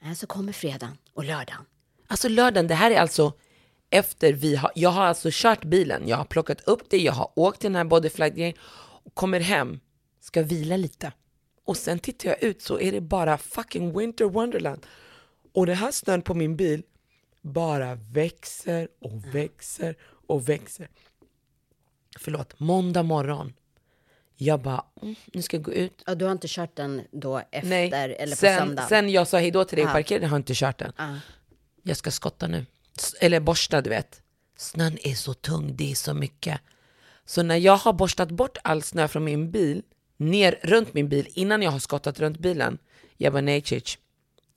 Nej, 0.03 0.15
så 0.15 0.27
kommer 0.27 0.53
fredagen 0.53 0.99
och 1.15 1.25
lördagen. 1.25 1.65
Alltså 2.07 2.29
lördagen, 2.29 2.67
det 2.67 2.75
här 2.75 2.91
är 2.91 3.01
alltså 3.01 3.33
efter 3.91 4.33
vi 4.33 4.57
har, 4.57 4.71
jag 4.75 4.91
har 4.91 5.05
alltså 5.05 5.29
kört 5.33 5.65
bilen, 5.65 6.09
jag 6.09 6.17
har 6.17 6.25
plockat 6.25 6.61
upp 6.61 6.91
det, 6.91 6.99
jag 6.99 7.13
har 7.13 7.31
åkt 7.37 7.61
till 7.61 7.69
den 7.71 7.77
här 7.77 7.85
bodyflight 7.85 8.57
och 9.05 9.15
kommer 9.15 9.41
hem, 9.41 9.81
ska 10.21 10.43
vila 10.43 10.77
lite. 10.77 11.13
Och 11.65 11.77
sen 11.77 11.99
tittar 11.99 12.29
jag 12.29 12.43
ut 12.43 12.63
så 12.63 12.81
är 12.81 12.93
det 12.93 13.01
bara 13.01 13.39
fucking 13.39 13.99
winter 13.99 14.25
wonderland. 14.25 14.87
Och 15.53 15.67
det 15.67 15.75
här 15.75 15.91
snön 15.91 16.23
på 16.23 16.35
min 16.35 16.57
bil 16.57 16.83
bara 17.43 17.95
växer 17.95 18.89
och 19.01 19.35
växer 19.35 19.97
och 20.33 20.49
växer. 20.49 20.89
Förlåt, 22.19 22.61
måndag 22.61 23.03
morgon. 23.03 23.53
Jag 24.37 24.61
bara, 24.61 24.85
mm, 25.03 25.15
nu 25.33 25.43
ska 25.43 25.57
jag 25.57 25.65
gå 25.65 25.73
ut. 25.73 26.03
Ja, 26.07 26.15
du 26.15 26.25
har 26.25 26.33
inte 26.33 26.47
kört 26.51 26.77
den 26.77 27.03
då 27.13 27.39
efter 27.51 27.69
Nej, 27.69 27.93
eller 27.93 28.31
på 28.33 28.37
sen, 28.37 28.59
söndagen? 28.59 28.89
sen 28.89 29.11
jag 29.11 29.29
sa 29.29 29.39
hejdå 29.39 29.65
till 29.65 29.77
dig 29.77 29.85
och 29.85 29.91
Ja. 29.91 29.93
parkerade 29.95 30.27
har 30.27 30.37
jag 30.37 30.41
inte 30.41 30.55
kört 30.55 30.79
den. 30.79 30.93
Ja. 30.99 31.17
Jag 31.83 31.97
ska 31.97 32.11
skotta 32.11 32.47
nu. 32.47 32.67
S- 32.99 33.15
Eller 33.21 33.41
borsta, 33.41 33.81
du 33.81 33.91
vet. 33.91 34.23
Snön 34.57 34.99
är 35.03 35.15
så 35.15 35.35
tung, 35.35 35.77
det 35.77 35.91
är 35.91 35.95
så 35.95 36.15
mycket. 36.15 36.61
Så 37.25 37.43
när 37.43 37.57
jag 37.57 37.77
har 37.77 37.93
borstat 37.93 38.31
bort 38.31 38.59
all 38.65 38.83
snö 38.83 39.09
från 39.09 39.25
min 39.25 39.51
bil, 39.51 39.83
ner 40.17 40.59
runt 40.63 40.95
min 40.95 41.09
bil, 41.09 41.29
innan 41.35 41.63
jag 41.63 41.71
har 41.71 41.79
skottat 41.79 42.21
runt 42.21 42.39
bilen. 42.39 42.79
Jag 43.17 43.33
bara, 43.33 43.41
nej 43.43 43.63
Cic. 43.63 43.99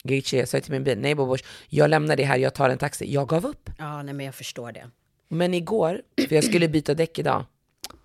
Gichi, 0.04 0.38
jag 0.38 0.48
sa 0.48 0.60
till 0.60 0.72
min 0.72 0.84
bil, 0.84 0.98
nej 0.98 1.14
Bobosh, 1.14 1.44
jag 1.68 1.90
lämnar 1.90 2.16
det 2.16 2.24
här, 2.24 2.38
jag 2.38 2.54
tar 2.54 2.70
en 2.70 2.78
taxi. 2.78 3.12
Jag 3.12 3.28
gav 3.28 3.46
upp. 3.46 3.70
ja, 3.78 4.02
nej 4.02 4.14
men 4.14 4.26
jag 4.26 4.34
förstår 4.34 4.72
det. 4.72 4.90
Men 5.28 5.54
igår, 5.54 6.02
för 6.28 6.34
jag 6.34 6.44
skulle 6.44 6.68
byta 6.68 6.94
däck 6.94 7.18
idag, 7.18 7.44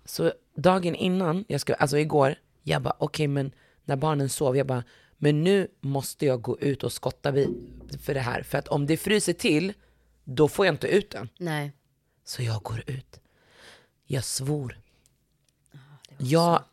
så 0.04 0.32
dagen 0.54 0.94
innan, 0.94 1.44
jag 1.48 1.60
ska, 1.60 1.74
alltså 1.74 1.98
igår, 1.98 2.34
jag 2.62 2.82
bara 2.82 2.96
okej 2.98 3.26
men 3.26 3.52
när 3.84 3.96
barnen 3.96 4.28
sov, 4.28 4.56
jag 4.56 4.66
bara 4.66 4.84
men 5.22 5.44
nu 5.44 5.68
måste 5.80 6.26
jag 6.26 6.42
gå 6.42 6.60
ut 6.60 6.82
och 6.84 6.92
skotta 6.92 7.30
vid, 7.30 7.48
för 8.00 8.14
det 8.14 8.20
här. 8.20 8.42
För 8.42 8.58
att 8.58 8.68
om 8.68 8.86
det 8.86 8.96
fryser 8.96 9.32
till, 9.32 9.72
då 10.24 10.48
får 10.48 10.66
jag 10.66 10.74
inte 10.74 10.88
ut 10.88 11.10
den. 11.10 11.28
Nej. 11.38 11.72
Så 12.24 12.42
jag 12.42 12.62
går 12.62 12.82
ut. 12.86 13.20
Jag 14.06 14.24
svor. 14.24 14.80
Jag, 16.18 16.64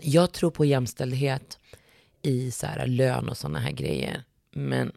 jag 0.00 0.32
tror 0.32 0.50
på 0.50 0.64
jämställdhet 0.64 1.58
i 2.22 2.50
så 2.50 2.66
här 2.66 2.86
lön 2.86 3.28
och 3.28 3.36
såna 3.36 3.58
här 3.58 3.72
grejer. 3.72 4.24
Men 4.50 4.92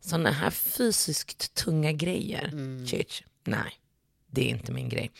såna 0.00 0.30
här 0.30 0.50
fysiskt 0.50 1.54
tunga 1.54 1.92
grejer, 1.92 2.52
Chich, 2.86 3.22
nej, 3.44 3.72
det 4.34 4.44
är 4.44 4.50
inte 4.50 4.72
min 4.72 4.88
grej. 4.88 5.10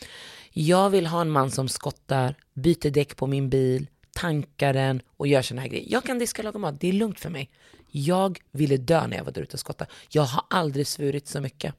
Jag 0.51 0.89
vill 0.89 1.07
ha 1.07 1.21
en 1.21 1.29
man 1.29 1.51
som 1.51 1.67
skottar, 1.69 2.35
byter 2.53 2.89
däck 2.91 3.15
på 3.15 3.27
min 3.27 3.49
bil, 3.49 3.87
tankar 4.13 4.73
den 4.73 5.01
och 5.17 5.27
gör 5.27 5.41
såna 5.41 5.61
här 5.61 5.67
grejer. 5.67 5.85
Jag 5.91 6.03
kan 6.03 6.19
diska 6.19 6.43
laga 6.43 6.59
mat, 6.59 6.79
det 6.81 6.87
är 6.89 6.93
lugnt 6.93 7.19
för 7.19 7.29
mig. 7.29 7.49
Jag 7.91 8.39
ville 8.51 8.77
dö 8.77 9.07
när 9.07 9.17
jag 9.17 9.23
var 9.23 9.31
där 9.31 9.41
ute 9.41 9.53
och 9.53 9.59
skottade. 9.59 9.91
Jag 10.09 10.23
har 10.23 10.43
aldrig 10.49 10.87
svurit 10.87 11.27
så 11.27 11.41
mycket. 11.41 11.73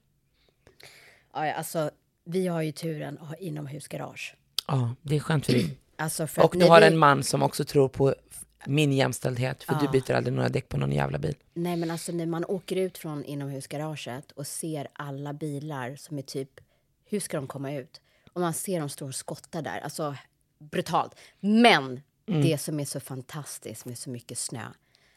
Ja, 1.32 1.52
alltså, 1.52 1.90
vi 2.24 2.46
har 2.46 2.62
ju 2.62 2.72
turen 2.72 3.18
att 3.18 3.28
ha 3.28 3.36
inomhusgarage. 3.36 4.34
Ja, 4.66 4.94
det 5.02 5.16
är 5.16 5.20
skönt 5.20 5.46
för 5.46 5.52
dig. 5.52 5.78
Alltså 5.98 6.26
för 6.26 6.42
Och 6.44 6.54
du 6.58 6.64
har 6.64 6.80
vi- 6.80 6.86
en 6.86 6.98
man 6.98 7.22
som 7.22 7.42
också 7.42 7.64
tror 7.64 7.88
på 7.88 8.14
min 8.66 8.92
jämställdhet, 8.92 9.64
för 9.64 9.74
du 9.74 9.88
byter 9.88 10.12
aldrig 10.14 10.34
några 10.34 10.48
däck 10.48 10.68
på 10.68 10.76
någon 10.76 10.92
jävla 10.92 11.18
bil. 11.18 11.34
Nej, 11.54 11.76
men 11.76 11.90
alltså 11.90 12.12
när 12.12 12.26
man 12.26 12.44
åker 12.44 12.76
ut 12.76 12.98
från 12.98 13.24
inomhusgaraget 13.24 14.32
och 14.32 14.46
ser 14.46 14.88
alla 14.92 15.32
bilar 15.32 15.96
som 15.96 16.18
är 16.18 16.22
typ, 16.22 16.50
hur 17.06 17.20
ska 17.20 17.36
de 17.36 17.46
komma 17.46 17.72
ut? 17.72 18.00
Och 18.32 18.40
man 18.40 18.54
ser 18.54 18.80
dem 18.80 18.88
stå 18.88 19.06
och 19.06 19.14
skotta 19.14 19.62
där, 19.62 19.80
alltså 19.80 20.16
brutalt. 20.58 21.14
Men 21.40 22.00
Mm. 22.28 22.42
det 22.42 22.58
som 22.58 22.80
är 22.80 22.84
så 22.84 23.00
fantastiskt 23.00 23.84
med 23.84 23.98
så 23.98 24.10
mycket 24.10 24.38
snö. 24.38 24.66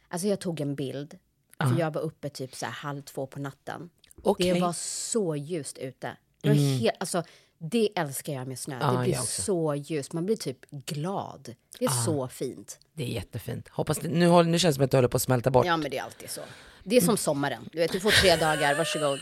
Alltså 0.08 0.28
jag 0.28 0.40
tog 0.40 0.62
en 0.62 0.76
bild, 0.76 1.18
för 1.60 1.80
jag 1.80 1.92
var 1.94 2.02
uppe 2.02 2.30
typ 2.30 2.56
så 2.56 2.66
här 2.66 2.74
halv 2.74 3.02
två 3.02 3.28
på 3.28 3.40
natten. 3.40 3.90
Mm. 4.26 4.54
Det 4.56 4.60
var 4.62 4.74
så 4.74 5.36
ljust 5.36 5.78
ute. 5.78 6.18
Det, 6.42 6.50
var 6.50 6.56
helt, 6.56 6.96
alltså, 7.00 7.24
det 7.58 7.90
älskar 7.96 8.34
jag 8.34 8.48
med 8.48 8.60
snö. 8.60 8.78
Ja, 8.82 8.92
det 8.92 9.04
blir 9.04 9.14
så 9.16 9.76
ljust. 9.76 10.14
Man 10.14 10.26
blir 10.26 10.36
typ 10.36 10.66
glad. 10.72 11.56
Det 11.80 11.86
är 11.86 11.90
så 11.90 12.28
fint. 12.28 12.80
Det 12.94 13.04
är 13.04 13.08
jättefint. 13.08 13.68
Hoppas 13.70 13.98
det, 13.98 14.08
nu, 14.08 14.28
håller, 14.28 14.50
nu 14.50 14.60
känns 14.60 14.76
det 14.76 14.78
som 14.78 14.84
att 14.86 14.92
du 14.92 14.98
håller 14.98 15.08
på 15.08 15.18
att 15.18 15.22
smälta 15.24 15.52
bort. 15.52 15.66
Ja, 15.66 15.78
men 15.78 15.92
det 15.92 15.98
är 15.98 16.04
alltid 16.04 16.30
så. 16.30 16.42
Det 16.84 16.98
är 16.98 17.02
som 17.02 17.18
sommaren. 17.18 17.70
Du, 17.72 17.80
vet, 17.80 17.92
du 17.92 18.00
får 18.00 18.12
tre 18.12 18.36
dagar, 18.36 18.76
varsågod. 18.78 19.20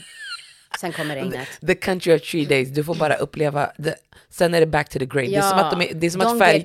Sen 0.77 0.93
kommer 0.93 1.15
regnet. 1.15 1.47
The 1.67 1.75
country 1.75 2.15
of 2.15 2.21
three 2.21 2.45
days, 2.45 2.69
du 2.69 2.83
får 2.83 2.95
bara 2.95 3.15
uppleva, 3.15 3.65
the, 3.65 3.95
sen 4.29 4.53
är 4.53 4.59
det 4.59 4.67
back 4.67 4.89
to 4.89 4.99
the 4.99 5.05
grey. 5.05 5.29
det 5.29 5.35
är 5.35 5.41
som 5.41 5.59
att, 5.59 5.71
de 5.71 5.81
är, 5.81 5.93
det 5.93 6.07
är 6.07 6.11
som 6.11 6.21
att 6.21 6.39
färg, 6.39 6.63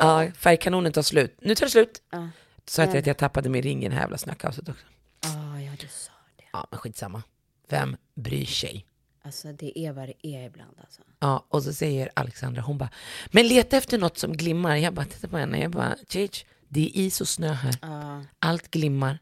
ja, 0.00 0.26
färgkanonen 0.38 0.92
tar 0.92 1.02
slut. 1.02 1.36
Nu 1.40 1.54
tar 1.54 1.66
det 1.66 1.70
slut. 1.70 2.02
Ja. 2.10 2.28
Så 2.68 2.82
att 2.82 2.88
jag, 2.88 2.98
att 2.98 3.06
jag 3.06 3.16
tappade 3.16 3.48
min 3.48 3.62
ring 3.62 3.84
i 3.84 3.88
det 3.88 3.94
här 3.94 4.02
jävla 4.02 4.18
snökaoset 4.18 4.68
också. 4.68 4.86
Ah, 5.20 5.58
ja, 5.60 5.72
du 5.80 5.86
sa 5.88 6.12
det. 6.36 6.44
Ja, 6.52 6.66
men 6.70 6.80
skitsamma. 6.80 7.22
Vem 7.68 7.96
bryr 8.14 8.46
sig? 8.46 8.86
Alltså, 9.24 9.52
det 9.52 9.78
är 9.78 9.92
vad 9.92 10.08
det 10.08 10.26
är 10.26 10.46
ibland. 10.46 10.76
Alltså. 10.80 11.02
Ja, 11.18 11.46
och 11.48 11.62
så 11.62 11.72
säger 11.72 12.10
Alexandra, 12.14 12.62
hon 12.62 12.78
bara, 12.78 12.90
men 13.30 13.48
leta 13.48 13.76
efter 13.76 13.98
något 13.98 14.18
som 14.18 14.32
glimmar. 14.32 14.76
Jag 14.76 14.94
bara 14.94 15.06
tittar 15.06 15.28
på 15.28 15.36
henne, 15.36 15.60
jag 15.60 15.70
bara, 15.70 15.96
Chich, 16.08 16.44
det 16.68 16.80
är 16.80 16.96
is 16.96 17.20
och 17.20 17.28
snö 17.28 17.52
här. 17.52 17.74
Ja. 17.82 18.24
Allt 18.38 18.70
glimmar. 18.70 19.18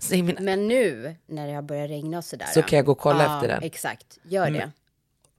Säg 0.00 0.22
min, 0.22 0.36
Men 0.40 0.68
nu, 0.68 1.16
när 1.26 1.46
det 1.46 1.52
har 1.52 1.62
börjat 1.62 1.90
regna 1.90 2.18
och 2.18 2.24
sådär. 2.24 2.46
Så 2.46 2.62
kan 2.62 2.76
jag 2.76 2.86
gå 2.86 2.92
och 2.92 2.98
kolla 2.98 3.24
ja, 3.24 3.34
efter 3.34 3.48
den. 3.48 3.62
Exakt, 3.62 4.18
gör 4.22 4.50
det. 4.50 4.72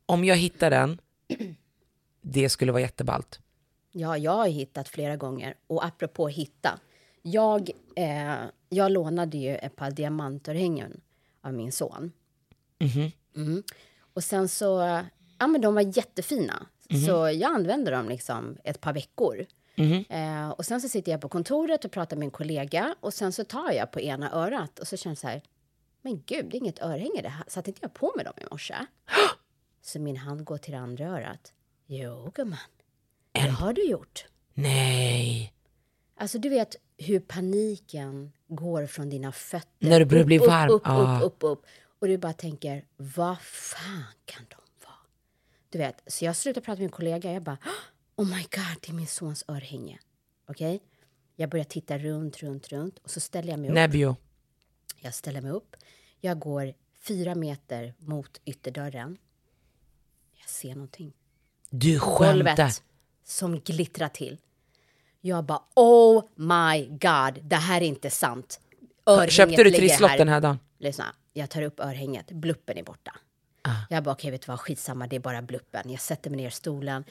om 0.06 0.24
jag 0.24 0.36
hittar 0.36 0.70
den, 0.70 1.02
det 2.22 2.50
skulle 2.50 2.72
vara 2.72 2.82
jätteballt. 2.82 3.40
Ja, 3.92 4.18
jag 4.18 4.32
har 4.32 4.48
hittat 4.48 4.90
flera 4.90 5.16
gånger. 5.16 5.56
Och 5.68 5.86
apropå 5.86 6.28
hitta. 6.28 6.80
Jag, 7.22 7.70
eh, 7.96 8.36
jag 8.70 8.92
lånade 8.92 9.38
ju 9.38 9.56
ett 9.56 9.76
par 9.76 9.92
diamantörhängen 9.92 11.02
av 11.42 11.54
min 11.54 11.72
son. 11.72 12.12
Mm. 13.36 13.64
Och 14.14 14.24
sen 14.24 14.50
så, 14.50 15.02
ja 15.40 15.48
men 15.48 15.62
de 15.62 15.76
var 15.76 15.98
jättefina. 15.98 16.68
Så 17.06 17.12
jag 17.12 17.44
använde 17.44 17.92
dem 17.92 18.10
liksom 18.10 18.58
ett 18.64 18.82
par 18.82 18.94
veckor. 18.94 19.46
Eh, 20.10 20.50
och 20.50 20.66
sen 20.66 20.82
så 20.82 20.90
sitter 20.90 21.12
jag 21.12 21.22
på 21.22 21.30
kontoret 21.30 21.86
och 21.86 21.92
pratar 21.92 22.18
med 22.18 22.26
en 22.26 22.32
kollega 22.32 22.96
och 23.00 23.14
sen 23.14 23.32
så 23.34 23.44
tar 23.44 23.72
jag 23.72 23.92
på 23.92 24.00
ena 24.02 24.32
örat 24.32 24.80
och 24.80 24.88
så 24.88 24.98
känner 24.98 25.12
jag 25.12 25.18
så 25.18 25.28
här, 25.28 25.42
men 26.02 26.24
gud, 26.26 26.46
det 26.46 26.58
är 26.58 26.60
inget 26.60 26.82
örhänge 26.82 27.22
det 27.22 27.30
här. 27.30 27.44
Satte 27.48 27.70
inte 27.70 27.80
jag 27.82 27.94
på 27.94 28.14
mig 28.16 28.26
dem 28.26 28.34
i 28.38 28.44
morse? 28.52 28.76
så 29.82 30.00
min 30.00 30.18
hand 30.18 30.44
går 30.46 30.58
till 30.58 30.76
andra 30.76 31.06
örat. 31.06 31.54
Jo, 31.88 32.32
gumman. 32.36 32.58
Det 33.32 33.40
har 33.40 33.74
du 33.74 33.86
gjort. 33.86 34.26
Nej. 34.54 35.54
Alltså 36.18 36.38
du 36.40 36.50
vet 36.50 36.76
hur 36.98 37.20
paniken 37.20 38.32
går 38.48 38.86
från 38.88 39.10
dina 39.10 39.32
fötter. 39.32 39.88
När 39.90 40.00
du 40.00 40.06
börjar 40.06 40.24
bli 40.26 40.38
varm. 40.38 40.70
Upp, 40.70 40.82
upp, 40.82 40.88
Ah. 40.88 41.18
upp, 41.20 41.24
upp, 41.24 41.44
upp. 41.44 41.66
Och 42.00 42.08
du 42.08 42.18
bara 42.18 42.34
tänker, 42.34 42.86
vad 42.98 43.42
fan 43.42 44.04
kan 44.26 44.46
de 44.50 44.56
vara? 44.86 44.96
Du 45.70 45.78
vet, 45.78 46.04
så 46.08 46.26
jag 46.26 46.36
slutar 46.36 46.62
prata 46.62 46.72
med 46.76 46.80
min 46.80 46.90
kollega. 46.90 47.34
Jag 47.34 47.44
bara, 47.44 47.58
oh 48.22 48.28
my 48.28 48.42
god, 48.42 48.78
det 48.82 48.90
är 48.90 48.94
min 48.94 49.08
sons 49.08 49.44
örhänge. 49.48 50.00
Okej? 50.48 50.82
Jag 51.36 51.50
börjar 51.50 51.66
titta 51.66 51.98
runt, 51.98 52.38
runt, 52.38 52.68
runt. 52.68 52.98
Och 52.98 53.10
så 53.10 53.20
ställer 53.20 53.50
jag 53.50 53.60
mig 53.60 53.70
upp. 53.70 53.76
Nebio. 53.76 54.16
Jag 55.00 55.14
ställer 55.14 55.42
mig 55.42 55.52
upp. 55.52 55.76
Jag 56.20 56.40
går 56.40 56.74
fyra 57.00 57.36
meter 57.36 57.94
mot 57.98 58.42
ytterdörren. 58.46 59.18
Jag 60.40 60.50
ser 60.50 60.76
någonting. 60.76 61.14
Du 61.70 62.00
skämtar. 62.00 62.34
Golvet 62.34 62.84
som 63.24 63.60
glittrar 63.60 64.10
till. 64.10 64.38
Jag 65.22 65.44
bara, 65.46 65.64
oh 65.76 66.24
my 66.36 66.86
god, 66.86 67.44
det 67.44 67.56
här 67.56 67.82
är 67.82 67.86
inte 67.86 68.10
sant. 68.10 68.60
Örhänget 69.06 69.34
Köpte 69.34 69.64
du 69.64 69.72
trisslott 69.72 70.18
den 70.18 70.28
här 70.28 70.42
dagen? 70.42 70.60
Lyssna, 70.78 71.16
jag 71.34 71.50
tar 71.50 71.62
upp 71.62 71.80
örhänget, 71.80 72.32
bluppen 72.32 72.78
är 72.78 72.84
borta. 72.84 73.16
Ah. 73.62 73.76
Jag 73.90 74.04
bara, 74.04 74.12
okej 74.12 74.32
vet 74.32 74.42
du 74.42 74.48
vad, 74.48 74.60
skitsamma, 74.60 75.08
det 75.08 75.16
är 75.16 75.20
bara 75.20 75.42
bluppen. 75.42 75.92
Jag 75.92 76.02
sätter 76.02 76.30
mig 76.30 76.38
ner 76.38 76.48
i 76.48 76.52
stolen 76.52 77.04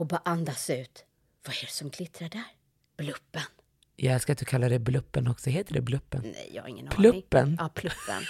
och 0.00 0.06
bara 0.06 0.20
andas 0.24 0.70
ut. 0.70 1.04
Vad 1.46 1.54
är 1.56 1.60
det 1.60 1.70
som 1.72 1.88
glittrar 1.90 2.28
där? 2.28 2.44
Bluppen. 2.96 3.42
Jag 3.96 4.14
älskar 4.14 4.32
att 4.32 4.38
du 4.38 4.44
kallar 4.44 4.70
det 4.70 4.78
bluppen 4.78 5.28
också. 5.28 5.50
Heter 5.50 5.74
det 5.74 5.80
bluppen? 5.80 6.20
Nej, 6.22 6.50
jag 6.54 6.62
har 6.62 6.68
ingen 6.68 6.88
Pluppen? 6.88 7.44
aning. 7.44 7.56
Ja, 7.58 7.68
pluppen. 7.68 8.22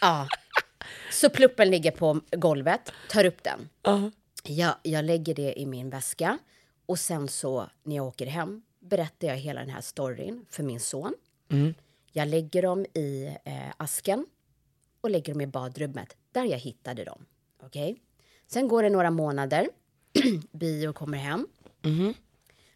Ja. 0.00 0.28
Så 1.12 1.30
pluppen 1.30 1.70
ligger 1.70 1.90
på 1.90 2.20
golvet, 2.30 2.92
tar 3.10 3.24
upp 3.24 3.42
den. 3.42 3.68
Ja. 3.82 4.10
Jag, 4.44 4.74
jag 4.82 5.04
lägger 5.04 5.34
det 5.34 5.60
i 5.60 5.66
min 5.66 5.90
väska 5.90 6.38
och 6.86 6.98
sen 6.98 7.28
så 7.28 7.70
när 7.82 7.96
jag 7.96 8.06
åker 8.06 8.26
hem 8.26 8.62
berättar 8.80 9.28
jag 9.28 9.36
hela 9.36 9.60
den 9.60 9.70
här 9.70 9.80
storyn 9.80 10.46
för 10.50 10.62
min 10.62 10.80
son. 10.80 11.14
Jag 12.12 12.28
lägger 12.28 12.62
dem 12.62 12.86
i 12.94 13.36
eh, 13.44 13.52
asken 13.76 14.26
och 15.00 15.10
lägger 15.10 15.32
dem 15.32 15.40
i 15.40 15.46
badrummet 15.46 16.16
där 16.32 16.44
jag 16.44 16.58
hittade 16.58 17.04
dem. 17.04 17.26
Okej? 17.62 17.96
Sen 18.46 18.68
går 18.68 18.82
det 18.82 18.90
några 18.90 19.10
månader. 19.10 19.68
Bio 20.52 20.92
kommer 20.92 21.18
hem. 21.18 21.46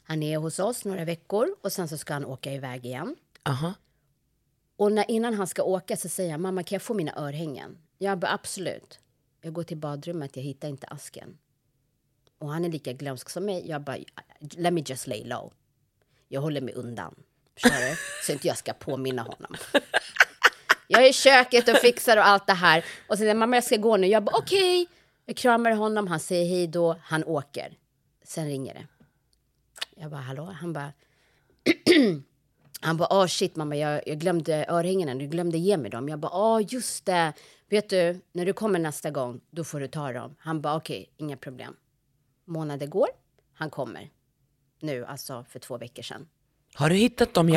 Han 0.03 0.22
är 0.22 0.38
hos 0.38 0.59
oss 0.59 0.85
några 0.85 1.05
veckor 1.05 1.57
och 1.61 1.72
sen 1.72 1.88
så 1.88 1.98
ska 1.98 2.12
han 2.12 2.24
åka 2.24 2.53
iväg 2.53 2.87
igen. 2.87 3.16
Aha. 3.42 3.74
Och 4.76 4.92
när, 4.92 5.11
innan 5.11 5.35
han 5.35 5.46
ska 5.46 5.62
åka 5.62 5.96
så 5.96 6.09
säger 6.09 6.31
han, 6.31 6.40
mamma 6.40 6.62
kan 6.62 6.76
jag 6.76 6.83
få 6.83 6.94
mina 6.94 7.12
örhängen? 7.16 7.79
Jag 7.98 8.18
bara, 8.18 8.33
absolut. 8.33 8.98
Jag 9.42 9.53
går 9.53 9.62
till 9.62 9.76
badrummet, 9.76 10.37
jag 10.37 10.42
hittar 10.42 10.68
inte 10.68 10.87
asken. 10.87 11.38
Och 12.38 12.53
han 12.53 12.64
är 12.64 12.68
lika 12.68 12.92
glömsk 12.92 13.31
som 13.31 13.44
mig. 13.44 13.68
Jag 13.68 13.83
bara, 13.83 13.96
let 14.40 14.72
me 14.72 14.83
just 14.87 15.07
lay 15.07 15.24
low. 15.24 15.53
Jag 16.29 16.40
håller 16.40 16.61
mig 16.61 16.74
undan. 16.74 17.14
Du? 17.62 17.70
Så 18.26 18.33
inte 18.33 18.46
jag 18.46 18.59
ska 18.59 18.72
påminna 18.72 19.22
honom. 19.22 19.57
Jag 20.87 21.05
är 21.05 21.11
i 21.11 21.12
köket 21.12 21.68
och 21.68 21.76
fixar 21.76 22.16
och 22.16 22.26
allt 22.26 22.46
det 22.46 22.53
här. 22.53 22.85
Och 23.07 23.14
så 23.14 23.16
säger 23.16 23.35
mamma 23.35 23.57
jag 23.57 23.64
ska 23.64 23.76
gå 23.76 23.96
nu. 23.96 24.07
Jag 24.07 24.24
bara 24.24 24.37
okej. 24.37 24.88
Jag 25.30 25.36
kramar 25.36 25.70
honom, 25.72 26.06
han 26.06 26.20
säger 26.20 26.48
hej 26.48 26.66
då, 26.66 26.96
han 27.02 27.24
åker. 27.24 27.78
Sen 28.24 28.46
ringer 28.46 28.74
det. 28.74 28.86
Jag 29.96 30.10
bara 30.10 30.20
hallå? 30.20 30.44
Han 30.60 30.72
bara 30.72 30.92
han 32.80 32.96
bara, 32.96 33.08
åh 33.10 33.26
shit 33.26 33.56
mamma, 33.56 33.76
jag, 33.76 34.02
jag 34.08 34.18
glömde 34.18 34.66
örhängena, 34.68 35.14
du 35.14 35.26
glömde 35.26 35.58
ge 35.58 35.76
mig 35.76 35.90
dem. 35.90 36.08
Jag 36.08 36.18
bara, 36.18 36.32
åh 36.34 36.60
just 36.68 37.06
det. 37.06 37.32
Vet 37.68 37.88
du, 37.88 38.20
när 38.32 38.46
du 38.46 38.52
kommer 38.52 38.78
nästa 38.78 39.10
gång, 39.10 39.40
då 39.50 39.64
får 39.64 39.80
du 39.80 39.88
ta 39.88 40.12
dem. 40.12 40.34
Han 40.38 40.60
bara, 40.60 40.76
okej, 40.76 41.10
inga 41.16 41.36
problem. 41.36 41.76
Månader 42.44 42.86
går, 42.86 43.08
han 43.54 43.70
kommer. 43.70 44.10
Nu, 44.80 45.04
alltså 45.04 45.44
för 45.48 45.58
två 45.58 45.78
veckor 45.78 46.02
sedan. 46.02 46.28
Har 46.74 46.88
du 46.90 46.94
hittat 46.96 47.34
dem. 47.34 47.48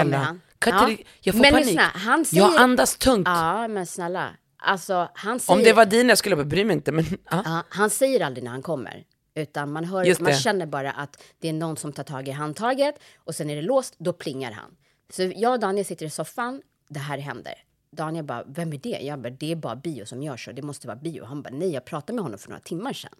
Katri, 0.60 0.96
Ja. 1.00 1.06
Jag 1.22 1.36
får 1.36 1.42
Men 1.42 1.52
panik. 1.52 1.66
lyssna, 1.66 1.82
han 1.84 2.26
säger- 2.26 2.44
Jag 2.44 2.56
andas 2.62 2.98
tungt. 2.98 3.28
Ja, 3.28 3.68
men 3.68 3.86
snälla. 3.86 4.30
Alltså, 4.66 5.10
han 5.14 5.40
säger... 5.40 5.60
Om 5.60 5.64
det 5.64 5.74
var 5.74 5.86
dina 5.86 6.16
skulle 6.16 6.36
jag 6.36 6.48
bry 6.48 6.66
mig 6.66 6.74
inte. 6.74 6.92
Men. 6.92 7.06
Ja, 7.30 7.64
han 7.70 7.90
säger 7.90 8.20
aldrig 8.20 8.44
när 8.44 8.52
han 8.52 8.62
kommer. 8.62 9.04
Utan 9.36 9.72
man, 9.72 9.86
hör, 9.86 10.24
man 10.24 10.34
känner 10.34 10.66
bara 10.66 10.92
att 10.92 11.24
det 11.40 11.50
är 11.50 11.54
någon 11.54 11.78
som 11.78 11.94
tar 11.94 12.04
tag 12.04 12.28
i 12.28 12.32
handtaget 12.32 12.96
och 13.18 13.36
sen 13.36 13.50
är 13.50 13.56
det 13.56 13.62
låst, 13.62 13.96
då 13.98 14.14
plingar 14.14 14.52
han. 14.52 14.76
Så 15.10 15.32
jag 15.36 15.54
och 15.54 15.60
Daniel 15.60 15.86
sitter 15.86 16.06
i 16.06 16.10
soffan, 16.10 16.62
det 16.90 17.00
här 17.00 17.18
händer. 17.18 17.54
Daniel 17.92 18.26
bara, 18.26 18.44
vem 18.48 18.74
är 18.74 18.78
det? 18.78 19.00
Jag 19.02 19.20
bara, 19.20 19.30
det 19.30 19.52
är 19.52 19.56
bara 19.56 19.76
bio 19.76 20.06
som 20.06 20.24
gör 20.24 20.38
så, 20.38 20.52
det 20.52 20.62
måste 20.62 20.88
vara 20.88 20.98
bio. 20.98 21.24
Han 21.24 21.42
bara, 21.42 21.54
nej, 21.54 21.72
jag 21.74 21.86
pratade 21.86 22.14
med 22.14 22.24
honom 22.24 22.40
för 22.40 22.50
några 22.50 22.62
timmar 22.62 22.94
sedan. 22.94 23.14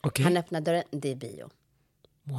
Okej. 0.00 0.24
Han 0.24 0.36
öppnar 0.36 0.60
dörren, 0.60 0.84
det 0.90 1.10
är 1.10 1.14
bio. 1.14 1.50
Wow. 2.24 2.38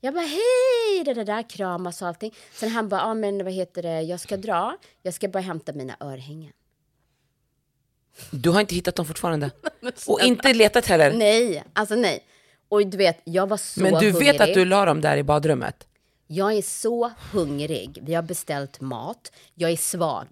Jag 0.00 0.14
bara, 0.14 0.24
hej, 0.24 1.04
det 1.04 1.14
där, 1.14 1.24
där 1.24 1.50
kramas 1.50 2.02
och 2.02 2.08
allting. 2.08 2.34
Sen 2.52 2.68
han 2.68 2.88
bara, 2.88 3.00
ja 3.00 3.14
men 3.14 3.44
vad 3.44 3.52
heter 3.52 3.82
det, 3.82 4.02
jag 4.02 4.20
ska 4.20 4.36
dra, 4.36 4.76
jag 5.02 5.14
ska 5.14 5.28
bara 5.28 5.40
hämta 5.40 5.72
mina 5.72 5.96
örhängen. 6.00 6.52
Du 8.30 8.50
har 8.50 8.60
inte 8.60 8.74
hittat 8.74 8.96
dem 8.96 9.06
fortfarande? 9.06 9.50
Och 10.06 10.20
inte 10.20 10.52
letat 10.54 10.86
heller? 10.86 11.12
Nej, 11.12 11.64
alltså 11.72 11.94
nej. 11.94 12.24
Och 12.68 12.86
du 12.86 12.96
vet, 12.96 13.20
jag 13.24 13.46
var 13.48 13.56
så 13.56 13.80
Men 13.80 13.94
du 13.94 14.10
hungrig. 14.10 14.32
vet 14.32 14.40
att 14.40 14.54
du 14.54 14.64
la 14.64 14.84
dem 14.84 15.00
där 15.00 15.16
i 15.16 15.22
badrummet? 15.22 15.86
Jag 16.26 16.52
är 16.52 16.62
så 16.62 17.12
hungrig. 17.32 17.98
Vi 18.02 18.14
har 18.14 18.22
beställt 18.22 18.80
mat. 18.80 19.32
Jag 19.54 19.70
är 19.70 19.76
svag. 19.76 20.26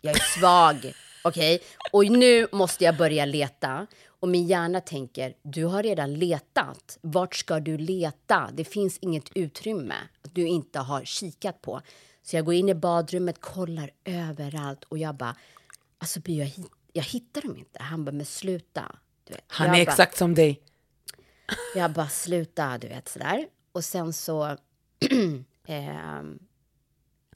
Jag 0.00 0.14
är 0.16 0.38
svag. 0.38 0.92
Okej? 1.24 1.60
Och 1.92 2.04
nu 2.04 2.46
måste 2.52 2.84
jag 2.84 2.96
börja 2.96 3.24
leta. 3.24 3.86
Och 4.20 4.28
min 4.28 4.46
hjärna 4.46 4.80
tänker, 4.80 5.34
du 5.42 5.64
har 5.64 5.82
redan 5.82 6.14
letat. 6.14 6.98
Vart 7.00 7.34
ska 7.34 7.60
du 7.60 7.78
leta? 7.78 8.50
Det 8.52 8.64
finns 8.64 8.98
inget 8.98 9.24
utrymme 9.34 9.94
att 10.24 10.34
du 10.34 10.46
inte 10.46 10.78
har 10.78 11.04
kikat 11.04 11.62
på. 11.62 11.80
Så 12.22 12.36
jag 12.36 12.44
går 12.44 12.54
in 12.54 12.68
i 12.68 12.74
badrummet, 12.74 13.40
kollar 13.40 13.90
överallt 14.04 14.84
och 14.84 14.98
jag 14.98 15.14
bara, 15.14 15.36
alltså 15.98 16.20
By, 16.20 16.38
jag, 16.38 16.46
hit- 16.46 16.70
jag 16.96 17.02
hittar 17.04 17.42
dem 17.42 17.56
inte. 17.56 17.82
Han 17.82 18.04
bara, 18.04 18.12
men 18.12 18.26
sluta. 18.26 18.80
Han 19.46 19.66
jag 19.66 19.78
är 19.80 19.84
bara, 19.84 19.92
exakt 19.92 20.16
som 20.16 20.34
dig. 20.34 20.62
jag 21.74 21.90
bara 21.92 22.08
sluta, 22.08 22.78
du 22.78 22.88
vet 22.88 23.08
sådär. 23.08 23.46
Och 23.72 23.84
sen 23.84 24.12
så... 24.12 24.56
ehm, 25.66 26.38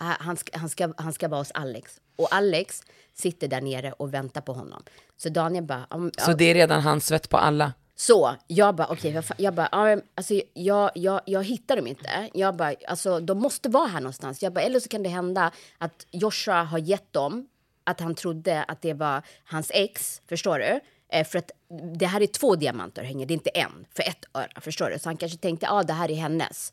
han, 0.01 0.37
ska, 0.37 0.59
han, 0.59 0.69
ska, 0.69 0.93
han 0.97 1.13
ska 1.13 1.29
vara 1.29 1.41
hos 1.41 1.51
Alex. 1.51 2.01
Och 2.17 2.35
Alex 2.35 2.83
sitter 3.15 3.49
där 3.49 3.61
nere 3.61 3.93
och 3.93 4.15
väntar 4.15 4.41
på 4.41 4.53
honom. 4.53 4.83
Så 5.17 5.29
Daniel 5.29 5.65
bara... 5.65 5.87
"Om- 5.91 6.11
Så 6.19 6.33
det 6.33 6.45
är 6.45 6.55
redan 6.55 6.81
hans 6.83 7.07
svett 7.07 7.29
på 7.29 7.37
alla. 7.37 7.73
så 7.95 8.37
jag 8.47 8.75
bara, 8.75 8.87
okej, 8.89 9.23
fan- 9.23 9.37
jag 9.41 9.55
bara, 9.55 9.67
alltså 10.15 10.41
jag, 10.55 10.91
jag, 10.95 11.21
jag 11.27 11.45
hittar 11.45 11.77
dem 11.77 11.87
inte. 11.87 12.31
Jag 12.35 12.57
bara, 12.57 12.75
alltså 12.89 13.21
de 13.21 13.39
måste 13.39 13.69
vara 13.69 13.87
här 13.87 14.01
någonstans. 14.01 14.43
Jag 14.43 14.53
bara, 14.53 14.61
eller 14.61 14.81
så 14.81 14.89
kan 14.89 15.03
det 15.03 15.09
hända 15.09 15.53
att 15.79 16.07
Joshua 16.11 16.63
har 16.63 16.79
gett 16.79 17.13
dem, 17.13 17.49
att 17.91 18.01
han 18.01 18.15
trodde 18.15 18.63
att 18.63 18.83
det 18.83 18.95
var 18.95 19.23
hans 19.45 19.71
ex, 19.75 20.23
förstår 20.29 20.59
du? 20.59 20.81
Eh, 21.13 21.27
för 21.27 21.39
att 21.39 21.51
det 21.99 22.07
här 22.07 22.21
är 22.21 22.27
två 22.27 22.57
diamanter 22.57 23.03
hänger, 23.03 23.27
det 23.27 23.33
är 23.33 23.37
inte 23.37 23.51
en, 23.51 23.87
för 23.95 24.03
ett 24.03 24.25
öra, 24.35 24.61
förstår 24.61 24.91
du? 24.91 24.99
Så 24.99 25.09
han 25.09 25.17
kanske 25.17 25.39
tänkte, 25.39 25.67
ja, 25.67 25.83
det 25.83 25.93
här 25.93 26.11
är 26.11 26.15
hennes. 26.15 26.73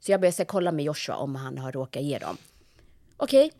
Så 0.00 0.12
jag 0.12 0.20
började 0.20 0.44
kolla 0.44 0.72
med 0.72 0.84
Joshua 0.84 1.16
om 1.16 1.34
han 1.34 1.58
har 1.58 1.72
råkat 1.72 2.02
ge 2.02 2.18
dem. 2.18 2.36
Okej, 3.16 3.52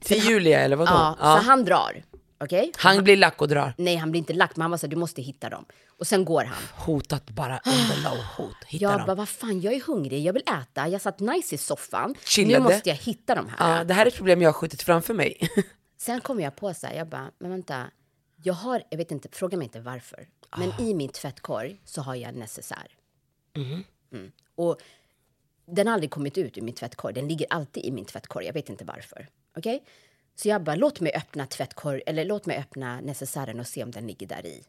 Till 0.00 0.24
Julia 0.28 0.60
eller 0.60 0.76
vadå? 0.76 0.90
ja, 0.92 1.16
Ja. 1.20 1.36
så 1.36 1.42
han 1.42 1.64
drar. 1.64 2.02
Okej? 2.40 2.72
Han 2.76 3.04
blir 3.04 3.16
lack 3.16 3.42
och 3.42 3.48
drar. 3.48 3.74
Nej, 3.78 3.96
han 3.96 4.10
blir 4.10 4.18
inte 4.18 4.32
lack, 4.32 4.56
men 4.56 4.62
han 4.62 4.70
var 4.70 4.78
så 4.78 4.86
här, 4.86 4.90
du 4.90 4.96
måste 4.96 5.22
hitta 5.22 5.48
dem. 5.48 5.64
Och 5.98 6.06
sen 6.06 6.24
går 6.24 6.44
han. 6.44 6.62
Hotat 6.86 7.30
bara 7.30 7.60
under 7.66 8.10
low 8.10 8.24
hot. 8.36 8.56
Hitta 8.66 8.82
Jag 8.84 8.92
dem. 8.98 9.06
bara, 9.06 9.14
vad 9.14 9.28
fan, 9.28 9.60
jag 9.60 9.74
är 9.74 9.80
hungrig, 9.80 10.22
jag 10.24 10.32
vill 10.32 10.42
äta. 10.62 10.88
Jag 10.88 11.00
satt 11.00 11.20
nice 11.20 11.54
i 11.54 11.58
soffan. 11.58 12.14
Chillade. 12.24 12.58
Nu 12.64 12.64
måste 12.74 12.88
jag 12.88 12.96
hitta 12.96 13.34
de 13.34 13.48
här. 13.58 13.78
Ja, 13.78 13.84
det 13.84 13.94
här 13.94 14.02
är 14.06 14.08
ett 14.10 14.16
problem 14.16 14.42
jag 14.42 14.48
har 14.48 14.52
skjutit 14.52 14.82
framför 14.82 15.14
mig. 15.14 15.36
Sen 16.00 16.20
kom 16.20 16.40
jag 16.40 16.56
på 16.56 16.74
så 16.74 16.86
här, 16.86 16.94
jag 16.94 17.06
bara, 17.08 17.30
men 17.38 17.50
vänta. 17.50 17.90
Jag 18.42 18.54
har, 18.54 18.82
jag 18.90 18.98
vet 18.98 19.10
inte, 19.10 19.28
fråga 19.32 19.56
mig 19.56 19.64
inte 19.64 19.80
varför. 19.80 20.28
Men 20.56 20.70
Ah. 20.70 20.82
i 20.82 20.94
min 20.94 21.08
tvättkorg 21.08 21.80
så 21.84 22.02
har 22.02 22.14
jag 22.14 22.28
en 22.28 22.34
necessär. 22.34 22.96
Mhm. 23.56 23.84
Mm. 24.12 24.32
Och 24.54 24.78
den 25.66 25.86
har 25.86 25.94
aldrig 25.94 26.10
kommit 26.10 26.38
ut 26.38 26.58
ur 26.58 26.62
min 26.62 26.74
tvättkorg. 26.74 27.14
Den 27.14 27.28
ligger 27.28 27.46
alltid 27.50 27.84
i 27.84 27.90
min 27.90 28.04
tvättkorg. 28.04 28.46
Jag 28.46 28.52
vet 28.52 28.68
inte 28.68 28.84
varför. 28.84 29.28
Okej? 29.56 29.84
Så 30.34 30.48
jag 30.48 30.62
bara, 30.62 30.76
låt 30.76 31.00
mig 31.00 31.12
öppna 31.14 31.46
tvättkorg, 31.46 32.02
eller 32.06 32.24
låt 32.24 32.46
mig 32.46 32.58
öppna 32.58 33.00
necessären 33.00 33.60
och 33.60 33.66
se 33.66 33.82
om 33.84 33.90
den 33.90 34.06
ligger 34.06 34.26
där 34.26 34.46
i. 34.46 34.64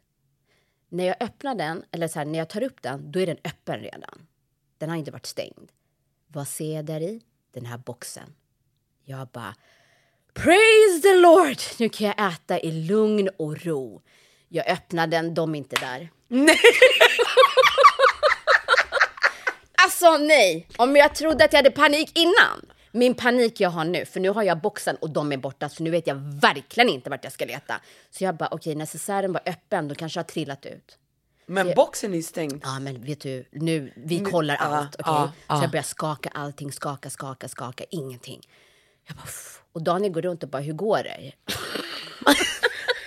När 0.89 1.03
jag 1.03 1.15
öppnar 1.19 1.55
den, 1.55 1.83
eller 1.91 2.07
så 2.07 2.19
här, 2.19 2.25
när 2.25 2.39
jag 2.39 2.49
tar 2.49 2.63
upp 2.63 2.81
den, 2.81 3.11
då 3.11 3.19
är 3.19 3.25
den 3.25 3.37
öppen 3.43 3.79
redan. 3.79 4.27
Den 4.77 4.89
har 4.89 4.97
inte 4.97 5.11
varit 5.11 5.25
stängd. 5.25 5.71
Vad 6.27 6.47
ser 6.47 6.75
jag 6.75 6.85
där 6.85 7.01
i? 7.01 7.21
Den 7.51 7.65
här 7.65 7.77
boxen. 7.77 8.35
Jag 9.03 9.27
bara, 9.27 9.55
praise 10.33 11.01
the 11.01 11.15
Lord! 11.15 11.57
Nu 11.79 11.89
kan 11.89 12.07
jag 12.07 12.33
äta 12.33 12.59
i 12.59 12.71
lugn 12.71 13.29
och 13.37 13.65
ro. 13.65 14.01
Jag 14.49 14.67
öppnar 14.69 15.07
den, 15.07 15.33
de 15.33 15.55
är 15.55 15.57
inte 15.57 15.75
där. 15.75 16.09
Nej. 16.27 16.59
Alltså 19.83 20.17
nej! 20.17 20.67
Om 20.77 20.95
jag 20.95 21.15
trodde 21.15 21.45
att 21.45 21.53
jag 21.53 21.57
hade 21.57 21.71
panik 21.71 22.17
innan. 22.17 22.65
Min 22.91 23.13
panik 23.15 23.59
jag 23.59 23.69
har 23.69 23.83
nu, 23.85 24.05
för 24.05 24.19
nu 24.19 24.29
har 24.29 24.43
jag 24.43 24.61
boxen 24.61 24.95
och 24.95 25.09
de 25.09 25.31
är 25.31 25.37
borta, 25.37 25.69
så 25.69 25.83
nu 25.83 25.89
vet 25.91 26.07
jag 26.07 26.15
verkligen 26.41 26.89
inte 26.89 27.09
vart 27.09 27.23
jag 27.23 27.33
ska 27.33 27.45
leta. 27.45 27.81
Så 28.11 28.23
jag 28.23 28.35
bara, 28.37 28.49
okej, 28.51 28.75
necessären 28.75 29.33
var 29.33 29.41
öppen, 29.45 29.87
då 29.87 29.95
kanske 29.95 30.19
har 30.19 30.23
trillat 30.23 30.65
ut. 30.65 30.97
Men 31.45 31.73
boxen 31.75 32.11
är 32.11 32.17
ju 32.17 32.23
stängd. 32.23 32.61
Ja, 32.63 32.79
men 32.79 33.03
vet 33.03 33.21
du, 33.21 33.45
nu, 33.51 33.93
vi 33.95 34.19
kollar 34.19 34.55
ja, 34.55 34.61
allt, 34.61 34.95
okej? 34.95 35.03
ja, 35.05 35.31
ja. 35.47 35.57
Så 35.57 35.63
jag 35.63 35.71
börjar 35.71 35.83
skaka 35.83 36.29
allting, 36.33 36.71
skaka, 36.71 37.09
skaka, 37.09 37.47
skaka, 37.47 37.83
ingenting. 37.89 38.41
Jag 39.07 39.15
bara, 39.17 39.25
"Pff." 39.25 39.58
Och 39.79 39.83
Daniel 39.83 40.13
går 40.13 40.21
runt 40.21 40.43
och 40.43 40.49
bara, 40.49 40.61
hur 40.61 40.73
går 40.73 41.03
det? 41.03 41.31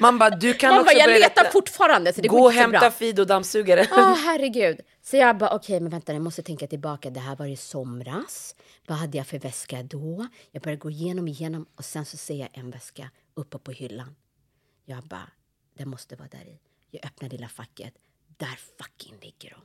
Man 0.00 0.18
bara, 0.18 0.30
du 0.30 0.54
kan 0.54 0.70
Man 0.70 0.80
också 0.80 0.94
bara, 0.94 0.98
jag 0.98 1.08
letar 1.20 1.42
leta- 1.42 1.52
fortfarande, 1.52 2.12
så 2.12 2.20
det 2.20 2.28
Gå 2.28 2.36
går 2.38 2.44
och 2.46 2.52
hämta 2.52 2.90
Fido-dammsugare. 2.90 3.86
Ja, 3.90 4.16
herregud. 4.24 4.80
Så 5.02 5.16
jag 5.16 5.38
bara, 5.38 5.54
okej, 5.54 5.80
men 5.80 5.90
vänta, 5.90 6.12
jag 6.12 6.22
måste 6.22 6.42
tänka 6.42 6.66
tillbaka. 6.66 7.10
Det 7.10 7.20
här 7.20 7.36
var 7.36 7.46
i 7.46 7.56
somras. 7.56 8.56
Vad 8.86 8.98
hade 8.98 9.18
jag 9.18 9.26
för 9.26 9.38
väska 9.38 9.82
då? 9.82 10.26
Jag 10.50 10.62
börjar 10.62 10.78
gå 10.78 10.90
igenom 10.90 11.28
igenom 11.28 11.66
och 11.76 11.84
sen 11.84 12.04
så 12.04 12.16
ser 12.16 12.34
jag 12.34 12.48
en 12.52 12.70
väska 12.70 13.10
uppe 13.34 13.58
på 13.58 13.70
hyllan. 13.70 14.16
Jag 14.84 15.02
bara, 15.04 15.30
det 15.78 15.84
måste 15.86 16.16
vara 16.16 16.28
där 16.28 16.44
i. 16.48 16.60
Jag 16.90 17.04
öppnar 17.06 17.28
lilla 17.28 17.48
facket. 17.48 17.94
Där 18.36 18.58
fucking 18.78 19.14
ligger 19.22 19.50
de. 19.50 19.60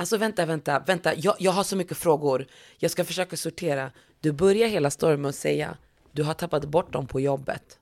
Alltså 0.00 0.16
vänta, 0.16 0.46
vänta, 0.46 0.78
vänta. 0.86 1.14
Jag, 1.16 1.34
jag 1.38 1.52
har 1.52 1.64
så 1.64 1.76
mycket 1.76 1.96
frågor. 1.96 2.46
Jag 2.78 2.90
ska 2.90 3.04
försöka 3.04 3.36
sortera. 3.36 3.90
Du 4.20 4.32
börjar 4.32 4.68
hela 4.68 4.90
storyn 4.90 5.20
med 5.20 5.28
att 5.28 5.34
säga 5.34 5.76
du 6.12 6.22
har 6.22 6.34
tappat 6.34 6.64
bort 6.64 6.92
dem 6.92 7.06
på 7.06 7.20
jobbet. 7.20 7.78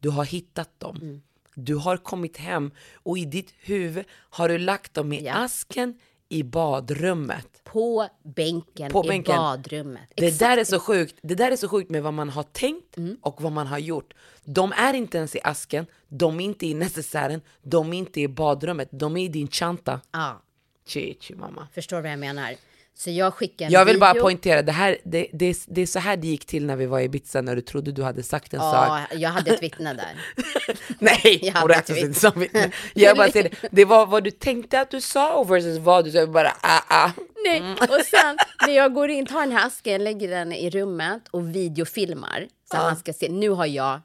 Du 0.00 0.08
har 0.10 0.24
hittat 0.24 0.70
dem. 0.80 1.22
Du 1.54 1.74
har 1.74 1.96
kommit 1.96 2.36
hem 2.36 2.70
och 2.94 3.18
i 3.18 3.24
ditt 3.24 3.54
huvud 3.60 4.04
har 4.30 4.48
du 4.48 4.58
lagt 4.58 4.94
dem 4.94 5.12
i 5.12 5.24
Ja. 5.24 5.34
asken 5.34 5.98
i 6.28 6.42
badrummet. 6.42 7.46
På 7.64 8.08
bänken 8.22 8.92
På 8.92 9.04
i 9.04 9.08
bänken. 9.08 9.36
badrummet. 9.36 10.02
Det 10.16 10.26
Exakt. 10.26 10.40
där 10.40 10.56
är 10.56 10.64
så 10.64 10.80
sjukt. 10.80 11.18
Det 11.22 11.34
där 11.34 11.50
är 11.50 11.56
så 11.56 11.68
sjukt 11.68 11.90
med 11.90 12.02
vad 12.02 12.14
man 12.14 12.28
har 12.28 12.42
tänkt 12.42 12.96
Mm. 12.96 13.16
och 13.20 13.42
vad 13.42 13.52
man 13.52 13.66
har 13.66 13.78
gjort. 13.78 14.14
De 14.44 14.72
är 14.72 14.94
inte 14.94 15.18
ens 15.18 15.36
i 15.36 15.40
asken, 15.44 15.86
de 16.08 16.40
är 16.40 16.44
inte 16.44 16.66
i 16.66 16.74
necessären, 16.74 17.40
de 17.62 17.92
är 17.92 17.98
inte 17.98 18.20
i 18.20 18.28
badrummet, 18.28 18.88
de 18.92 19.16
är 19.16 19.24
i 19.24 19.28
din 19.28 19.48
chanta. 19.48 20.00
Ja, 20.12 20.42
Chichi 20.86 21.34
mamma. 21.34 21.68
förstår 21.74 22.00
vad 22.00 22.10
jag 22.10 22.18
menar. 22.18 22.54
Så 22.94 23.10
jag 23.10 23.34
skickar 23.34 23.66
en 23.66 23.72
Jag 23.72 23.84
vill 23.84 24.00
bara 24.00 24.12
video. 24.12 24.22
poängtera, 24.22 24.62
det, 24.62 24.72
här, 24.72 24.98
det, 25.04 25.26
det, 25.32 25.58
det 25.68 25.80
är 25.82 25.86
så 25.86 25.98
här 25.98 26.16
det 26.16 26.26
gick 26.26 26.44
till 26.44 26.66
när 26.66 26.76
vi 26.76 26.86
var 26.86 27.00
i 27.00 27.04
Ibiza 27.04 27.40
när 27.40 27.56
du 27.56 27.62
trodde 27.62 27.92
du 27.92 28.02
hade 28.02 28.22
sagt 28.22 28.54
en 28.54 28.60
sak. 28.60 28.86
Ja, 28.88 29.16
jag 29.16 29.30
hade 29.30 29.50
ett 29.54 29.62
vittne 29.62 29.94
där. 29.94 30.16
Nej, 30.98 31.38
Jag 31.42 31.60
hon 31.60 31.68
räknas 31.68 31.98
inte 31.98 32.20
som 32.20 32.40
vittne. 32.40 32.70
Jag 32.94 33.16
bara 33.16 33.30
säger 33.30 33.48
det, 33.50 33.68
det 33.70 33.84
var 33.84 34.06
vad 34.06 34.24
du 34.24 34.30
tänkte 34.30 34.80
att 34.80 34.90
du 34.90 35.00
sa 35.00 35.42
versus 35.42 35.78
vad 35.78 36.04
du 36.04 36.10
sa. 36.10 36.26
Bara 36.26 36.52
ah, 36.60 36.80
ah. 36.88 37.10
Nej, 37.44 37.60
och 37.80 38.04
sen 38.06 38.36
när 38.66 38.74
jag 38.74 38.94
går 38.94 39.10
in, 39.10 39.26
tar 39.26 39.40
den 39.40 39.52
här 39.52 39.66
asken, 39.66 40.04
lägger 40.04 40.28
den 40.28 40.52
i 40.52 40.70
rummet 40.70 41.22
och 41.30 41.54
videofilmar. 41.56 42.48
Så 42.70 42.76
han 42.76 42.96
ska 42.96 43.12
se, 43.12 43.28
nu 43.28 43.48
har 43.50 43.66
jag 43.66 44.00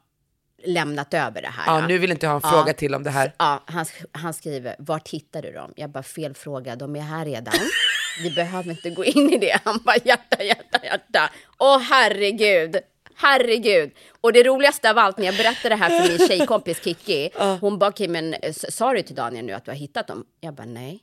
lämnat 0.64 1.14
över 1.14 1.42
det 1.42 1.48
här. 1.48 1.80
Ja, 1.80 1.86
nu 1.86 1.98
vill 1.98 2.10
inte 2.10 2.26
jag 2.26 2.30
ha 2.30 2.36
en 2.36 2.52
fråga 2.54 2.72
till 2.72 2.94
om 2.94 3.02
det 3.02 3.10
här. 3.10 3.34
Ja, 3.38 3.62
han, 3.66 3.86
han 4.12 4.34
skriver, 4.34 4.76
vart 4.78 5.08
hittar 5.08 5.42
du 5.42 5.52
dem? 5.52 5.72
Jag 5.76 5.90
bara, 5.90 6.02
fel 6.02 6.34
fråga, 6.34 6.76
de 6.76 6.96
är 6.96 7.00
här 7.00 7.24
redan. 7.24 7.54
Vi 8.22 8.30
behöver 8.30 8.70
inte 8.70 8.90
gå 8.90 9.04
in 9.04 9.32
i 9.32 9.38
det. 9.38 9.60
Han 9.64 9.78
bara, 9.84 9.96
hjärta, 10.04 10.42
hjärta, 10.42 10.78
hjärta. 10.84 11.30
Åh 11.58 11.78
herregud, 11.78 12.76
herregud. 13.14 13.90
Och 14.20 14.32
det 14.32 14.42
roligaste 14.42 14.90
av 14.90 14.98
allt, 14.98 15.18
när 15.18 15.26
jag 15.26 15.36
berättade 15.36 15.68
det 15.68 15.76
här 15.76 16.00
för 16.00 16.18
min 16.18 16.28
tjejkompis 16.28 16.84
Kiki, 16.84 17.30
hon 17.60 17.78
bara, 17.78 17.90
okej, 17.90 18.08
men 18.08 18.34
sa 18.52 18.92
du 18.92 19.02
till 19.02 19.16
Daniel 19.16 19.44
nu 19.46 19.52
att 19.52 19.64
du 19.64 19.70
har 19.70 19.76
hittat 19.78 20.06
dem? 20.06 20.24
Jag 20.40 20.54
bara, 20.54 20.66
nej. 20.66 21.00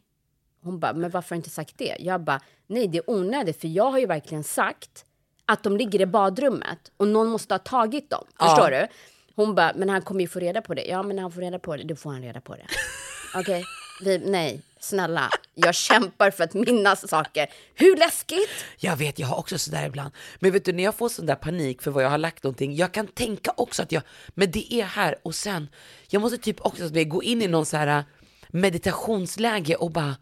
Hon 0.63 0.79
bara, 0.79 0.93
men 0.93 1.09
varför 1.09 1.29
har 1.29 1.35
du 1.35 1.39
inte 1.39 1.49
sagt 1.49 1.77
det? 1.77 1.95
Jag 1.99 2.21
bara, 2.21 2.41
nej 2.67 2.87
det 2.87 2.97
är 2.97 3.09
onödigt 3.09 3.61
för 3.61 3.67
jag 3.67 3.91
har 3.91 3.99
ju 3.99 4.05
verkligen 4.05 4.43
sagt 4.43 5.05
att 5.45 5.63
de 5.63 5.77
ligger 5.77 6.01
i 6.01 6.05
badrummet 6.05 6.91
och 6.97 7.07
någon 7.07 7.27
måste 7.27 7.53
ha 7.53 7.59
tagit 7.59 8.09
dem. 8.09 8.23
Förstår 8.39 8.71
du? 8.71 8.87
Hon 9.36 9.56
bara, 9.56 9.74
men 9.76 9.89
han 9.89 10.02
kommer 10.02 10.21
ju 10.21 10.28
få 10.28 10.39
reda 10.39 10.62
på 10.62 10.74
det. 10.74 10.84
Ja, 10.86 11.04
men 11.04 11.15
när 11.15 11.24
han 11.24 11.32
får 11.32 11.41
reda 11.41 11.60
på 11.60 11.76
det, 11.78 11.84
då 11.84 11.95
får 11.95 12.12
han 12.12 12.21
reda 12.21 12.41
på 12.41 12.56
det. 12.56 12.65
Okej, 13.39 13.63
vi, 14.02 14.17
nej, 14.17 14.62
snälla. 14.80 15.30
Jag 15.54 15.76
kämpar 15.76 16.32
för 16.32 16.43
att 16.43 16.54
minnas 16.54 17.10
saker. 17.10 17.48
Hur 17.76 17.98
läskigt? 17.98 18.50
Jag 18.78 18.95
vet, 18.95 19.19
jag 19.19 19.28
har 19.28 19.38
också 19.38 19.58
sådär 19.58 19.86
ibland. 19.86 20.12
Men 20.39 20.52
vet 20.52 20.65
du, 20.65 20.74
när 20.74 20.84
jag 20.84 20.95
får 20.95 21.10
sån 21.10 21.26
där 21.26 21.36
panik 21.36 21.82
för 21.82 21.91
vad 21.91 22.04
jag 22.04 22.10
har 22.10 22.17
lagt 22.17 22.43
någonting, 22.43 22.76
jag 22.76 22.91
kan 22.91 23.08
tänka 23.08 23.52
också 23.58 23.84
att 23.84 23.91
jag, 23.91 24.04
men 24.28 24.52
det 24.52 24.74
är 24.74 24.84
här 24.84 25.15
och 25.24 25.36
sen, 25.36 25.69
jag 26.08 26.21
måste 26.21 26.38
typ 26.38 26.65
också 26.65 26.89
gå 26.89 27.24
in 27.24 27.41
i 27.41 27.48
någon 27.48 27.65
så 27.65 27.78
här 27.78 27.98
äh, 27.98 28.04
meditationsläge 28.50 29.76
och 29.76 29.91
bara, 29.91 30.15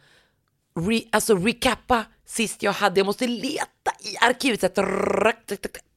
re, 0.90 1.02
alltså 1.12 1.36
recappa 1.36 2.06
sist 2.26 2.64
jag 2.64 2.72
hade, 2.72 3.00
jag 3.00 3.06
måste 3.06 3.28
leta 3.28 3.92
i 4.00 4.18
arkivet. 4.22 4.60
Så 4.60 4.66
att, 4.66 4.78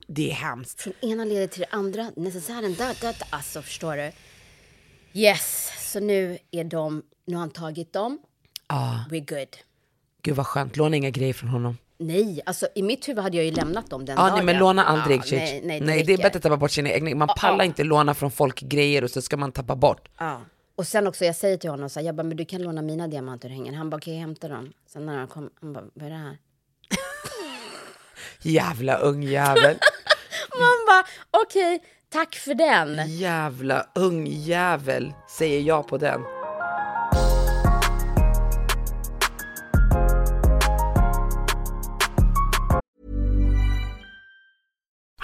det 0.06 0.30
är 0.30 0.34
hemskt. 0.34 0.80
Från 0.82 0.92
ena 1.02 1.24
leder 1.24 1.46
till 1.46 1.60
det 1.60 1.76
andra, 1.76 2.10
necessären, 2.16 2.74
där, 2.74 2.86
där, 3.00 3.02
där. 3.12 3.16
Alltså, 3.30 3.62
förstår 3.62 3.96
du? 3.96 4.12
Yes, 5.20 5.70
så 5.92 6.00
nu 6.00 6.38
är 6.50 6.64
de, 6.64 7.02
nu 7.26 7.34
har 7.34 7.40
han 7.40 7.50
tagit 7.50 7.92
dem. 7.92 8.18
Ah, 8.66 8.94
We're 9.10 9.34
good. 9.38 9.56
gud 10.22 10.36
vad 10.36 10.46
skönt, 10.46 10.76
låna 10.76 10.96
inga 10.96 11.10
grejer 11.10 11.34
från 11.34 11.48
honom. 11.50 11.76
Nej, 11.98 12.40
alltså 12.46 12.68
i 12.74 12.82
mitt 12.82 13.08
huvud 13.08 13.22
hade 13.24 13.36
jag 13.36 13.46
ju 13.46 13.50
lämnat 13.52 13.90
dem 13.90 14.04
den 14.04 14.16
Ja, 14.16 14.22
dagen. 14.22 14.34
nej, 14.34 14.44
men 14.44 14.58
låna 14.58 14.84
aldrig. 14.84 15.22
Shit. 15.24 15.32
nej, 15.32 15.60
nej, 15.64 15.80
det, 15.80 15.86
nej, 15.86 16.04
det 16.04 16.12
är 16.12 16.16
bättre 16.16 16.36
att 16.36 16.42
tappa 16.42 16.56
bort 16.56 16.70
sina 16.70 16.90
egna. 16.90 17.14
Man 17.16 17.28
pallar 17.36 17.64
inte 17.64 17.84
låna 17.84 18.14
från 18.14 18.30
folk 18.30 18.60
grejer 18.60 19.04
och 19.04 19.10
så 19.10 19.22
ska 19.22 19.36
man 19.36 19.52
tappa 19.52 19.76
bort. 19.76 20.08
Ja. 20.18 20.40
Och 20.76 20.86
sen 20.86 21.06
också, 21.06 21.24
jag 21.24 21.36
säger 21.36 21.56
till 21.56 21.70
honom 21.70 21.90
så 21.90 22.00
här, 22.00 22.06
jag 22.06 22.14
bara, 22.14 22.22
men 22.22 22.36
du 22.36 22.44
kan 22.44 22.62
låna 22.62 22.82
mina 22.82 23.08
diamanterhängen. 23.08 23.74
Han 23.74 23.90
bara, 23.90 23.96
okej, 23.96 24.14
jag 24.14 24.20
hämtar 24.20 24.48
dem. 24.48 24.72
Sen 24.86 25.06
när 25.06 25.18
han 25.18 25.28
kom, 25.28 25.50
han 25.60 25.72
bara, 25.72 25.84
vad 25.94 26.06
är 26.06 26.10
det 26.10 26.16
här? 26.16 26.38
Jävla 28.42 28.96
ung 28.96 29.22
jävel. 29.22 29.76
Man 30.60 30.86
bara, 30.86 31.04
okej, 31.42 31.82
tack 32.12 32.34
för 32.34 32.54
den. 32.54 33.10
Jävla 33.10 33.86
ung 33.94 34.26
jävel, 34.26 35.14
säger 35.28 35.60
jag 35.60 35.88
på 35.88 35.98
den. 35.98 36.20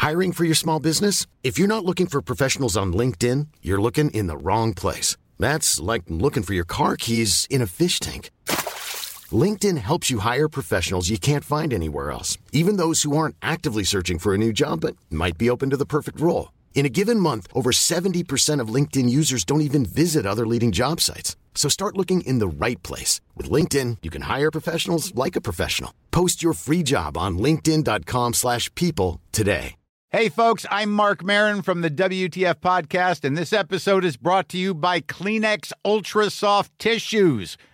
Hiring 0.02 0.32
for 0.32 0.44
your 0.44 0.54
small 0.54 0.80
business? 0.80 1.26
If 1.42 1.58
you're 1.58 1.68
not 1.68 1.84
looking 1.84 2.08
for 2.08 2.20
professionals 2.20 2.76
on 2.76 2.92
LinkedIn, 2.92 3.46
you're 3.62 3.80
looking 3.80 4.10
in 4.10 4.26
the 4.26 4.36
wrong 4.36 4.74
place. 4.74 5.16
That's 5.38 5.80
like 5.92 6.02
looking 6.08 6.42
for 6.42 6.54
your 6.54 6.64
car 6.66 6.96
keys 6.96 7.46
in 7.48 7.62
a 7.62 7.66
fish 7.66 8.00
tank. 8.00 8.30
LinkedIn 9.32 9.78
helps 9.78 10.10
you 10.10 10.18
hire 10.18 10.48
professionals 10.48 11.08
you 11.08 11.18
can't 11.18 11.44
find 11.44 11.72
anywhere 11.72 12.10
else, 12.10 12.36
even 12.50 12.78
those 12.78 13.02
who 13.02 13.16
aren't 13.16 13.36
actively 13.40 13.84
searching 13.84 14.18
for 14.18 14.34
a 14.34 14.38
new 14.38 14.52
job 14.52 14.80
but 14.80 14.96
might 15.08 15.38
be 15.38 15.48
open 15.48 15.70
to 15.70 15.76
the 15.76 15.86
perfect 15.86 16.20
role. 16.20 16.50
In 16.74 16.84
a 16.84 16.90
given 16.98 17.20
month, 17.20 17.46
over 17.54 17.70
70% 17.70 18.60
of 18.60 18.74
LinkedIn 18.74 19.08
users 19.08 19.44
don't 19.44 19.60
even 19.60 19.86
visit 19.86 20.26
other 20.26 20.46
leading 20.46 20.72
job 20.72 21.00
sites. 21.00 21.36
So 21.54 21.68
start 21.68 21.96
looking 21.96 22.22
in 22.22 22.40
the 22.40 22.66
right 22.66 22.82
place. 22.82 23.20
With 23.36 23.48
LinkedIn, 23.48 23.98
you 24.02 24.10
can 24.10 24.22
hire 24.22 24.50
professionals 24.50 25.14
like 25.14 25.36
a 25.36 25.40
professional. 25.40 25.94
Post 26.10 26.42
your 26.42 26.54
free 26.54 26.82
job 26.82 27.16
on 27.16 27.38
linkedin.com/people 27.38 28.32
slash 28.32 28.74
people 28.74 29.20
today. 29.30 29.76
Hey, 30.14 30.28
folks, 30.28 30.66
I'm 30.70 30.92
Mark 30.92 31.24
Marin 31.24 31.62
from 31.62 31.80
the 31.80 31.88
WTF 31.88 32.56
Podcast, 32.60 33.24
and 33.24 33.34
this 33.34 33.50
episode 33.50 34.04
is 34.04 34.18
brought 34.18 34.46
to 34.50 34.58
you 34.58 34.74
by 34.74 35.00
Kleenex 35.00 35.72
Ultra 35.86 36.28
Soft 36.28 36.70
Tissues, 36.78 37.56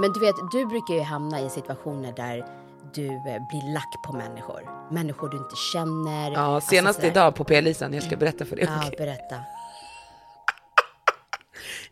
Men 0.00 0.12
du 0.12 0.20
vet, 0.20 0.34
du 0.52 0.66
brukar 0.66 0.94
ju 0.94 1.00
hamna 1.00 1.40
i 1.40 1.50
situationer 1.50 2.12
där 2.12 2.46
du 2.94 3.06
eh, 3.06 3.48
blir 3.48 3.74
lack 3.74 4.02
på 4.06 4.12
människor. 4.12 4.60
Människor 4.90 5.28
du 5.28 5.36
inte 5.36 5.56
känner. 5.72 6.30
Ja, 6.32 6.38
Alltså 6.38 6.70
senast 6.70 6.98
sådär. 6.98 7.10
idag 7.10 7.34
på 7.34 7.44
P-lisan, 7.44 7.92
jag 7.94 8.02
ska 8.02 8.16
berätta 8.16 8.44
för 8.44 8.56
dig. 8.56 8.64
Ja, 8.68 8.78
okej? 8.86 8.94
berätta. 8.98 9.36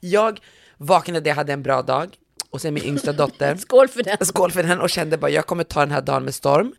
Jag 0.00 0.40
vaknade, 0.76 1.28
jag 1.28 1.36
hade 1.36 1.52
en 1.52 1.62
bra 1.62 1.82
dag 1.82 2.14
och 2.50 2.60
sen 2.60 2.74
min 2.74 2.84
yngsta 2.84 3.12
dotter, 3.12 3.56
Skål 3.66 3.88
för 3.88 4.02
den. 4.02 4.16
skål 4.26 4.50
för 4.52 4.62
den 4.62 4.80
och 4.80 4.90
kände 4.90 5.18
bara 5.18 5.30
jag 5.30 5.46
kommer 5.46 5.64
ta 5.64 5.80
den 5.80 5.90
här 5.90 6.00
dagen 6.02 6.24
med 6.24 6.34
storm. 6.34 6.74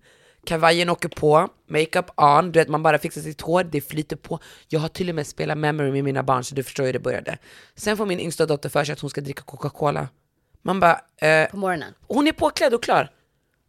Kavajen 0.46 0.90
åker 0.90 1.10
på, 1.10 1.48
makeup 1.70 2.06
on, 2.22 2.52
du 2.52 2.60
vet 2.60 2.68
man 2.68 2.84
bara 2.84 2.98
fixar 3.00 3.22
sitt 3.22 3.42
hår, 3.42 3.64
det 3.64 3.82
flyter 3.82 4.16
på. 4.16 4.40
Jag 4.68 4.80
har 4.80 4.88
till 4.88 5.10
och 5.10 5.16
med 5.16 5.28
spelat 5.28 5.58
memory 5.58 5.92
med 5.92 6.04
mina 6.04 6.24
barn 6.24 6.44
så 6.44 6.56
du 6.56 6.64
förstår 6.64 6.84
hur 6.84 6.94
det 6.94 7.00
började. 7.00 7.38
Sen 7.76 7.98
får 7.98 8.06
min 8.06 8.20
yngsta 8.20 8.46
dotter 8.46 8.70
för 8.70 8.84
sig 8.84 8.94
att 8.94 9.00
hon 9.00 9.10
ska 9.10 9.22
dricka 9.22 9.42
Coca-Cola. 9.44 10.08
Man 10.62 10.80
bara, 10.80 11.02
eh, 11.18 11.50
På 11.50 11.58
morgonen. 11.58 11.94
hon 12.08 12.28
är 12.28 12.32
påklädd 12.32 12.74
och 12.74 12.84
klar. 12.84 13.10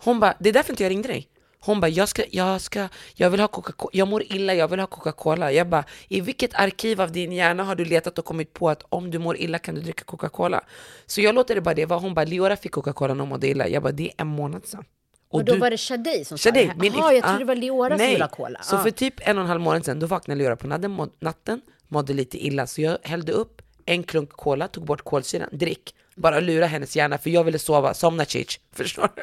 Hon 0.05 0.21
bara, 0.21 0.35
det 0.39 0.49
är 0.49 0.53
därför 0.53 0.73
inte 0.73 0.83
jag 0.83 0.91
ringde 0.91 1.09
dig. 1.09 1.27
Hon 1.63 1.81
bara, 1.81 1.89
jag 1.89 2.09
ska, 2.09 2.23
jag 2.31 2.61
ska, 2.61 2.89
jag 3.15 3.31
vill 3.31 3.41
ha 3.41 3.49
Coca-Cola, 3.49 3.91
jag 3.93 4.09
mår 4.09 4.23
illa, 4.23 4.55
jag 4.55 4.69
vill 4.69 4.81
ha 4.81 4.87
Coca-Cola. 4.87 5.53
Jag 5.53 5.69
bara, 5.69 5.85
i 6.09 6.21
vilket 6.21 6.55
arkiv 6.55 7.01
av 7.01 7.13
din 7.13 7.33
hjärna 7.33 7.65
har 7.65 7.75
du 7.75 7.85
letat 7.85 8.19
och 8.19 8.25
kommit 8.25 8.53
på 8.53 8.71
att 8.71 8.83
om 8.89 9.11
du 9.11 9.19
mår 9.19 9.37
illa 9.37 9.59
kan 9.59 9.75
du 9.75 9.81
dricka 9.81 10.05
Coca-Cola? 10.05 10.61
Så 11.07 11.21
jag 11.21 11.35
låter 11.35 11.55
det 11.55 11.61
bara 11.61 11.75
det 11.75 11.87
vara. 11.87 12.01
Hon 12.01 12.15
bara, 12.15 12.25
Leora 12.25 12.57
fick 12.57 12.73
Coca-Cola 12.73 13.15
när 13.15 13.21
hon 13.21 13.29
mådde 13.29 13.49
illa. 13.49 13.69
Jag 13.69 13.83
bara, 13.83 13.93
det 13.93 14.03
är 14.07 14.13
en 14.17 14.27
månad 14.27 14.67
sedan. 14.67 14.85
Och, 15.31 15.45
då 15.45 15.57
var 15.57 15.71
det 15.71 15.77
Shadi 15.79 16.25
som 16.25 16.39
sa 16.39 16.51
det 16.51 16.65
här. 16.65 16.75
min- 16.79 16.93
Jaha, 16.97 17.13
jag 17.13 17.25
ah, 17.25 17.29
trodde 17.29 17.39
det 17.39 17.45
var 17.45 17.55
Leora 17.55 17.99
som 17.99 18.07
ville 18.07 18.25
ha 18.25 18.29
cola. 18.29 18.63
Så 18.63 18.77
Ah. 18.77 18.83
för 18.83 18.91
typ 18.91 19.15
en 19.29 19.37
och 19.39 19.43
en 19.43 19.49
halv 19.49 19.61
månad 19.61 19.85
sedan, 19.85 19.99
då 20.01 20.07
vaknade 20.07 20.39
Leora 20.39 20.57
på 20.57 20.67
natten, 20.67 21.11
natten, 21.21 21.61
mådde 21.89 22.13
lite 22.13 22.47
illa. 22.47 22.67
Så 22.67 22.81
jag 22.81 22.99
hällde 23.03 23.33
upp 23.33 23.63
en 23.87 24.03
klunk 24.03 24.31
cola, 24.33 24.69
tog 24.69 24.85
bort 24.85 25.03
kolsyran, 25.03 25.49
drick. 25.53 25.95
Bara 26.21 26.41
lura 26.41 26.67
hennes 26.67 26.97
hjärna, 26.97 27.19
för 27.19 27.31
jag 27.31 27.45
ville 27.45 27.59
sova, 27.59 27.95
somna 27.95 28.25
chich. 28.25 28.61
Förstår 28.73 29.09
du? 29.17 29.23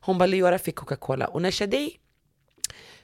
Hon 0.00 0.18
bara, 0.18 0.26
Leora 0.26 0.58
fick 0.58 0.74
Coca-Cola. 0.74 1.26
Och 1.26 1.42
när 1.42 1.50
Shadi 1.50 1.96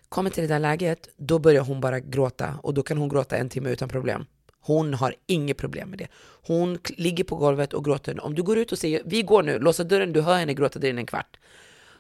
Kommer 0.09 0.31
till 0.31 0.43
det 0.43 0.55
där 0.55 0.59
läget, 0.59 1.09
då 1.17 1.39
börjar 1.39 1.63
hon 1.63 1.81
bara 1.81 2.01
gråta 2.01 2.59
och 2.63 2.75
då 2.75 2.83
kan 2.83 2.99
hon 2.99 3.09
gråta 3.09 3.37
en 3.37 3.49
timme 3.49 3.71
utan 3.71 3.89
problem. 3.89 4.27
Hon 4.61 4.95
har 4.95 5.15
inget 5.27 5.57
problem 5.57 5.91
med 5.91 5.99
det. 5.99 6.09
Hon 6.47 6.79
ligger 6.97 7.25
på 7.25 7.37
golvet 7.37 7.73
och 7.73 7.85
gråter. 7.85 8.25
Om 8.25 8.35
du 8.35 8.43
går 8.43 8.59
ut 8.59 8.73
och 8.73 8.79
säger 8.79 9.03
vi 9.05 9.23
går 9.23 9.43
nu, 9.43 9.59
låsa 9.59 9.85
dörren, 9.85 10.13
du 10.13 10.21
hör 10.21 10.39
henne 10.39 10.55
gråta 10.55 10.79
där 10.79 10.89
inne 10.89 11.01
en 11.01 11.07
kvart. 11.07 11.37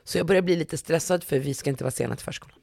Så 0.04 0.18
jag 0.18 0.26
börjar 0.26 0.42
bli 0.42 0.56
lite 0.56 0.76
stressad 0.76 1.24
för 1.24 1.38
vi 1.38 1.54
ska 1.54 1.70
inte 1.70 1.84
vara 1.84 1.90
sena 1.90 2.16
till 2.16 2.24
förskolan. 2.24 2.58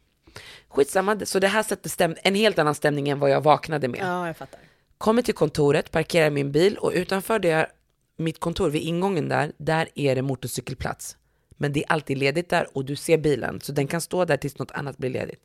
Skitsamma, 0.68 1.20
så 1.24 1.40
det 1.40 1.48
här 1.48 1.64
sätter 1.64 1.90
stäm- 1.90 2.18
en 2.24 2.36
helt 2.36 2.60
annan 2.60 2.76
stämning 2.76 3.10
än 3.10 3.20
vad 3.20 3.30
jag 3.30 3.42
vaknade 3.42 3.88
med. 3.88 4.00
Ja, 4.04 4.28
jag 4.28 4.38
fattar. 4.38 4.60
Kommer 4.98 5.22
till 5.22 5.34
kontoret, 5.34 5.92
parkerar 5.92 6.30
min 6.30 6.52
bil 6.52 6.78
och 6.78 6.92
utanför 6.96 7.40
det, 7.40 7.70
mitt 8.18 8.40
kontor, 8.40 8.70
vid 8.70 8.82
ingången 8.82 9.30
där, 9.30 9.52
där 9.58 9.90
är 9.96 10.16
det 10.16 10.22
motorcykelplats. 10.22 11.18
Men 11.58 11.74
det 11.74 11.80
är 11.84 11.92
alltid 11.92 12.18
ledigt 12.18 12.50
där 12.50 12.78
och 12.78 12.86
du 12.86 12.96
ser 12.96 13.18
bilen, 13.18 13.62
så 13.62 13.72
den 13.72 13.88
kan 13.88 14.02
stå 14.02 14.26
där 14.26 14.38
tills 14.38 14.58
något 14.60 14.72
annat 14.72 14.98
blir 14.98 15.10
ledigt. 15.10 15.44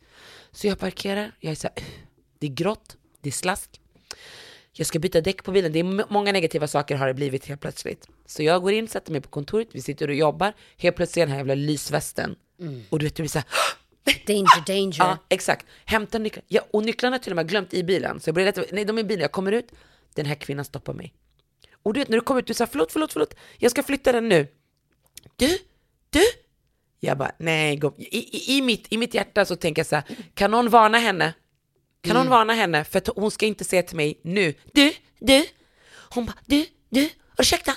Så 0.51 0.67
jag 0.67 0.79
parkerar, 0.79 1.33
jag 1.41 1.51
är 1.51 1.55
så 1.55 1.69
här, 1.69 1.87
det 2.39 2.47
är 2.47 2.51
grått, 2.51 2.97
det 3.21 3.29
är 3.29 3.33
slask. 3.33 3.81
Jag 4.73 4.87
ska 4.87 4.99
byta 4.99 5.21
däck 5.21 5.45
på 5.45 5.53
bilen, 5.53 5.73
det 5.73 5.79
är 5.79 6.13
många 6.13 6.33
negativa 6.33 6.67
saker 6.67 6.97
har 6.97 7.07
det 7.07 7.15
blivit 7.15 7.47
helt 7.47 7.61
plötsligt. 7.61 8.09
Så 8.27 8.43
jag 8.43 8.63
går 8.63 8.73
in, 8.73 8.89
sätter 8.89 9.13
mig 9.13 9.21
på 9.21 9.29
kontoret, 9.29 9.69
vi 9.73 9.83
sitter 9.83 10.09
och 10.09 10.15
jobbar, 10.15 10.53
helt 10.77 10.97
plötsligt 10.97 11.17
är 11.23 11.27
den 11.27 11.31
här 11.31 11.39
jävla 11.39 11.55
lysvästen. 11.55 12.37
Och 12.91 12.99
du 12.99 13.05
vet, 13.07 13.17
du 13.17 13.23
blir 13.23 13.31
så 13.31 13.39
här, 13.39 13.49
Danger, 14.27 14.67
danger. 14.67 14.97
Ja, 14.99 15.19
exakt. 15.29 15.67
Hämta 15.85 16.19
nycklar. 16.19 16.45
Ja, 16.49 16.63
och 16.71 16.85
nycklarna 16.85 17.15
har 17.15 17.19
jag 17.19 17.23
till 17.23 17.33
och 17.33 17.37
med 17.37 17.49
glömt 17.49 17.75
i 17.75 17.85
bilen. 17.85 18.21
Så 18.21 18.29
jag 18.29 18.35
börjar 18.35 18.47
leta, 18.47 18.65
nej 18.73 18.85
de 18.85 18.99
är 18.99 19.03
i 19.03 19.05
bilen, 19.05 19.21
jag 19.21 19.33
kommer 19.33 19.53
ut, 19.53 19.73
den 20.15 20.27
här 20.27 20.35
kvinnan 20.35 20.65
stoppar 20.65 20.93
mig. 20.93 21.15
Och 21.83 21.95
du 21.95 22.01
vet 22.01 22.09
när 22.09 22.17
du 22.17 22.21
kommer 22.21 22.41
ut, 22.41 22.47
du 22.47 22.55
säger 22.55 22.69
förlåt, 22.73 22.93
förlåt, 22.93 23.13
förlåt, 23.13 23.35
jag 23.59 23.71
ska 23.71 23.83
flytta 23.83 24.13
den 24.13 24.29
nu. 24.29 24.47
Du, 25.37 25.59
du. 26.11 26.23
Jag 27.01 27.19
bara, 27.19 27.33
nej. 27.39 27.81
I, 27.99 28.19
i, 28.19 28.57
i, 28.57 28.63
mitt, 28.63 28.87
I 28.91 28.99
mitt 28.99 29.15
hjärta 29.15 29.45
så 29.45 29.57
tänker 29.57 29.81
jag 29.81 29.87
så 29.87 29.97
här, 29.97 30.05
kan 30.35 30.51
någon 30.51 30.69
varna 30.69 30.99
henne? 30.99 31.35
Kan 32.01 32.17
någon 32.17 32.29
varna 32.29 32.53
henne? 32.53 32.85
För 32.85 32.99
att 32.99 33.09
hon 33.17 33.31
ska 33.31 33.47
inte 33.47 33.65
säga 33.65 33.83
till 33.83 33.97
mig 33.97 34.21
nu, 34.25 34.55
du, 34.73 34.93
du. 35.19 35.47
Hon 36.11 36.27
bara, 36.27 36.37
du, 36.47 36.67
du, 36.89 37.11
ursäkta. 37.39 37.73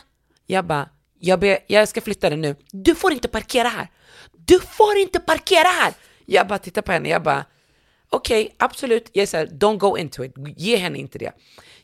Jag 0.46 0.66
bara, 0.66 0.90
jag, 1.20 1.40
ber, 1.40 1.60
jag 1.68 1.88
ska 1.88 2.02
flytta 2.02 2.30
den 2.30 2.42
nu. 2.42 2.56
Du 2.72 2.96
får 2.96 3.14
inte 3.14 3.28
parkera 3.28 3.68
här. 3.68 3.88
Du 4.32 4.60
får 4.60 4.98
inte 4.98 5.20
parkera 5.20 5.68
här. 5.68 5.94
Jag 6.26 6.48
bara 6.48 6.60
tittar 6.60 6.82
på 6.82 6.92
henne, 6.92 7.10
jag 7.10 7.24
bara, 7.24 7.46
okej, 8.10 8.56
absolut. 8.60 9.10
Jag 9.14 9.28
säger, 9.28 9.48
don't 9.48 9.78
go 9.78 9.98
into 9.98 10.24
it. 10.24 10.34
Ge 10.58 10.76
henne 10.76 11.00
inte 11.00 11.18
det. 11.18 11.32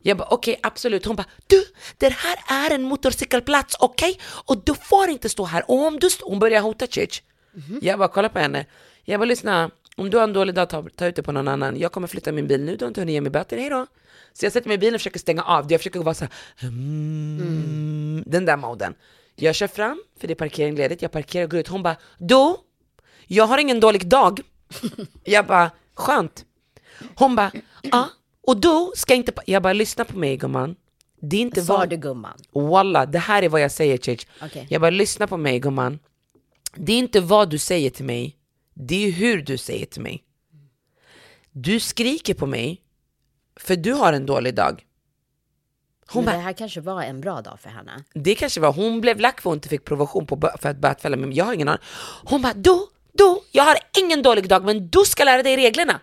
Jag 0.02 0.18
bara, 0.18 0.28
okej, 0.32 0.60
absolut. 0.64 1.06
Hon 1.06 1.16
bara, 1.16 1.26
du, 1.48 1.64
det 1.98 2.10
här 2.10 2.38
är 2.48 2.76
en 2.76 2.84
motorcykelplats, 2.84 3.76
okej? 3.80 4.20
Och 4.46 4.64
du 4.64 4.74
får 4.76 5.10
inte 5.10 5.30
stå 5.30 5.46
här. 5.46 5.72
Och 5.72 5.88
om 5.88 6.00
du 6.00 6.08
st-, 6.08 6.24
hon 6.26 6.40
börjar 6.40 6.62
hota 6.62 6.88
Chich. 6.88 7.22
Jag 7.82 8.00
bara, 8.00 8.08
kolla 8.08 8.30
på 8.30 8.40
henne. 8.40 8.66
Jag 9.04 9.20
bara, 9.20 9.26
lyssna. 9.26 9.72
Om 9.96 10.10
du 10.10 10.18
har 10.18 10.24
en 10.24 10.34
dålig 10.34 10.56
dag, 10.56 10.70
ta, 10.70 10.86
ta 10.96 11.06
ut 11.06 11.16
det 11.16 11.24
på 11.24 11.32
någon 11.32 11.48
annan. 11.48 11.80
Jag 11.80 11.92
kommer 11.92 12.08
flytta 12.08 12.32
min 12.32 12.48
bil 12.48 12.64
nu, 12.64 12.76
du 12.76 12.86
har 12.86 12.88
inte 12.88 13.02
hunnit 13.02 13.14
ge 13.14 13.22
mig 13.22 13.32
böter, 13.32 13.58
hej 13.58 13.70
då. 13.70 13.88
Så 14.34 14.46
jag 14.46 14.54
sätter 14.54 14.68
mig 14.68 14.76
i 14.76 14.78
bilen 14.78 14.96
och 14.96 15.02
försöker 15.02 15.20
stänga 15.20 15.44
av 15.44 15.68
det. 15.68 15.74
Jag 15.74 15.80
försöker 15.82 16.00
vara 16.00 16.16
så 16.16 16.26
här, 16.26 16.34
mm, 16.68 18.24
den 18.26 18.46
där 18.46 18.58
moden. 18.58 18.94
Jag 19.36 19.56
kör 19.56 19.68
fram, 19.68 20.04
för 20.20 20.28
det 20.28 20.34
är 20.34 20.36
parkering 20.36 20.76
ledigt. 20.76 21.02
Jag 21.02 21.12
parkerar 21.12 21.44
och 21.44 21.52
går 21.52 21.60
ut. 21.60 21.68
Hon 21.68 21.84
bara, 21.84 21.96
du, 22.18 22.56
jag 23.28 23.46
har 23.46 23.58
ingen 23.58 23.80
dålig 23.80 24.08
dag. 24.08 24.42
Jag 25.24 25.46
bara, 25.46 25.72
skönt. 25.94 26.46
Hon 27.16 27.36
bara, 27.36 27.52
ja, 27.82 28.10
och 28.48 28.58
du 28.58 28.92
ska 28.96 29.14
inte... 29.14 29.32
pa-" 29.32 29.44
Jag 29.46 29.64
bara, 29.64 29.74
lyssna 29.74 30.06
på 30.06 30.18
mig 30.18 30.38
gumman. 30.38 30.76
Det 31.22 31.38
är 31.38 31.42
inte 31.42 31.62
Sa 31.62 31.78
vad... 31.78 31.90
du 31.90 31.98
gumman? 31.98 32.38
Walla, 32.52 33.06
det 33.06 33.20
här 33.20 33.44
är 33.44 33.50
vad 33.50 33.62
jag 33.62 33.72
säger 33.72 33.98
Chich. 33.98 34.26
Okej. 34.42 34.68
Jag 34.70 34.82
bara, 34.82 34.92
lyssna 34.92 35.28
på 35.28 35.38
mig 35.38 35.60
gumman. 35.60 36.00
Det 36.76 36.94
är 36.94 36.98
inte 36.98 37.20
vad 37.20 37.50
du 37.50 37.58
säger 37.58 37.90
till 37.90 38.06
mig, 38.06 38.38
det 38.74 39.08
är 39.08 39.12
hur 39.12 39.42
du 39.42 39.58
säger 39.58 39.86
till 39.86 40.02
mig. 40.02 40.24
Du 41.52 41.80
skriker 41.80 42.34
på 42.34 42.46
mig, 42.46 42.82
för 43.56 43.76
du 43.76 43.94
har 43.94 44.14
en 44.14 44.26
dålig 44.26 44.56
dag. 44.56 44.86
Hon 46.08 46.26
Men 46.26 46.34
det 46.36 46.42
här 46.42 46.54
kanske 46.54 46.82
var 46.82 47.04
en 47.04 47.22
bra 47.22 47.42
dag 47.42 47.60
för 47.60 47.70
henne. 47.70 48.04
det 48.14 48.36
kanske 48.36 48.62
var, 48.62 48.74
hon 48.74 49.02
blev 49.02 49.20
lack 49.20 49.42
för 49.42 49.50
hon 49.50 49.58
inte 49.58 49.70
fick 49.70 49.86
provision 49.86 50.26
på, 50.26 50.52
för 50.62 50.70
att 50.70 50.78
bötfälla 50.78 51.18
mig, 51.18 51.38
jag 51.38 51.46
har 51.46 51.54
ingen 51.54 51.68
aning. 51.68 51.82
Hon 52.24 52.42
bara, 52.42 52.54
du, 52.54 52.88
du, 53.14 53.40
jag 53.52 53.64
har 53.64 53.78
ingen 53.98 54.22
dålig 54.24 54.50
dag, 54.50 54.66
men 54.66 54.90
du 54.90 55.00
ska 55.06 55.24
lära 55.24 55.44
dig 55.44 55.58
reglerna. 55.58 56.00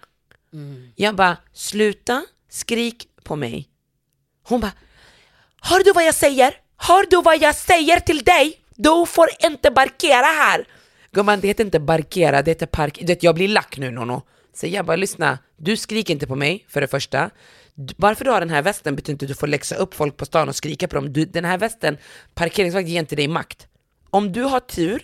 Mm. 0.52 0.92
Jag 0.96 1.16
bara, 1.16 1.36
sluta 1.52 2.24
skrik 2.50 3.08
på 3.22 3.36
mig. 3.36 3.68
Hon 4.42 4.60
bara, 4.60 4.72
hör 5.60 5.84
du 5.84 5.92
vad 5.92 6.06
jag 6.06 6.14
säger? 6.14 6.54
Hör 6.76 7.10
du 7.10 7.22
vad 7.22 7.42
jag 7.42 7.54
säger 7.54 8.00
till 8.00 8.22
dig? 8.22 8.60
Du 8.74 9.06
får 9.06 9.28
inte 9.44 9.70
parkera 9.70 10.26
här. 10.26 10.64
Gumman, 11.12 11.40
det 11.40 11.48
heter 11.48 11.64
inte 11.64 11.80
parkera, 11.80 12.42
det 12.42 12.50
heter 12.50 12.66
park. 12.66 12.98
Du 13.00 13.06
vet, 13.06 13.22
jag 13.22 13.34
blir 13.34 13.48
lack 13.48 13.78
nu 13.78 13.90
Nono. 13.90 14.22
Så 14.54 14.66
jag 14.66 14.86
bara, 14.86 14.96
lyssna, 14.96 15.38
du 15.56 15.76
skriker 15.76 16.14
inte 16.14 16.26
på 16.26 16.36
mig 16.36 16.66
för 16.68 16.80
det 16.80 16.88
första. 16.88 17.30
Varför 17.96 18.24
du 18.24 18.30
har 18.30 18.40
den 18.40 18.50
här 18.50 18.62
västen 18.62 18.96
betyder 18.96 19.12
inte 19.12 19.24
att 19.24 19.28
du 19.28 19.34
får 19.34 19.46
läxa 19.46 19.74
upp 19.74 19.94
folk 19.94 20.16
på 20.16 20.26
stan 20.26 20.48
och 20.48 20.56
skrika 20.56 20.88
på 20.88 20.94
dem. 20.94 21.12
Du, 21.12 21.24
den 21.24 21.44
här 21.44 21.58
västen, 21.58 21.98
parkeringsvakt 22.34 22.88
ger 22.88 23.00
inte 23.00 23.16
dig 23.16 23.28
makt. 23.28 23.66
Om 24.10 24.32
du 24.32 24.42
har 24.42 24.60
tur 24.60 25.02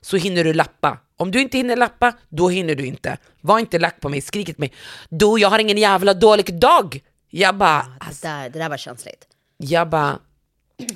så 0.00 0.16
hinner 0.16 0.44
du 0.44 0.52
lappa. 0.52 0.98
Om 1.16 1.30
du 1.30 1.40
inte 1.40 1.56
hinner 1.56 1.76
lappa, 1.76 2.12
då 2.28 2.48
hinner 2.48 2.74
du 2.74 2.86
inte. 2.86 3.18
Var 3.40 3.58
inte 3.58 3.78
lack 3.78 4.00
på 4.00 4.08
mig, 4.08 4.20
skrik 4.20 4.56
på 4.56 4.60
mig. 4.60 4.72
Du, 5.08 5.38
jag 5.38 5.48
har 5.50 5.58
ingen 5.58 5.78
jävla 5.78 6.14
dålig 6.14 6.60
dag. 6.60 7.00
Jag 7.30 7.54
bara, 7.56 7.86
Det 8.08 8.22
där, 8.22 8.48
det 8.50 8.58
där 8.58 8.68
var 8.68 8.76
känsligt. 8.76 9.24
jag 9.56 9.88
bara, 9.88 10.18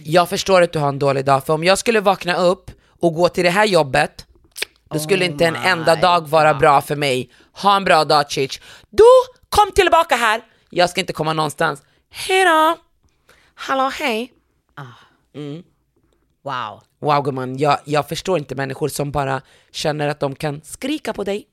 jag 0.05 0.29
förstår 0.29 0.63
att 0.63 0.73
du 0.73 0.79
har 0.79 0.89
en 0.89 0.99
dålig 0.99 1.25
dag, 1.25 1.47
för 1.47 1.53
om 1.55 1.65
jag 1.65 1.79
skulle 1.79 2.01
vakna 2.01 2.37
upp 2.37 2.71
och 3.01 3.15
gå 3.15 3.29
till 3.29 3.45
det 3.45 3.51
här 3.51 3.65
jobbet, 3.67 4.27
då 4.91 4.99
skulle 4.99 5.25
inte 5.25 5.47
en 5.47 5.57
enda 5.57 5.97
dag 5.97 6.29
vara 6.29 6.55
bra 6.55 6.81
för 6.81 6.97
mig. 6.97 7.31
Ha 7.53 7.77
en 7.77 7.85
bra 7.85 8.05
dag 8.05 8.31
Chich. 8.31 8.61
Du, 8.91 9.05
kom 9.49 9.71
tillbaka 9.75 10.17
här! 10.17 10.41
Jag 10.71 10.91
ska 10.91 11.01
inte 11.01 11.13
komma 11.13 11.33
någonstans. 11.33 11.83
Hej 12.11 12.45
då! 12.45 12.77
Hallå, 13.55 13.89
hej! 13.99 14.33
Wow. 16.43 16.83
Wow 17.05 17.23
gumman, 17.25 17.59
jag, 17.59 17.79
jag 17.85 18.09
förstår 18.09 18.39
inte 18.39 18.55
människor 18.55 18.89
som 18.89 19.11
bara 19.13 19.43
känner 19.73 20.09
att 20.09 20.21
de 20.21 20.35
kan 20.35 20.61
skrika 20.65 21.13
på 21.13 21.25
dig. 21.25 21.47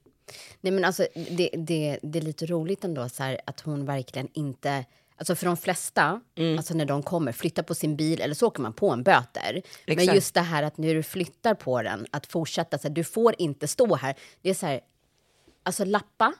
Nej, 0.62 0.72
men 0.74 0.86
alltså, 0.86 1.08
det, 1.14 1.50
det, 1.54 2.00
det 2.04 2.20
är 2.20 2.24
lite 2.24 2.46
roligt 2.46 2.84
ändå 2.84 3.10
så 3.10 3.24
här, 3.24 3.40
att 3.46 3.60
hon 3.62 3.86
verkligen 3.86 4.28
inte... 4.34 4.86
Alltså 5.18 5.36
för 5.36 5.46
de 5.46 5.58
flesta, 5.58 6.22
Mm. 6.38 6.58
alltså 6.58 6.74
när 6.74 6.86
de 6.86 7.04
kommer, 7.04 7.32
flyttar 7.32 7.64
på 7.64 7.76
sin 7.76 7.96
bil 7.96 8.22
eller 8.22 8.36
så 8.36 8.48
åker 8.48 8.62
man 8.62 8.74
på 8.74 8.90
en 8.90 9.04
böter. 9.04 9.62
Men 9.86 9.98
Exakt. 10.00 10.16
just 10.16 10.34
det 10.34 10.42
här 10.42 10.64
att 10.64 10.78
när 10.78 10.94
du 10.96 11.04
flyttar 11.04 11.54
på 11.54 11.82
den, 11.82 12.06
att 12.12 12.26
fortsätta, 12.26 12.78
så 12.78 12.88
här, 12.88 12.96
du 12.96 13.04
får 13.04 13.36
inte 13.38 13.68
stå 13.68 13.96
här. 13.96 14.16
Det 14.42 14.50
är 14.50 14.54
så 14.54 14.66
här, 14.66 14.80
alltså 15.64 15.86
lappa, 15.86 16.34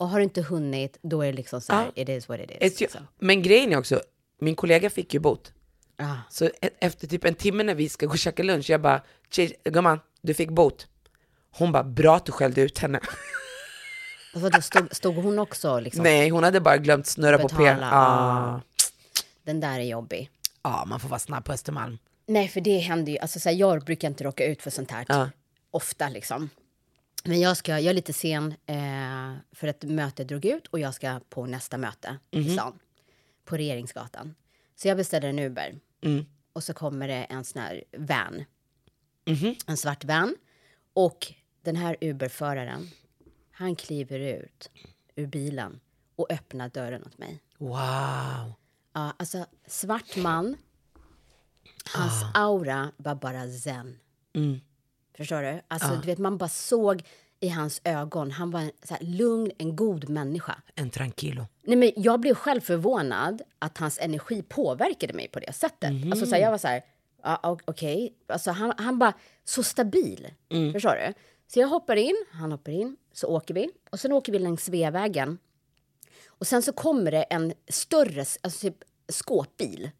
och 0.00 0.08
har 0.08 0.18
du 0.18 0.24
inte 0.24 0.42
hunnit, 0.42 0.98
då 1.02 1.22
är 1.22 1.26
det 1.26 1.32
liksom 1.32 1.60
så 1.60 1.72
här, 1.72 1.90
Ja. 1.94 2.02
it 2.02 2.08
is 2.08 2.28
what 2.28 2.40
it 2.40 2.50
is. 2.50 2.56
Ett- 2.60 2.80
liksom. 2.80 3.06
Men 3.18 3.42
grejen 3.42 3.72
är 3.72 3.78
också, 3.78 4.00
min 4.40 4.54
kollega 4.54 4.90
fick 4.90 5.14
ju 5.14 5.20
bot. 5.20 5.52
Ah. 5.98 6.16
Så 6.30 6.44
e- 6.44 6.70
efter 6.80 7.06
typ 7.06 7.24
en 7.24 7.34
timme 7.34 7.62
när 7.62 7.74
vi 7.74 7.88
ska 7.88 8.06
gå 8.06 8.12
och 8.12 8.18
käka 8.18 8.42
lunch, 8.42 8.70
jag 8.70 8.80
bara, 8.80 9.02
"Tjej, 9.30 9.52
gumman, 9.64 10.00
du 10.22 10.34
fick 10.34 10.50
bot. 10.50 10.88
Hon 11.50 11.72
bara, 11.72 11.84
bra 11.84 12.16
att 12.16 12.26
du 12.26 12.32
skällde 12.32 12.60
ut 12.60 12.78
henne. 12.78 13.00
Vadå, 14.34 14.62
stod, 14.62 14.96
stod 14.96 15.14
hon 15.14 15.38
också 15.38 15.80
liksom? 15.80 16.02
Nej, 16.02 16.28
hon 16.28 16.44
hade 16.44 16.60
bara 16.60 16.76
glömt 16.76 17.06
snurra 17.06 17.38
på 17.38 17.48
P. 17.48 17.54
Betala, 17.56 17.90
Ah. 17.92 18.60
Den 19.42 19.60
där 19.60 19.78
är 19.78 19.84
jobbig. 19.84 20.30
Ja, 20.62 20.84
man 20.86 21.00
får 21.00 21.08
vara 21.08 21.18
snabb 21.18 21.44
på 21.44 21.52
Östermalm. 21.52 21.98
Nej, 22.26 22.48
för 22.48 22.60
det 22.60 22.78
händer 22.78 23.12
ju. 23.12 23.18
Alltså, 23.18 23.40
så 23.40 23.48
här, 23.48 23.56
jag 23.56 23.84
brukar 23.84 24.08
inte 24.08 24.24
råka 24.24 24.46
ut 24.46 24.62
för 24.62 24.70
sånt 24.70 24.90
här. 24.90 25.04
Ja. 25.08 25.30
Ofta 25.70 26.08
liksom. 26.08 26.50
Men 27.24 27.40
jag, 27.40 27.56
ska, 27.56 27.72
jag 27.72 27.84
är 27.90 27.94
lite 27.94 28.12
sen 28.12 28.54
eh, 28.66 29.34
för 29.52 29.68
att 29.68 29.82
mötet 29.82 30.28
drog 30.28 30.44
ut 30.44 30.66
och 30.66 30.78
jag 30.80 30.94
ska 30.94 31.20
på 31.28 31.46
nästa 31.46 31.78
möte 31.78 32.16
i 32.30 32.52
stan. 32.54 32.78
På 33.44 33.56
Regeringsgatan. 33.56 34.34
Så 34.76 34.88
jag 34.88 34.96
beställer 34.96 35.28
en 35.28 35.38
Uber. 35.38 35.74
Och 36.52 36.64
så 36.64 36.74
kommer 36.74 37.08
det 37.08 37.24
en 37.24 37.44
sån 37.44 37.62
här 37.62 37.84
van. 37.96 38.44
En 39.66 39.76
svart 39.76 40.04
van. 40.04 40.36
Och 40.92 41.32
den 41.62 41.76
här 41.76 41.96
Uber-föraren, 42.00 42.88
han 43.50 43.76
kliver 43.76 44.18
ut 44.18 44.70
ur 45.14 45.26
bilen 45.26 45.80
och 46.16 46.32
öppnar 46.32 46.68
dörren 46.68 47.04
åt 47.04 47.18
mig. 47.18 47.42
Wow. 47.58 48.52
Ja, 48.92 49.12
alltså 49.16 49.46
svart 49.66 50.16
man. 50.16 50.56
Hans 51.94 52.24
aura 52.34 52.92
var 52.96 53.14
bara 53.14 53.50
zen. 53.50 53.98
Förstår 55.16 55.42
du? 55.42 55.60
Alltså, 55.68 55.96
du 55.96 56.06
vet, 56.06 56.18
man 56.18 56.38
bara 56.38 56.48
såg 56.48 57.02
i 57.40 57.48
hans 57.48 57.80
ögon. 57.84 58.30
Han 58.30 58.50
var 58.50 58.60
en 58.60 58.70
här, 58.90 58.98
lugn, 59.00 59.50
en 59.58 59.76
god 59.76 60.08
människa. 60.08 60.62
En 60.74 60.90
tranquilo. 60.90 61.46
Nej, 61.62 61.76
men 61.76 61.92
jag 61.96 62.20
blev 62.20 62.34
själv 62.34 62.60
förvånad 62.60 63.42
att 63.58 63.78
hans 63.78 63.98
energi 63.98 64.42
påverkade 64.42 65.12
mig 65.12 65.28
på 65.28 65.40
det 65.40 65.52
sättet. 65.52 65.90
Alltså, 66.10 66.26
så 66.26 66.34
här, 66.34 66.42
jag 66.42 66.50
var 66.50 66.58
så 66.58 66.68
här, 66.68 66.82
ja, 67.22 67.40
o- 67.42 67.58
okej. 67.64 68.14
Alltså, 68.26 68.50
han, 68.50 68.72
han 68.78 68.98
bara 68.98 69.12
så 69.44 69.62
stabil. 69.62 70.28
Förstår 70.72 70.94
du? 71.06 71.12
Så 71.52 71.60
jag 71.60 71.68
hoppar 71.68 71.96
in, 71.96 72.24
han 72.30 72.52
hoppar 72.52 72.72
in, 72.72 72.96
så 73.12 73.26
åker 73.26 73.54
vi. 73.54 73.70
Och 73.90 74.00
sen 74.00 74.12
åker 74.12 74.32
vi 74.32 74.38
längs 74.38 74.64
Sveavägen. 74.64 75.38
Och 76.26 76.46
sen 76.46 76.62
så 76.62 76.72
kommer 76.72 77.10
det 77.10 77.22
en 77.22 77.52
större 77.68 78.20
alltså 78.20 78.60
typ 78.60 78.76
skåpbil 79.08 79.90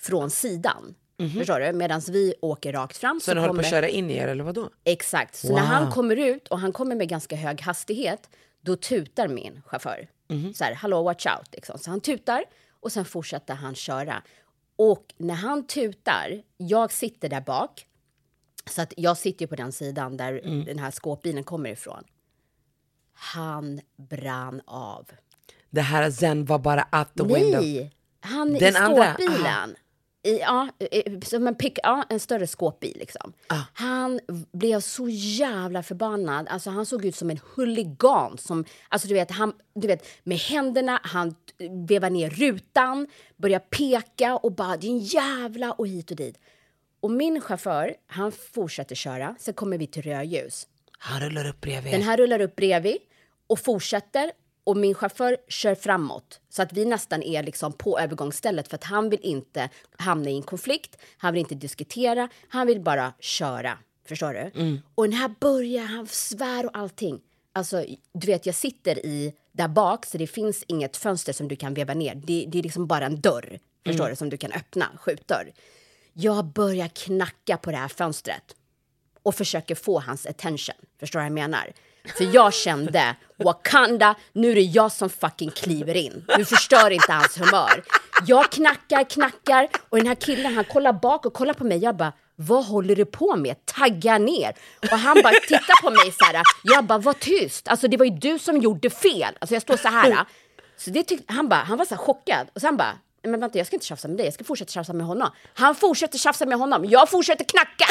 från 0.00 0.30
sidan. 0.30 0.94
Förstår 1.38 1.60
du? 1.60 1.72
Medan 1.72 2.00
vi 2.08 2.34
åker 2.40 2.72
rakt 2.72 2.96
fram. 2.96 3.20
Så 3.20 3.30
den 3.30 3.38
höll 3.38 3.48
på 3.48 3.52
kommer 3.52 3.64
att 3.64 3.70
köra 3.70 3.88
in 3.88 4.10
i 4.10 4.16
er 4.16 4.28
eller 4.28 4.44
vadå? 4.44 4.70
Exakt. 4.84 5.34
Så 5.34 5.54
när 5.54 5.62
han 5.62 5.90
kommer 5.90 6.16
ut 6.16 6.48
och 6.48 6.58
han 6.58 6.72
kommer 6.72 6.96
med 6.96 7.08
ganska 7.08 7.36
hög 7.36 7.60
hastighet, 7.60 8.28
då 8.60 8.76
tutar 8.76 9.28
min 9.28 9.62
chaufför. 9.66 10.08
Så 10.54 10.64
här, 10.64 10.74
hallå, 10.74 11.02
watch 11.02 11.26
out. 11.26 11.48
Liksom. 11.52 11.78
Så 11.78 11.90
han 11.90 12.00
tutar 12.00 12.44
och 12.80 12.92
sen 12.92 13.04
fortsätter 13.04 13.54
han 13.54 13.74
köra. 13.74 14.22
Och 14.76 15.14
när 15.16 15.34
han 15.34 15.66
tutar, 15.66 16.42
jag 16.56 16.92
sitter 16.92 17.28
där 17.28 17.40
bak. 17.40 17.86
Så 18.70 18.82
att 18.82 18.94
jag 18.96 19.16
sitter 19.16 19.42
ju 19.42 19.46
på 19.46 19.56
den 19.56 19.72
sidan 19.72 20.16
där 20.16 20.64
den 20.66 20.78
här 20.78 20.90
skåpbilen 20.90 21.44
kommer 21.44 21.70
ifrån. 21.70 22.04
Han 23.12 23.80
brann 23.96 24.60
av. 24.66 25.10
Det 25.70 25.80
här 25.80 26.10
sen 26.10 26.44
var 26.44 26.58
bara 26.58 26.86
out 26.98 27.08
the 27.16 27.34
window. 27.34 27.62
Nej, 27.62 27.92
han 28.20 28.52
Den 28.52 28.74
i 28.74 28.76
andra, 28.76 29.14
skåpbilen. 29.14 29.76
I, 30.24 30.38
ja, 30.38 30.68
som 31.24 31.46
en, 31.46 31.54
pick, 31.54 31.78
ja, 31.82 32.04
en 32.08 32.20
större 32.20 32.46
skåpbil. 32.46 32.96
Liksom. 32.98 33.32
Ah. 33.46 33.60
Han 33.72 34.20
blev 34.52 34.80
så 34.80 35.08
jävla 35.08 35.82
förbannad. 35.82 36.46
Alltså, 36.48 36.70
han 36.70 36.86
såg 36.86 37.04
ut 37.04 37.16
som 37.16 37.30
en 37.30 37.40
huligan. 37.54 38.38
Som, 38.38 38.64
alltså, 38.88 39.08
du 39.08 39.14
vet, 39.14 39.30
han, 39.30 39.52
du 39.74 39.86
vet, 39.86 40.06
med 40.22 40.38
händerna, 40.38 41.00
han 41.02 41.34
vevade 41.88 42.12
ner 42.12 42.30
rutan, 42.30 43.06
började 43.36 43.64
peka 43.70 44.36
och 44.36 44.52
bara 44.52 44.76
din 44.76 44.98
jävla 44.98 45.72
och 45.72 45.88
hit 45.88 46.10
och 46.10 46.16
dit. 46.16 46.38
Och 47.00 47.10
min 47.10 47.40
chaufför, 47.40 47.94
han 48.06 48.32
fortsätter 48.32 48.94
köra. 48.94 49.36
Sen 49.38 49.54
kommer 49.54 49.78
vi 49.78 49.86
till 49.86 50.02
rödljus. 50.02 50.66
Han 50.98 51.20
rullar 51.20 51.48
upp 51.48 51.60
bredvid. 51.60 51.92
Den 51.92 52.02
här 52.02 52.16
rullar 52.16 52.40
upp 52.40 52.56
bredvid 52.56 52.96
och 53.46 53.58
fortsätter 53.58 54.32
och 54.64 54.76
min 54.76 54.94
chaufför 54.94 55.36
kör 55.48 55.74
framåt 55.74 56.40
så 56.48 56.62
att 56.62 56.72
vi 56.72 56.84
nästan 56.84 57.22
är 57.22 57.42
liksom 57.42 57.72
på 57.72 57.98
övergångsstället 57.98 58.68
för 58.68 58.74
att 58.74 58.84
han 58.84 59.10
vill 59.10 59.20
inte 59.22 59.68
hamna 59.96 60.30
i 60.30 60.36
en 60.36 60.42
konflikt, 60.42 60.96
han 61.16 61.32
vill 61.32 61.40
inte 61.40 61.54
diskutera, 61.54 62.28
han 62.48 62.66
vill 62.66 62.80
bara 62.80 63.12
köra. 63.20 63.78
Förstår 64.04 64.32
du? 64.32 64.60
Och 64.94 65.04
den 65.04 65.12
här 65.12 65.34
börjar, 65.40 65.84
han 65.84 66.06
svär 66.06 66.66
och 66.66 66.78
allting. 66.78 67.20
Alltså, 67.52 67.84
du 68.12 68.26
vet, 68.26 68.46
jag 68.46 68.54
sitter 68.54 69.06
i 69.06 69.34
där 69.52 69.68
bak 69.68 70.06
så 70.06 70.18
det 70.18 70.26
finns 70.26 70.64
inget 70.66 70.96
fönster 70.96 71.32
som 71.32 71.48
du 71.48 71.56
kan 71.56 71.74
veva 71.74 71.94
ner. 71.94 72.14
Det, 72.14 72.46
det 72.48 72.58
är 72.58 72.62
liksom 72.62 72.86
bara 72.86 73.06
en 73.06 73.20
dörr, 73.20 73.58
förstår 73.86 74.08
du, 74.08 74.16
som 74.16 74.30
du 74.30 74.36
kan 74.36 74.52
öppna, 74.52 74.86
skjutdörr. 74.96 75.52
Jag 76.12 76.44
börjar 76.44 76.88
knacka 76.88 77.56
på 77.56 77.70
det 77.70 77.76
här 77.76 77.88
fönstret 77.88 78.56
och 79.22 79.34
försöker 79.34 79.74
få 79.74 80.00
hans 80.00 80.26
attention. 80.26 80.76
Förstår 81.00 81.18
du 81.18 81.22
vad 81.22 81.26
jag 81.26 81.50
menar? 81.50 81.72
För 82.16 82.34
jag 82.34 82.54
kände, 82.54 83.16
Wakanda, 83.36 84.14
nu 84.32 84.50
är 84.50 84.54
det 84.54 84.60
jag 84.60 84.92
som 84.92 85.10
fucking 85.10 85.50
kliver 85.50 85.94
in. 85.96 86.24
Du 86.36 86.44
förstör 86.44 86.90
inte 86.90 87.12
hans 87.12 87.40
humör. 87.40 87.82
Jag 88.26 88.50
knackar, 88.52 89.04
knackar 89.10 89.68
och 89.88 89.96
den 89.98 90.06
här 90.06 90.14
killen 90.14 90.54
han 90.54 90.64
kollar 90.64 90.92
bak 90.92 91.26
och 91.26 91.32
kollar 91.34 91.54
på 91.54 91.64
mig. 91.64 91.78
Jag 91.78 91.96
bara, 91.96 92.12
vad 92.36 92.64
håller 92.66 92.96
du 92.96 93.04
på 93.04 93.36
med? 93.36 93.66
Tagga 93.66 94.18
ner. 94.18 94.52
Och 94.92 94.98
han 94.98 95.20
bara 95.22 95.32
tittar 95.48 95.82
på 95.82 95.90
mig 95.90 96.12
så 96.18 96.24
här. 96.24 96.42
Jag 96.62 96.84
bara, 96.84 96.98
var 96.98 97.12
tyst. 97.12 97.68
Alltså 97.68 97.88
det 97.88 97.96
var 97.96 98.04
ju 98.04 98.10
du 98.18 98.38
som 98.38 98.56
gjorde 98.56 98.90
fel. 98.90 99.36
Alltså 99.40 99.54
jag 99.54 99.62
står 99.62 99.76
så 99.76 99.88
här. 99.88 100.26
Så 100.76 100.90
det 100.90 101.02
tyck- 101.08 101.24
han, 101.26 101.48
bara, 101.48 101.60
han 101.60 101.78
var 101.78 101.84
så 101.84 101.94
här 101.94 102.02
chockad. 102.02 102.46
Och 102.54 102.60
sen 102.60 102.76
bara, 102.76 102.92
men 103.24 103.40
vänta 103.40 103.58
jag 103.58 103.66
ska 103.66 103.76
inte 103.76 103.86
tjafsa 103.86 104.08
med 104.08 104.16
dig, 104.16 104.26
jag 104.26 104.34
ska 104.34 104.44
fortsätta 104.44 104.72
tjafsa 104.72 104.92
med 104.92 105.06
honom. 105.06 105.30
Han 105.54 105.74
fortsätter 105.74 106.18
tjafsa 106.18 106.46
med 106.46 106.58
honom, 106.58 106.84
jag 106.84 107.10
fortsätter 107.10 107.44
knacka. 107.44 107.86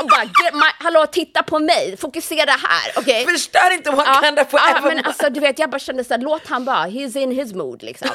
Och 0.00 0.06
bara, 0.08 0.22
"Get 0.24 0.54
my- 0.54 0.84
hallå 0.84 1.06
titta 1.06 1.42
på 1.42 1.58
mig, 1.58 1.96
fokusera 1.96 2.50
här, 2.50 2.92
okej? 2.96 3.26
Förstör 3.26 3.72
inte 3.74 3.90
Wakanda 3.90 4.42
ja, 4.42 4.58
forever. 4.58 4.94
men 4.94 5.04
alltså 5.04 5.30
du 5.30 5.40
vet, 5.40 5.58
jag 5.58 5.70
bara 5.70 5.78
kände 5.78 6.04
så 6.04 6.14
här, 6.14 6.20
låt 6.20 6.46
han 6.46 6.64
bara, 6.64 6.86
he's 6.86 7.18
in 7.18 7.30
his 7.30 7.52
mood 7.54 7.82
liksom. 7.82 8.10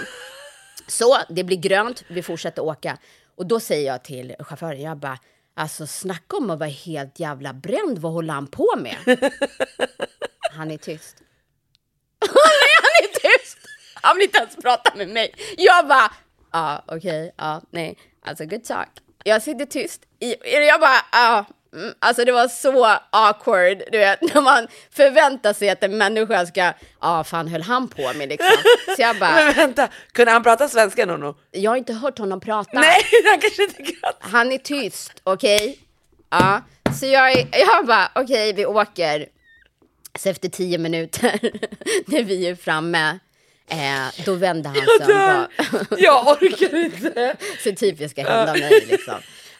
Så 0.87 1.17
det 1.29 1.43
blir 1.43 1.57
grönt, 1.57 2.03
vi 2.07 2.23
fortsätter 2.23 2.61
åka. 2.63 2.97
Och 3.37 3.45
då 3.45 3.59
säger 3.59 3.87
jag 3.91 4.03
till 4.03 4.35
chauffören, 4.39 4.81
jag 4.81 4.97
bara, 4.97 5.17
alltså 5.55 5.87
snacka 5.87 6.37
om 6.37 6.49
att 6.49 6.59
vara 6.59 6.69
helt 6.69 7.19
jävla 7.19 7.53
bränd, 7.53 7.97
vad 7.99 8.11
håller 8.11 8.33
han 8.33 8.47
på 8.47 8.73
med? 8.77 8.95
Han 10.51 10.71
är 10.71 10.77
tyst. 10.77 11.15
Nej, 12.21 12.29
han 12.81 13.09
är 13.09 13.19
tyst! 13.19 13.57
Han 13.93 14.15
vill 14.17 14.23
inte 14.23 14.37
ens 14.37 14.55
prata 14.55 14.95
med 14.95 15.09
mig. 15.09 15.35
Jag 15.57 15.87
bara, 15.87 16.11
ja 16.51 16.83
okej, 16.87 17.33
ja 17.37 17.61
nej, 17.71 17.97
alltså 18.25 18.45
good 18.45 18.63
talk. 18.63 18.87
Jag 19.23 19.41
sitter 19.41 19.65
tyst. 19.65 20.01
I, 20.19 20.35
jag 20.67 20.79
bara, 20.81 21.05
ja. 21.11 21.45
Mm, 21.73 21.93
alltså 21.99 22.25
det 22.25 22.31
var 22.31 22.47
så 22.47 22.85
awkward, 23.09 23.81
du 23.91 23.97
vet, 23.97 24.21
när 24.33 24.41
man 24.41 24.67
förväntar 24.91 25.53
sig 25.53 25.69
att 25.69 25.83
en 25.83 25.97
människa 25.97 26.45
ska, 26.45 26.73
ja 27.01 27.23
fan 27.23 27.47
höll 27.47 27.61
han 27.61 27.87
på 27.87 28.13
med 28.13 28.29
liksom. 28.29 28.57
Så 28.95 29.01
jag 29.01 29.19
bara, 29.19 29.31
Men 29.35 29.53
vänta, 29.53 29.87
kunde 30.11 30.31
han 30.31 30.43
prata 30.43 30.67
svenska 30.67 31.05
Nono? 31.05 31.35
jag 31.51 31.71
har 31.71 31.77
inte 31.77 31.93
hört 31.93 32.17
honom 32.19 32.39
prata. 32.39 32.69
Nej, 32.79 33.01
han 33.29 33.39
kanske 33.39 33.63
inte 33.63 33.83
kan. 33.83 34.13
Han 34.19 34.51
är 34.51 34.57
tyst, 34.57 35.11
okej? 35.23 35.79
Ja, 36.29 36.61
så 36.99 37.05
jag, 37.05 37.31
är- 37.31 37.47
jag 37.59 37.85
bara, 37.87 38.11
okej, 38.15 38.53
vi 38.53 38.65
åker. 38.65 39.25
Så 40.19 40.29
efter 40.29 40.49
tio 40.49 40.77
minuter, 40.77 41.39
när 42.05 42.23
vi 42.23 42.47
är 42.47 42.55
framme, 42.55 43.19
eh, 43.71 44.23
då 44.25 44.33
vänder 44.33 44.69
han 44.69 45.07
sig 45.07 45.15
om. 45.15 45.45
Jag 45.97 46.27
orkar 46.27 46.75
inte. 46.85 47.35
Så 47.63 47.71
typiska 47.75 48.29
hända 48.29 48.53
mig 48.53 48.85
liksom. 48.89 49.15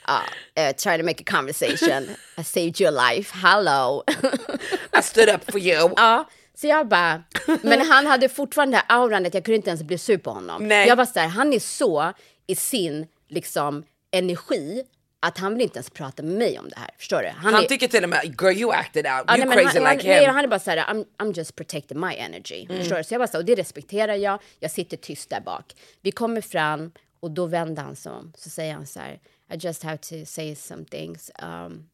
Ja, 0.10 0.22
eh, 0.62 0.76
try 0.76 0.98
to 0.98 1.04
make 1.04 1.24
a 1.28 1.38
conversation. 1.38 2.10
I 2.38 2.44
saved 2.44 2.82
your 2.82 2.92
life, 2.92 3.38
hello. 3.38 4.04
I 5.00 5.02
stood 5.02 5.30
up 5.30 5.52
for 5.52 5.60
you. 5.60 5.94
ja, 5.96 6.30
så 6.56 6.68
jag 6.68 6.88
bara, 6.88 7.24
men 7.62 7.82
han 7.82 8.06
hade 8.06 8.30
fortfarande 8.30 8.78
det 8.78 8.84
här 8.88 9.02
auran 9.02 9.26
att 9.26 9.34
jag 9.34 9.46
kunde 9.46 9.56
inte 9.56 9.70
ens 9.70 9.84
bli 9.84 9.98
sur 9.98 10.18
på 10.18 10.32
honom. 10.32 10.68
Nej. 10.68 10.88
Jag 10.88 10.96
var 10.96 11.06
så 11.06 11.20
här, 11.20 11.28
han 11.28 11.54
är 11.54 11.60
så 11.60 12.14
i 12.48 12.56
sin 12.56 13.08
liksom 13.28 13.84
energi 14.12 14.84
att 15.20 15.38
han 15.38 15.54
vill 15.54 15.62
inte 15.62 15.78
ens 15.78 15.90
prata 15.90 16.24
med 16.24 16.34
mig 16.38 16.60
om 16.60 16.70
det 16.70 16.80
här. 16.80 16.90
Förstår 16.98 17.22
du? 17.22 17.30
Han 17.30 17.56
är, 17.56 17.62
tycker 17.62 17.88
till 17.88 18.04
och 18.04 18.10
med, 18.10 18.24
girl 18.42 18.58
you 18.58 18.72
acted 18.72 19.06
out, 19.06 19.24
Ja, 19.28 19.38
you 19.38 19.46
nej, 19.46 19.58
crazy 19.58 19.80
han, 19.80 19.94
like 19.96 20.14
han, 20.14 20.24
him. 20.24 20.34
han 20.34 20.44
är 20.44 20.48
bara 20.48 20.60
såhär, 20.60 20.78
I'm, 20.78 21.06
I'm 21.18 21.38
just 21.38 21.56
protecting 21.56 22.00
my 22.00 22.16
energy. 22.16 22.66
Mm. 22.66 22.78
Förstår 22.78 22.98
du? 22.98 23.04
Så 23.04 23.14
jag 23.14 23.22
bara 23.22 23.28
så, 23.28 23.38
och 23.38 23.46
det 23.46 23.56
respekterar 23.56 24.16
jag. 24.16 24.42
Jag 24.60 24.72
sitter 24.72 24.98
tyst 24.98 25.30
där 25.30 25.42
bak. 25.42 25.76
Vi 26.02 26.12
kommer 26.12 26.42
fram 26.42 26.92
och 27.20 27.32
då 27.32 27.46
vänder 27.46 27.84
han 27.84 27.96
sig 27.96 28.12
om. 28.12 28.34
Så 28.38 28.50
säger 28.50 28.74
han 28.74 28.88
så 28.88 29.00
här, 29.00 29.20
I 29.50 29.58
just 29.58 29.84
have 29.84 30.02
to 30.02 30.26
say 30.26 30.54
some 30.54 30.86
things. 30.86 31.32
Um, 31.40 31.86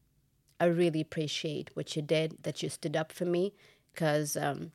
I 0.60 0.66
really 0.66 1.00
appreciate 1.00 1.70
what 1.74 1.96
you 1.96 2.02
did, 2.02 2.42
that 2.42 2.62
you 2.62 2.68
stood 2.68 2.96
up 2.96 3.12
for 3.12 3.24
me. 3.24 3.52
Because 3.92 4.36
um, 4.36 4.72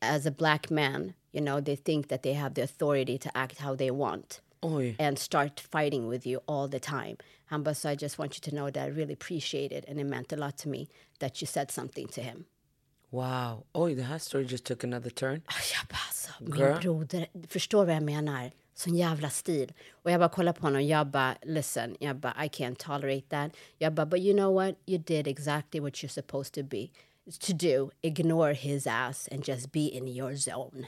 as 0.00 0.26
a 0.26 0.30
black 0.30 0.70
man, 0.70 1.14
you 1.32 1.40
know, 1.40 1.60
they 1.60 1.76
think 1.76 2.08
that 2.08 2.22
they 2.22 2.34
have 2.34 2.54
the 2.54 2.62
authority 2.62 3.18
to 3.18 3.36
act 3.36 3.58
how 3.58 3.74
they 3.74 3.90
want. 3.90 4.40
Oj. 4.62 4.96
and 4.98 5.18
start 5.18 5.60
fighting 5.60 6.08
with 6.08 6.26
you 6.26 6.40
all 6.48 6.66
the 6.66 6.80
time. 6.80 7.16
Han 7.46 7.62
bara, 7.62 7.74
so 7.74 7.90
I 7.90 7.94
just 7.94 8.18
want 8.18 8.36
you 8.36 8.40
to 8.50 8.54
know 8.56 8.70
that 8.70 8.82
I 8.82 8.88
really 8.88 9.12
appreciate 9.12 9.70
it 9.70 9.84
and 9.86 10.00
it 10.00 10.04
meant 10.04 10.32
a 10.32 10.36
lot 10.36 10.58
to 10.58 10.68
me 10.68 10.88
that 11.20 11.40
you 11.40 11.46
said 11.46 11.70
something 11.70 12.08
to 12.08 12.20
him. 12.20 12.46
Wow, 13.10 13.64
oj 13.74 13.94
the 13.96 14.02
här 14.02 14.18
story 14.18 14.44
just 14.44 14.64
took 14.64 14.84
another 14.84 15.10
turn. 15.10 15.42
Jag 15.46 15.86
bara, 15.88 15.98
alltså, 16.08 16.30
Girl. 16.40 16.72
min 16.72 16.80
broder, 16.80 17.26
förstår 17.48 17.84
vad 17.84 17.94
jag 17.94 18.02
menar? 18.02 18.50
Sån 18.78 18.94
jävla 18.94 19.30
stil. 19.30 19.72
Och 20.02 20.10
jag 20.10 20.20
bara 20.20 20.28
kollar 20.28 20.52
på 20.52 20.62
honom, 20.62 20.86
jag 20.86 21.06
bara, 21.06 21.34
listen, 21.42 21.96
jag 22.00 22.16
bara, 22.16 22.44
I 22.44 22.48
can't 22.48 22.74
tolerate 22.74 23.26
that. 23.28 23.52
Jag 23.78 23.92
bara, 23.92 24.06
but 24.06 24.20
you 24.20 24.36
know 24.36 24.54
what? 24.54 24.74
You 24.86 24.98
did 24.98 25.26
exactly 25.26 25.80
what 25.80 25.92
you're 25.92 26.12
supposed 26.12 26.54
to 26.54 26.62
be, 26.62 26.88
to 27.46 27.52
do. 27.52 27.90
Ignore 28.02 28.52
his 28.52 28.86
ass 28.86 29.28
and 29.32 29.48
just 29.48 29.72
be 29.72 29.80
in 29.80 30.08
your 30.08 30.36
zone. 30.36 30.86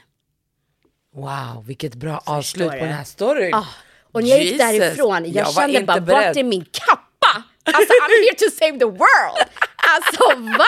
Wow, 1.13 1.63
vilket 1.65 1.95
bra 1.95 2.21
avslut 2.25 2.71
på 2.71 2.75
den 2.75 2.93
här 2.93 3.03
storyn. 3.03 3.53
Ah, 3.53 3.67
och 4.11 4.23
när 4.23 4.29
jag 4.29 4.43
gick 4.43 4.57
därifrån, 4.57 5.31
jag, 5.31 5.45
var 5.45 5.61
kände 5.61 5.81
bara, 5.81 6.01
beredd. 6.01 6.27
vart 6.27 6.37
är 6.37 6.43
min 6.43 6.65
kappa? 6.65 7.43
Alltså, 7.63 7.93
I'm 7.93 8.23
here 8.23 8.35
to 8.37 8.55
save 8.59 8.79
the 8.79 8.85
world! 8.85 9.47
Alltså, 9.93 10.39
va? 10.57 10.65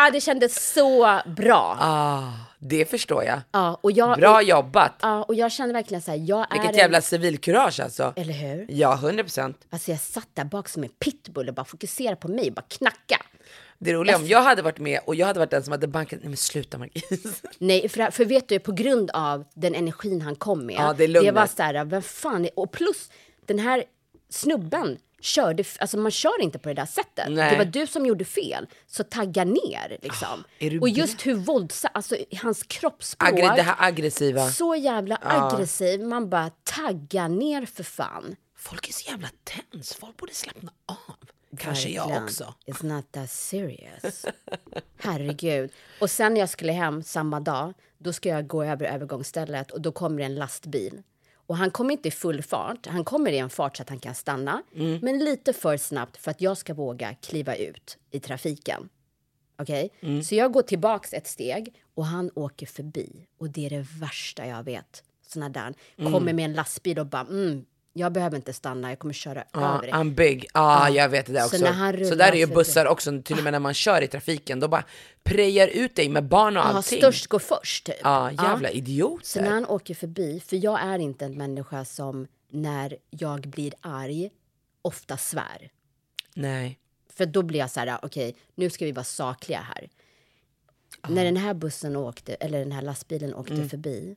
Ah, 0.00 0.10
det 0.10 0.20
kändes 0.20 0.72
så 0.72 1.20
bra. 1.26 1.76
Ah, 1.80 2.32
det 2.58 2.90
förstår 2.90 3.24
jag. 3.24 3.40
Ja, 3.52 3.78
och 3.82 3.92
jag, 3.92 4.18
Bra 4.18 4.42
jobbat. 4.42 4.92
Ja, 5.02 5.22
och 5.22 5.34
jag 5.34 5.52
kände 5.52 5.72
verkligen 5.74 6.02
så 6.02 6.10
här, 6.10 6.18
jag 6.18 6.40
är 6.40 6.46
Vilket 6.52 6.70
en- 6.70 6.76
jävla 6.78 7.00
civilkurage 7.00 7.80
alltså. 7.80 8.12
Eller 8.16 8.32
hur? 8.34 8.66
Ja, 8.68 8.94
100 8.94 9.22
procent. 9.24 9.66
Alltså 9.70 9.90
jag 9.90 10.00
satt 10.00 10.28
där 10.34 10.44
bak 10.44 10.68
som 10.68 10.82
en 10.82 10.88
pitbull 10.88 11.48
och 11.48 11.54
bara 11.54 11.64
fokuserade 11.64 12.16
på 12.16 12.28
mig, 12.28 12.50
bara 12.50 12.64
knacka. 12.68 13.22
Det 13.78 13.92
roliga 13.92 14.16
om 14.16 14.26
jag 14.26 14.42
hade 14.42 14.62
varit 14.62 14.78
med 14.78 15.00
och 15.06 15.14
jag 15.14 15.26
hade 15.26 15.38
varit 15.38 15.50
den 15.50 15.62
som 15.62 15.72
hade 15.72 15.86
bankat, 15.88 16.18
nej 16.20 16.28
men 16.28 16.36
sluta 16.36 16.78
Marquis. 16.78 17.42
Nej, 17.58 17.88
för, 17.88 18.10
för 18.10 18.24
vet 18.24 18.48
du, 18.48 18.58
på 18.58 18.72
grund 18.72 19.10
av 19.10 19.44
den 19.54 19.74
energin 19.74 20.20
han 20.20 20.34
kom 20.36 20.66
med. 20.66 20.76
Ja, 20.78 20.92
det 20.98 21.04
är 21.04 21.08
lugnet. 21.08 21.34
var 21.34 21.46
så 21.46 21.62
här, 21.62 21.84
vem 21.84 22.02
fan 22.02 22.44
är, 22.44 22.50
och 22.58 22.72
plus 22.72 23.10
den 23.46 23.58
här 23.58 23.84
snubben 24.30 24.98
körde, 25.20 25.64
alltså 25.80 25.98
man 25.98 26.10
kör 26.10 26.42
inte 26.42 26.58
på 26.58 26.68
det 26.68 26.74
där 26.74 26.86
sättet. 26.86 27.26
Nej. 27.28 27.50
Det 27.50 27.58
var 27.58 27.64
du 27.64 27.86
som 27.86 28.06
gjorde 28.06 28.24
fel, 28.24 28.66
så 28.86 29.04
tagga 29.04 29.44
ner 29.44 29.98
liksom. 30.02 30.44
du 30.58 30.80
och 30.80 30.88
just 30.88 31.26
hur 31.26 31.34
våldsam, 31.34 31.90
alltså 31.94 32.16
hans 32.42 32.62
kroppsspråk. 32.62 33.28
Aggre, 33.28 33.56
det 33.56 33.62
här 33.62 33.76
aggressiva. 33.78 34.50
Så 34.50 34.74
jävla 34.74 35.18
aggressiv, 35.22 36.00
man 36.00 36.30
bara 36.30 36.50
tagga 36.64 37.28
ner 37.28 37.66
för 37.66 37.84
fan. 37.84 38.36
Folk 38.56 38.88
är 38.88 38.92
så 38.92 39.10
jävla 39.10 39.28
tens, 39.44 39.94
folk 39.94 40.16
borde 40.16 40.34
slappna 40.34 40.72
av. 40.86 41.28
Kanske 41.58 41.88
jag 41.88 42.22
också. 42.22 42.54
It's 42.66 42.86
not 42.86 43.12
that 43.12 43.30
serious. 43.30 44.26
Herregud. 44.98 45.70
Och 46.00 46.10
sen 46.10 46.34
när 46.34 46.40
jag 46.40 46.48
skulle 46.48 46.72
hem 46.72 47.02
samma 47.02 47.40
dag, 47.40 47.74
då 47.98 48.12
ska 48.12 48.28
jag 48.28 48.46
gå 48.46 48.64
över 48.64 48.86
övergångsstället 48.86 49.70
och 49.70 49.80
då 49.80 49.92
kommer 49.92 50.18
det 50.18 50.24
en 50.24 50.34
lastbil. 50.34 51.02
Och 51.48 51.56
han 51.56 51.70
kommer 51.70 51.92
inte 51.92 52.08
i 52.08 52.10
full 52.10 52.42
fart, 52.42 52.86
han 52.86 53.04
kommer 53.04 53.32
i 53.32 53.38
en 53.38 53.50
fart 53.50 53.76
så 53.76 53.82
att 53.82 53.88
han 53.88 53.98
kan 53.98 54.14
stanna. 54.14 54.62
Men 55.02 55.18
lite 55.18 55.52
för 55.52 55.76
snabbt 55.76 56.16
för 56.16 56.30
att 56.30 56.40
jag 56.40 56.56
ska 56.56 56.74
våga 56.74 57.14
kliva 57.14 57.56
ut 57.56 57.98
i 58.10 58.20
trafiken. 58.20 58.88
Okej? 59.58 59.90
Mm. 60.00 60.22
Så 60.22 60.34
jag 60.34 60.52
går 60.52 60.62
tillbaks 60.62 61.12
ett 61.12 61.26
steg 61.26 61.74
och 61.94 62.06
han 62.06 62.30
åker 62.34 62.66
förbi. 62.66 63.26
Och 63.38 63.50
det 63.50 63.66
är 63.66 63.70
det 63.70 63.86
värsta 64.00 64.46
jag 64.46 64.62
vet. 64.62 65.02
Såna 65.26 65.48
där. 65.48 65.74
Mm. 65.98 66.12
Kommer 66.12 66.32
med 66.32 66.44
en 66.44 66.52
lastbil 66.52 66.98
och 66.98 67.06
bara, 67.06 67.26
mm, 67.30 67.64
jag 67.98 68.12
behöver 68.12 68.36
inte 68.36 68.52
stanna, 68.52 68.88
jag 68.90 68.98
kommer 68.98 69.14
köra 69.14 69.44
Ja, 69.52 69.68
över 69.74 69.82
dig. 69.82 69.90
I'm 69.90 70.14
big. 70.14 70.46
Ja, 70.54 70.88
jag 70.90 71.08
vet 71.08 71.26
det 71.26 71.32
där 71.32 71.40
Så 71.40 71.46
också. 71.46 71.58
Så, 71.58 71.64
rullar 71.92 72.16
där 72.16 72.32
är 72.32 72.36
ju 72.36 72.46
bussar 72.46 72.86
också, 72.86 73.22
till 73.22 73.38
och 73.38 73.44
med 73.44 73.52
när 73.52 73.58
man 73.60 73.74
kör 73.74 74.02
i 74.02 74.08
trafiken, 74.08 74.60
då 74.60 74.68
bara 74.68 74.84
prejar 75.22 75.68
ut 75.68 75.96
dig 75.96 76.08
med 76.08 76.24
barn 76.28 76.56
och 76.56 76.62
Ja, 76.62 76.66
allting. 76.66 76.98
störst 76.98 77.26
går 77.26 77.38
först. 77.38 77.86
Typ. 77.86 77.94
Ja, 78.02 78.30
jävla 78.32 78.68
Så 78.68 78.74
idioter. 78.74 79.42
när 79.42 79.50
han 79.50 79.66
åker 79.66 79.94
förbi, 79.94 80.40
för 80.46 80.64
jag 80.64 80.80
är 80.82 80.98
inte 80.98 81.24
en 81.24 81.38
människa 81.38 81.84
som 81.84 82.26
när 82.50 82.96
jag 83.10 83.40
blir 83.40 83.74
arg 83.80 84.30
ofta 84.82 85.16
svär. 85.16 85.70
Nej. 86.34 86.78
För 87.12 87.26
då 87.26 87.42
blir 87.42 87.58
jag 87.60 87.70
så 87.70 87.80
här, 87.80 87.98
okej, 88.02 88.36
nu 88.54 88.70
ska 88.70 88.84
vi 88.84 88.92
vara 88.92 89.04
sakliga 89.04 89.60
här. 89.60 89.88
När 91.08 91.24
den 91.24 91.36
här 91.36 91.54
bussen 91.54 91.96
åkte, 91.96 92.34
eller 92.34 92.58
den 92.58 92.72
här 92.72 92.82
lastbilen 92.82 93.34
åkte 93.34 93.54
Mm. 93.54 93.68
förbi, 93.68 94.16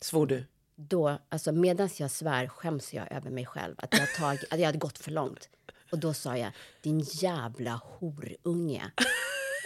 Svor 0.00 0.26
du? 0.26 0.44
Då, 0.80 1.18
alltså 1.28 1.52
medan 1.52 1.88
jag 1.98 2.10
svär 2.10 2.46
skäms 2.48 2.94
jag 2.94 3.12
över 3.12 3.30
mig 3.30 3.46
själv. 3.46 3.74
Att 3.78 3.98
jag, 3.98 4.14
tag, 4.14 4.38
att 4.50 4.58
jag 4.58 4.66
hade 4.66 4.78
gått 4.78 4.98
för 4.98 5.10
långt. 5.10 5.48
Och 5.92 5.98
då 5.98 6.14
sa 6.14 6.36
jag, 6.36 6.50
din 6.82 7.00
jävla 7.00 7.80
horunge. 7.84 8.90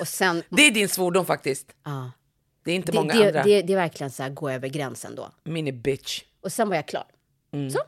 Och 0.01 0.09
sen, 0.09 0.43
Det 0.51 0.63
är 0.63 0.71
din 0.71 0.89
svordom 0.89 1.27
faktiskt. 1.27 1.73
ja. 1.85 2.11
Det 2.65 2.71
är 2.71 2.77
inte 2.77 2.93
Det, 2.93 2.99
många 2.99 3.15
det, 3.15 3.27
andra. 3.27 3.43
det, 3.43 3.63
det 3.63 3.73
är 3.73 3.77
verkligen 3.77 4.11
så 4.11 4.23
här, 4.23 4.31
gå 4.31 4.51
över 4.51 4.69
gränsen 4.69 5.15
då. 5.15 5.31
Min 5.45 5.69
är 5.69 5.73
bitch. 5.73 6.23
Och 6.41 6.53
sen 6.53 6.69
var 6.69 6.77
jag 6.77 6.89
klar. 6.89 7.05
Mm. 7.53 7.71
Så, 7.71 7.79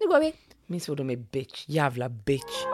nu 0.00 0.08
går 0.08 0.20
vi. 0.20 0.34
Min 0.66 0.80
svordom 0.80 1.10
är 1.10 1.16
bitch. 1.16 1.64
Jävla 1.68 2.08
bitch. 2.08 2.64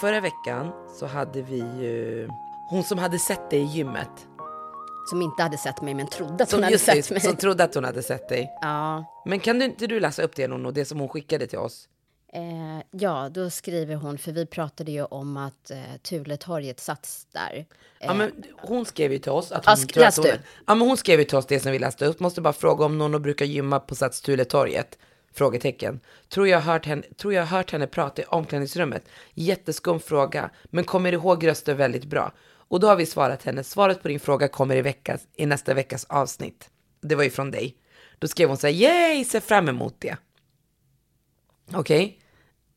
Förra 0.00 0.20
veckan 0.20 0.72
så 0.98 1.06
hade 1.06 1.42
vi 1.42 1.56
ju 1.56 2.28
hon 2.70 2.84
som 2.84 2.98
hade 2.98 3.18
sett 3.18 3.50
dig 3.50 3.60
i 3.60 3.64
gymmet. 3.64 4.28
Som 5.06 5.22
inte 5.22 5.42
hade 5.42 5.58
sett 5.58 5.82
mig 5.82 5.94
men 5.94 6.08
trodde 6.08 6.32
att 6.34 6.38
hon 6.40 6.46
Som, 6.48 6.62
hade 6.62 6.74
det, 6.74 6.78
sett 6.78 7.10
mig. 7.10 7.20
som 7.20 7.36
trodde 7.36 7.64
att 7.64 7.74
hon 7.74 7.84
hade 7.84 8.02
sett 8.02 8.28
dig. 8.28 8.50
Ja. 8.60 9.04
Men 9.26 9.40
kan 9.40 9.58
du 9.58 9.64
inte 9.64 9.86
du 9.86 10.00
läsa 10.00 10.22
upp 10.22 10.36
det 10.36 10.48
Nono, 10.48 10.70
det 10.70 10.84
som 10.84 11.00
hon 11.00 11.08
skickade 11.08 11.46
till 11.46 11.58
oss? 11.58 11.88
Eh, 12.32 12.84
ja, 12.90 13.28
då 13.28 13.50
skriver 13.50 13.94
hon, 13.94 14.18
för 14.18 14.32
vi 14.32 14.46
pratade 14.46 14.92
ju 14.92 15.04
om 15.04 15.36
att 15.36 15.70
eh, 15.70 15.78
Tuletorget 16.02 16.80
satts 16.80 17.26
där. 17.32 17.66
Ja, 18.00 18.14
men 18.14 18.32
hon 18.58 18.84
skrev 18.84 19.12
ju 19.12 19.18
till 19.18 19.30
oss 19.32 19.52
att 19.52 19.66
hon, 19.66 19.74
sk- 19.74 19.92
tror 19.92 20.04
att 20.04 20.16
hon, 20.16 20.26
ja, 20.66 20.74
men 20.74 20.80
hon 20.88 20.96
skrev 20.96 21.18
ju 21.18 21.24
till 21.24 21.36
oss 21.38 21.46
det 21.46 21.60
som 21.60 21.72
vi 21.72 21.78
läste 21.78 22.06
upp. 22.06 22.20
Måste 22.20 22.40
bara 22.40 22.52
fråga 22.52 22.84
om 22.84 22.98
Nono 22.98 23.18
brukar 23.18 23.44
gymma 23.46 23.80
på 23.80 23.94
Sats 23.94 24.20
Tuletorget? 24.20 24.98
Frågetecken. 25.34 26.00
Tror 26.28 26.48
jag, 26.48 26.60
hört 26.60 26.86
henne, 26.86 27.02
tror 27.16 27.34
jag 27.34 27.46
hört 27.46 27.72
henne 27.72 27.86
prata 27.86 28.22
i 28.22 28.24
omklädningsrummet. 28.24 29.04
Jätteskum 29.34 30.00
fråga, 30.00 30.50
men 30.64 30.84
kommer 30.84 31.12
ihåg 31.12 31.46
rösten 31.46 31.76
väldigt 31.76 32.04
bra. 32.04 32.32
Och 32.70 32.80
då 32.80 32.86
har 32.86 32.96
vi 32.96 33.06
svarat 33.06 33.42
henne. 33.42 33.64
Svaret 33.64 34.02
på 34.02 34.08
din 34.08 34.20
fråga 34.20 34.48
kommer 34.48 34.76
i, 34.76 34.82
veckas, 34.82 35.20
i 35.36 35.46
nästa 35.46 35.74
veckas 35.74 36.04
avsnitt. 36.04 36.70
Det 37.00 37.14
var 37.14 37.24
ju 37.24 37.30
från 37.30 37.50
dig. 37.50 37.76
Då 38.18 38.28
skrev 38.28 38.48
hon 38.48 38.56
så 38.58 38.66
här, 38.66 38.74
yay, 38.74 39.24
ser 39.24 39.40
fram 39.40 39.68
emot 39.68 39.94
det. 39.98 40.16
Okej? 41.74 42.18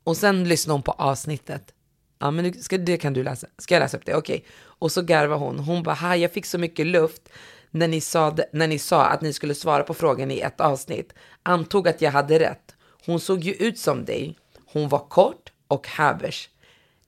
Och 0.03 0.17
sen 0.17 0.43
lyssnade 0.47 0.73
hon 0.75 0.81
på 0.83 0.91
avsnittet. 0.91 1.73
Ja, 2.19 2.31
men 2.31 2.53
ska, 2.63 2.77
det 2.77 2.97
kan 2.97 3.13
du 3.13 3.23
läsa. 3.23 3.47
Ska 3.57 3.75
jag 3.75 3.81
läsa 3.81 3.97
upp 3.97 4.05
det? 4.05 4.15
Okej. 4.15 4.45
Och 4.61 4.91
så 4.91 5.01
garvar 5.01 5.37
hon. 5.37 5.59
Hon 5.59 5.83
bara, 5.83 5.95
ha, 5.95 6.15
jag 6.15 6.31
fick 6.31 6.45
så 6.45 6.57
mycket 6.57 6.87
luft 6.87 7.29
när 7.71 7.87
ni, 7.87 8.01
sa, 8.01 8.31
det- 8.31 8.49
när 8.53 8.67
ni 8.67 8.79
sa 8.79 9.05
att 9.05 9.21
ni 9.21 9.33
skulle 9.33 9.55
svara 9.55 9.83
på 9.83 9.93
frågan 9.93 10.31
i 10.31 10.39
ett 10.39 10.61
avsnitt. 10.61 11.13
Antog 11.43 11.87
att 11.87 12.01
jag 12.01 12.11
hade 12.11 12.39
rätt. 12.39 12.75
Hon 13.05 13.19
såg 13.19 13.39
ju 13.43 13.53
ut 13.53 13.79
som 13.79 14.05
dig. 14.05 14.37
Hon 14.65 14.89
var 14.89 15.07
kort 15.09 15.51
och 15.67 15.87
habers. 15.87 16.49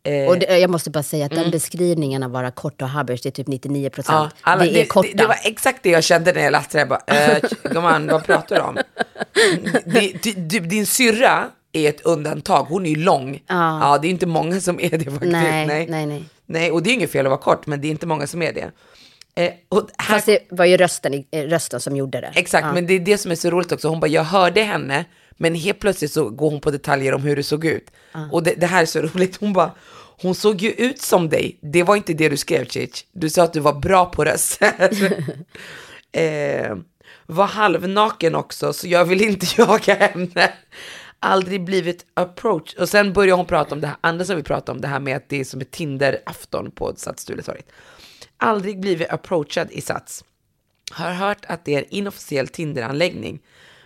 Eh, 0.05 0.27
Och 0.27 0.39
det, 0.39 0.57
jag 0.57 0.69
måste 0.69 0.89
bara 0.89 1.03
säga 1.03 1.25
att 1.25 1.31
den 1.31 1.51
beskrivningen 1.51 2.23
av 2.23 2.31
vara 2.31 2.51
kort 2.51 2.81
och 2.81 2.89
habbers, 2.89 3.21
det 3.21 3.29
är 3.29 3.31
typ 3.31 3.47
99 3.47 3.89
procent. 3.89 4.31
Ja, 4.43 4.51
alla, 4.51 4.63
det 4.63 4.81
är 4.81 4.85
korta. 4.85 5.07
Det, 5.11 5.17
det 5.17 5.27
var 5.27 5.37
exakt 5.43 5.83
det 5.83 5.89
jag 5.89 6.03
kände 6.03 6.33
när 6.33 6.41
jag 6.43 6.51
läste 6.51 6.77
det. 6.77 6.79
Jag 6.81 6.87
bara, 6.89 7.01
eh, 7.07 7.37
gumman, 7.71 8.07
vad 8.07 8.23
pratar 8.25 8.55
du 8.55 8.61
om? 8.61 8.77
Du- 10.35 10.59
din 10.59 10.85
syrra 10.85 11.45
är 11.71 11.89
ett 11.89 12.01
undantag. 12.01 12.63
Hon 12.63 12.85
är 12.85 12.89
ju 12.89 12.95
lång. 12.95 13.39
Ja. 13.47 13.99
det 14.01 14.07
är 14.07 14.09
inte 14.09 14.25
många 14.25 14.61
som 14.61 14.79
är 14.79 14.89
det 14.89 15.11
faktiskt. 15.11 15.31
Nej, 15.31 15.65
nej. 15.67 15.87
nej, 15.89 16.05
nej. 16.05 16.23
Nej, 16.45 16.71
och 16.71 16.83
det 16.83 16.89
är 16.89 16.93
inget 16.93 17.11
fel 17.11 17.25
att 17.25 17.29
vara 17.29 17.41
kort, 17.41 17.65
men 17.65 17.81
det 17.81 17.87
är 17.87 17.89
inte 17.89 18.07
många 18.07 18.27
som 18.27 18.41
är 18.41 18.53
det. 18.53 18.71
Eh, 19.37 19.51
här, 19.97 20.13
Fast 20.13 20.25
det 20.25 20.39
var 20.49 20.65
ju 20.65 20.77
rösten, 20.77 21.23
eh, 21.31 21.41
rösten 21.43 21.79
som 21.79 21.95
gjorde 21.95 22.21
det. 22.21 22.31
Exakt, 22.35 22.67
men 22.73 22.87
det 22.87 22.93
är 22.93 22.99
det 22.99 23.17
som 23.17 23.31
är 23.31 23.35
så 23.35 23.49
roligt 23.49 23.71
också. 23.71 23.87
Hon 23.87 23.99
bara, 23.99 24.07
jag 24.07 24.23
hörde 24.23 24.61
henne, 24.61 25.05
men 25.37 25.55
helt 25.55 25.79
plötsligt 25.79 26.11
så 26.11 26.29
går 26.29 26.51
hon 26.51 26.61
på 26.61 26.71
detaljer 26.71 27.13
om 27.13 27.21
hur 27.21 27.35
det 27.35 27.43
såg 27.43 27.65
ut. 27.65 27.91
Och 28.31 28.43
det, 28.43 28.53
det 28.57 28.67
här 28.67 28.81
är 28.81 28.85
så 28.85 29.01
roligt. 29.13 29.37
Hon 29.39 29.53
bara, 29.53 29.71
hon 30.21 30.35
såg 30.35 30.61
ju 30.61 30.71
ut 30.71 31.01
som 31.01 31.29
dig. 31.29 31.59
Det 31.61 31.83
var 31.83 31.95
inte 31.95 32.13
det 32.13 32.29
du 32.29 32.37
skrev, 32.37 32.65
Chich. 32.65 33.05
Du 33.11 33.29
sa 33.29 33.43
att 33.43 33.53
du 33.53 33.59
var 33.59 33.73
bra 33.73 34.05
på 34.05 34.25
röster. 34.25 34.89
eh, 36.11 36.75
var 37.25 37.45
halvnaken 37.45 38.35
också, 38.35 38.73
så 38.73 38.87
jag 38.87 39.05
vill 39.05 39.21
inte 39.21 39.45
jaga 39.61 39.95
henne. 39.95 40.53
Aldrig 41.19 41.65
blivit 41.65 42.05
approach. 42.13 42.73
Och 42.73 42.89
sen 42.89 43.13
börjar 43.13 43.35
hon 43.35 43.45
prata 43.45 43.75
om 43.75 43.81
det 43.81 43.87
här 43.87 43.97
andra 44.01 44.25
som 44.25 44.35
vi 44.35 44.43
pratade 44.43 44.71
om, 44.71 44.81
det 44.81 44.87
här 44.87 44.99
med 44.99 45.17
att 45.17 45.29
det 45.29 45.39
är 45.39 45.43
som 45.43 45.61
ett 45.61 45.71
Tinder-afton 45.71 46.71
på 46.71 46.93
Sats 46.95 47.23
Stuletorget. 47.23 47.67
Aldrig 48.37 48.79
blivit 48.79 49.09
approachad 49.09 49.71
i 49.71 49.81
Sats. 49.81 50.23
Har 50.91 51.11
hört 51.11 51.45
att 51.47 51.65
det 51.65 51.75
är 51.75 51.79
en 51.79 51.89
inofficiell 51.89 52.47
Tinder-anläggning, 52.47 53.39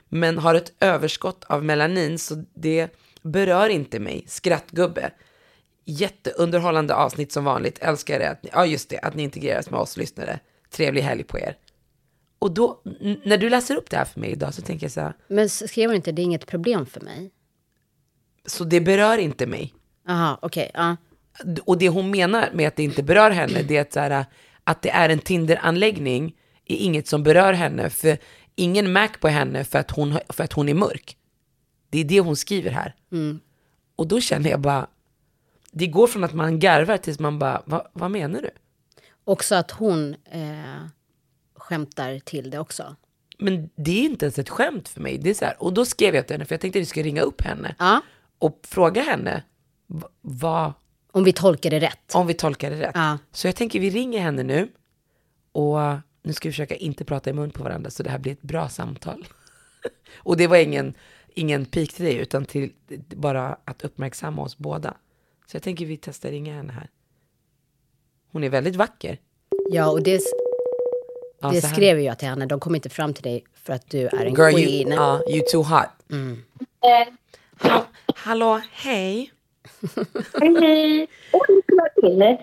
men 0.10 0.38
har 0.38 0.56
ett 0.56 0.72
överskott 0.80 1.44
av 1.44 1.64
melanin 1.64 2.20
så 2.20 2.44
det 2.54 2.90
berör 3.22 3.70
inte 3.70 4.00
mig. 4.00 4.24
Skrattgubbe. 4.28 5.12
Jätteunderhållande 5.90 6.96
avsnitt 6.96 7.32
som 7.32 7.44
vanligt. 7.44 7.80
Älskar 7.80 8.20
det. 8.20 8.30
Att 8.30 8.44
ni, 8.44 8.50
ja, 8.54 8.66
just 8.66 8.90
det, 8.90 9.00
att 9.00 9.16
ni 9.16 9.24
integreras 9.24 9.70
med 9.70 9.80
oss 9.80 9.98
lyssnare. 9.98 10.40
Trevlig 10.72 11.02
helg 11.02 11.24
på 11.24 11.40
er. 11.40 11.58
Och 12.40 12.52
då, 12.52 12.82
när 13.26 13.38
du 13.38 13.50
läser 13.50 13.76
upp 13.76 13.90
det 13.90 13.98
här 13.98 14.06
för 14.06 14.20
mig 14.20 14.32
idag 14.32 14.54
så 14.54 14.62
tänker 14.62 14.86
jag 14.86 14.92
så 14.92 15.02
här, 15.02 15.14
Men 15.28 15.50
skrev 15.50 15.90
hon 15.90 15.96
inte, 15.96 16.12
det 16.12 16.22
är 16.22 16.24
inget 16.24 16.48
problem 16.48 16.86
för 16.86 17.02
mig? 17.02 17.32
så 18.46 18.64
det 18.64 18.82
berör 18.82 19.18
inte 19.18 19.48
mig. 19.48 19.74
Jaha, 20.08 20.40
okej. 20.42 20.72
ja. 20.74 20.98
Och 21.66 21.78
det 21.78 21.90
hon 21.90 22.12
menar 22.12 22.50
med 22.54 22.68
att 22.68 22.76
det 22.76 22.84
inte 22.84 23.04
berör 23.04 23.32
henne, 23.32 23.64
det 23.64 23.78
är 23.78 23.82
att, 23.82 23.94
så 23.94 24.00
här, 24.00 24.26
att 24.64 24.82
det 24.82 24.90
är 24.90 25.10
en 25.10 25.20
Tinder-anläggning 25.20 26.36
är 26.66 26.76
inget 26.76 27.08
som 27.08 27.24
berör 27.24 27.54
henne, 27.54 27.90
för 27.90 28.18
ingen 28.56 28.92
märk 28.92 29.20
på 29.20 29.28
henne 29.28 29.64
för 29.64 29.80
att 29.80 29.92
hon, 29.92 30.20
för 30.30 30.44
att 30.44 30.54
hon 30.54 30.70
är 30.70 30.74
mörk. 30.74 31.18
Det 31.90 32.00
är 32.00 32.04
det 32.04 32.20
hon 32.20 32.36
skriver 32.36 32.72
här. 32.72 32.96
Och 33.96 34.08
då 34.08 34.22
känner 34.22 34.50
jag 34.50 34.60
bara, 34.60 34.88
det 35.80 35.88
går 35.88 36.08
från 36.08 36.24
att 36.24 36.34
man 36.34 36.60
garvar 36.60 36.98
tills 36.98 37.20
man 37.20 37.40
bara, 37.40 37.62
"Va, 37.66 37.88
vad 37.94 38.12
menar 38.12 38.42
du? 38.42 38.50
Också 39.24 39.56
att 39.56 39.72
hon 39.72 40.16
eh, 40.32 40.86
skämtar 41.56 42.20
till 42.20 42.50
det 42.50 42.60
också. 42.60 42.96
Men 43.38 43.70
det 43.76 43.92
är 43.92 44.06
inte 44.06 44.26
ens 44.26 44.40
ett 44.40 44.50
skämt 44.50 44.90
för 44.90 45.02
mig. 45.02 45.18
Det 45.18 45.30
är 45.30 45.34
så 45.34 45.46
här, 45.46 45.64
och 45.64 45.74
då 45.74 45.86
skrev 45.86 46.16
jag 46.16 46.28
till 46.28 46.34
henne, 46.34 46.46
för 46.46 46.54
jag 46.56 46.62
tänkte 46.62 46.80
att 46.80 46.82
vi 46.82 46.86
ska 46.86 47.04
ringa 47.04 47.22
upp 47.22 47.42
henne 47.42 47.76
Ja, 47.80 48.02
och 48.40 48.60
fråga 48.64 49.02
henne 49.02 49.44
vad, 50.22 50.74
om 51.12 51.24
vi 51.24 51.34
tolkar 51.34 51.70
det 51.70 51.80
rätt. 51.80 52.16
om 52.16 52.28
vi 52.28 52.34
tolkar 52.34 52.70
det 52.72 52.80
rätt. 52.80 52.92
Ja. 52.96 53.18
Så 53.32 53.48
jag 53.48 53.56
tänker 53.56 53.80
vi 53.80 53.90
ringer 53.90 54.20
henne 54.20 54.44
nu 54.44 54.68
och 55.52 55.78
nu 56.24 56.34
ska 56.34 56.48
vi 56.50 56.52
försöka 56.54 56.76
inte 56.76 57.06
prata 57.06 57.30
i 57.30 57.34
mun 57.34 57.52
på 57.52 57.64
varandra 57.64 57.90
så 57.90 58.04
det 58.04 58.10
här 58.10 58.20
blir 58.20 58.32
ett 58.32 58.42
bra 58.42 58.70
samtal. 58.70 59.28
och 60.18 60.38
det 60.38 60.48
var 60.48 60.58
ingen, 60.58 60.94
ingen 61.36 61.66
pik 61.66 61.94
till 61.94 62.06
dig 62.06 62.16
utan 62.16 62.46
till 62.46 62.72
bara 63.16 63.58
att 63.66 63.84
uppmärksamma 63.84 64.42
oss 64.42 64.58
båda. 64.58 64.94
Så 65.52 65.56
jag 65.56 65.64
tänker 65.64 65.86
vi 65.86 65.98
testar 65.98 66.30
ringa 66.30 66.54
henne 66.54 66.74
här. 66.74 66.90
Hon 68.32 68.44
är 68.44 68.50
väldigt 68.50 68.76
vacker. 68.76 69.18
Ja, 69.72 69.90
och 69.90 70.04
det, 70.04 70.22
Ja, 71.42 71.50
det 71.52 71.62
skrev 71.62 72.00
jag 72.00 72.20
till 72.20 72.28
henne. 72.28 72.46
De 72.46 72.60
kom 72.60 72.76
inte 72.76 72.90
fram 72.90 73.14
till 73.14 73.24
dig 73.24 73.44
för 73.64 73.74
att 73.74 73.90
du 73.90 74.02
är 74.08 74.26
en 74.26 74.36
Girl, 74.36 74.52
queen. 74.54 74.88
you, 74.88 74.94
ja, 74.94 75.22
you 75.30 75.42
too 75.52 75.64
hot. 75.64 75.90
Ha, 77.62 77.86
hallå, 78.16 78.62
hej. 78.72 79.32
Hej! 80.42 81.08
Till. 82.02 82.38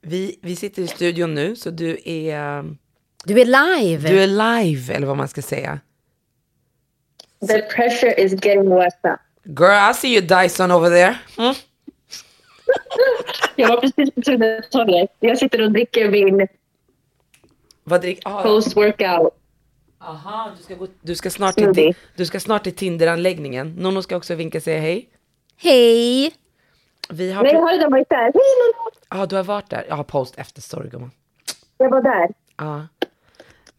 Vi, 0.00 0.38
vi 0.42 0.56
sitter 0.56 0.82
i 0.82 0.86
studion 0.86 1.34
nu 1.34 1.56
så 1.56 1.70
du 1.70 1.98
är, 2.04 2.62
Du 3.24 3.40
är 3.40 3.44
live! 3.44 4.08
du 4.08 4.22
är 4.22 4.26
live 4.26 4.94
eller 4.94 5.06
vad 5.06 5.16
man 5.16 5.28
ska 5.28 5.42
säga. 5.42 5.80
The 7.48 7.62
pressure 7.62 8.14
is 8.24 8.32
getting 8.32 8.68
worse. 8.68 9.18
Girl, 9.44 9.90
I 9.90 9.94
see 9.94 10.14
you 10.14 10.20
Dyson 10.26 10.70
over 10.70 10.90
there. 10.90 11.18
Mm? 11.38 11.54
Jag 13.56 13.68
var 13.68 13.80
precis 13.80 14.10
på 14.14 14.20
Tunneltorget. 14.22 15.10
Jag 15.20 15.38
sitter 15.38 15.62
och 15.62 15.70
dricker 15.72 16.10
min 16.10 16.48
Vad 17.84 18.00
drick, 18.00 18.20
ah, 18.24 18.42
post-workout. 18.42 19.34
aha, 20.00 20.50
du 20.56 20.62
ska, 20.62 20.74
gå, 20.74 20.86
du, 21.00 21.14
ska 21.14 21.30
snart 21.30 21.54
till, 21.54 21.94
du 22.16 22.26
ska 22.26 22.40
snart 22.40 22.62
till 22.64 22.74
Tinder-anläggningen. 22.74 23.74
Nono 23.78 24.02
ska 24.02 24.16
också 24.16 24.34
vinka 24.34 24.58
och 24.58 24.62
säga 24.62 24.80
hej. 24.80 25.08
Hej! 25.56 26.32
Vi 27.08 27.32
har, 27.32 27.42
Nej, 27.42 27.52
jag 27.52 27.60
har 27.60 27.72
redan 27.72 27.92
varit 27.92 28.08
där. 28.08 28.16
Hej, 28.22 28.32
Lolo! 28.34 28.90
ah, 29.08 29.26
du 29.26 29.36
har 29.36 29.44
varit 29.44 29.70
där. 29.70 29.84
Jag 29.88 29.96
har 29.96 30.04
post 30.04 30.34
efter, 30.38 30.62
sorry 30.62 30.88
gumman. 30.88 31.10
Jag 31.78 31.90
var 31.90 32.02
där. 32.02 32.28
Ja. 32.56 32.86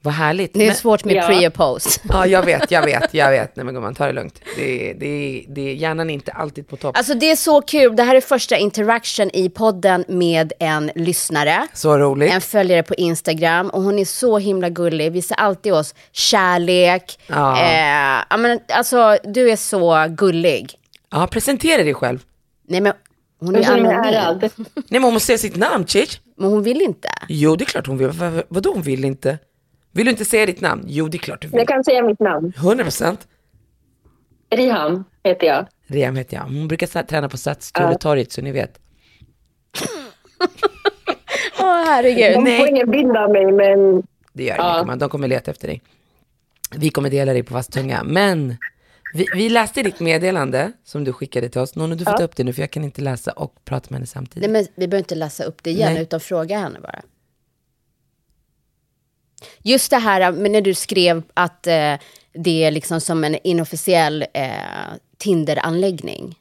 Vad 0.01 0.13
härligt. 0.13 0.53
Det 0.53 0.63
är 0.63 0.67
Men- 0.67 0.75
svårt 0.75 1.03
med 1.05 1.15
Ja. 1.15 1.27
pre 1.27 1.47
och 1.47 1.53
post. 1.53 2.01
Ja, 2.09 2.25
jag 2.27 2.43
vet, 2.45 2.71
jag 2.71 2.81
vet, 2.85 3.13
jag 3.13 3.31
vet. 3.31 3.55
Nej 3.55 3.65
men 3.65 3.73
gumman, 3.75 3.95
ta 3.95 4.05
det 4.05 4.11
lugnt. 4.13 4.39
Det, 4.55 4.93
det, 4.93 5.45
det, 5.49 5.73
hjärnan 5.73 6.09
är 6.09 6.13
inte 6.13 6.31
alltid 6.31 6.67
på 6.67 6.75
topp. 6.77 6.97
Alltså 6.97 7.13
det 7.13 7.31
är 7.31 7.35
så 7.35 7.61
kul. 7.61 7.95
Det 7.95 8.03
här 8.03 8.15
är 8.15 8.21
första 8.21 8.57
interaction 8.57 9.29
i 9.33 9.49
podden 9.49 10.05
med 10.07 10.53
en 10.59 10.91
lyssnare. 10.95 11.67
Så 11.73 11.97
roligt. 11.97 12.33
En 12.33 12.41
följare 12.41 12.83
på 12.83 12.95
Instagram 12.95 13.69
och 13.69 13.81
hon 13.81 13.99
är 13.99 14.05
så 14.05 14.37
himla 14.37 14.69
gullig. 14.69 15.11
Visar 15.11 15.35
alltid 15.35 15.73
oss 15.73 15.95
kärlek. 16.11 17.19
Ja. 17.27 17.51
Eh, 18.31 18.37
men, 18.37 18.59
alltså 18.69 19.17
du 19.23 19.51
är 19.51 19.55
så 19.55 20.05
gullig. 20.09 20.73
Ja, 21.11 21.27
presentera 21.27 21.83
dig 21.83 21.93
själv. 21.93 22.19
Nej 22.67 22.81
men 22.81 22.93
hon 23.39 23.55
är 23.55 23.71
anonym. 23.71 24.39
Nej 24.75 24.83
men 24.89 25.03
hon 25.03 25.13
måste 25.13 25.25
säga 25.27 25.37
sitt 25.37 25.55
namn, 25.55 25.85
Chich. 25.87 26.19
Men 26.37 26.49
hon 26.49 26.63
vill 26.63 26.81
inte. 26.81 27.09
Jo, 27.27 27.55
det 27.55 27.63
är 27.63 27.65
klart 27.65 27.87
hon 27.87 27.97
vill. 27.97 28.09
Vad, 28.09 28.43
vadå 28.49 28.73
hon 28.73 28.81
vill 28.81 29.05
inte? 29.05 29.37
Vill 29.97 30.05
du 30.05 30.11
inte 30.11 30.25
säga 30.25 30.45
ditt 30.45 30.61
namn? 30.61 30.83
Jo, 30.87 31.07
det 31.07 31.17
är 31.17 31.19
klart 31.19 31.41
du 31.41 31.47
vill. 31.47 31.57
Jag 31.57 31.67
kan 31.67 31.83
säga 31.83 32.03
mitt 32.03 32.19
namn. 32.19 32.53
100 32.57 32.83
procent. 32.83 33.27
Riham 34.49 35.03
heter 35.23 35.47
jag. 35.47 35.65
Rem 35.87 36.15
heter 36.15 36.37
jag. 36.37 36.43
Hon 36.43 36.67
brukar 36.67 37.03
träna 37.03 37.29
på 37.29 37.37
Sats 37.37 37.67
Sturetorget, 37.67 38.31
så 38.31 38.41
ni 38.41 38.51
vet. 38.51 38.79
Åh 41.59 41.83
herregud. 41.85 42.45
De 42.45 42.57
får 42.57 42.67
ingen 42.67 42.91
bild 42.91 43.17
av 43.17 43.31
mig, 43.31 43.51
men 43.51 44.03
Det 44.33 44.43
gör 44.43 44.55
ja. 44.57 44.75
inget, 44.75 44.87
man. 44.87 44.99
De 44.99 45.09
kommer 45.09 45.27
leta 45.27 45.51
efter 45.51 45.67
dig. 45.67 45.81
Vi 46.75 46.89
kommer 46.89 47.09
dela 47.09 47.33
dig 47.33 47.43
på 47.43 47.53
fast 47.53 47.71
tunga. 47.71 48.03
Men 48.03 48.57
vi, 49.13 49.25
vi 49.35 49.49
läste 49.49 49.83
ditt 49.83 49.99
meddelande 49.99 50.71
som 50.83 51.03
du 51.03 51.13
skickade 51.13 51.49
till 51.49 51.61
oss. 51.61 51.75
Någon, 51.75 51.89
du 51.97 52.05
får 52.05 52.11
ta 52.11 52.23
upp 52.23 52.35
det 52.35 52.43
nu 52.43 52.53
för 52.53 52.61
jag 52.61 52.71
kan 52.71 52.83
inte 52.83 53.01
läsa 53.01 53.31
och 53.31 53.65
prata 53.65 53.87
med 53.89 53.97
henne 53.97 54.07
samtidigt. 54.07 54.51
Nej, 54.51 54.61
men 54.63 54.73
vi 54.75 54.87
behöver 54.87 55.03
inte 55.03 55.15
läsa 55.15 55.43
upp 55.43 55.63
det 55.63 55.69
igen, 55.69 55.93
Nej. 55.93 56.03
utan 56.03 56.19
fråga 56.19 56.59
henne 56.59 56.79
bara. 56.79 57.01
Just 59.63 59.91
det 59.91 59.97
här 59.97 60.31
men 60.31 60.51
när 60.51 60.61
du 60.61 60.73
skrev 60.73 61.23
att 61.33 61.67
eh, 61.67 61.93
det 62.33 62.63
är 62.63 62.71
liksom 62.71 63.01
som 63.01 63.23
en 63.23 63.37
inofficiell 63.43 64.25
eh, 64.33 64.51
Tinder-anläggning. 65.17 66.35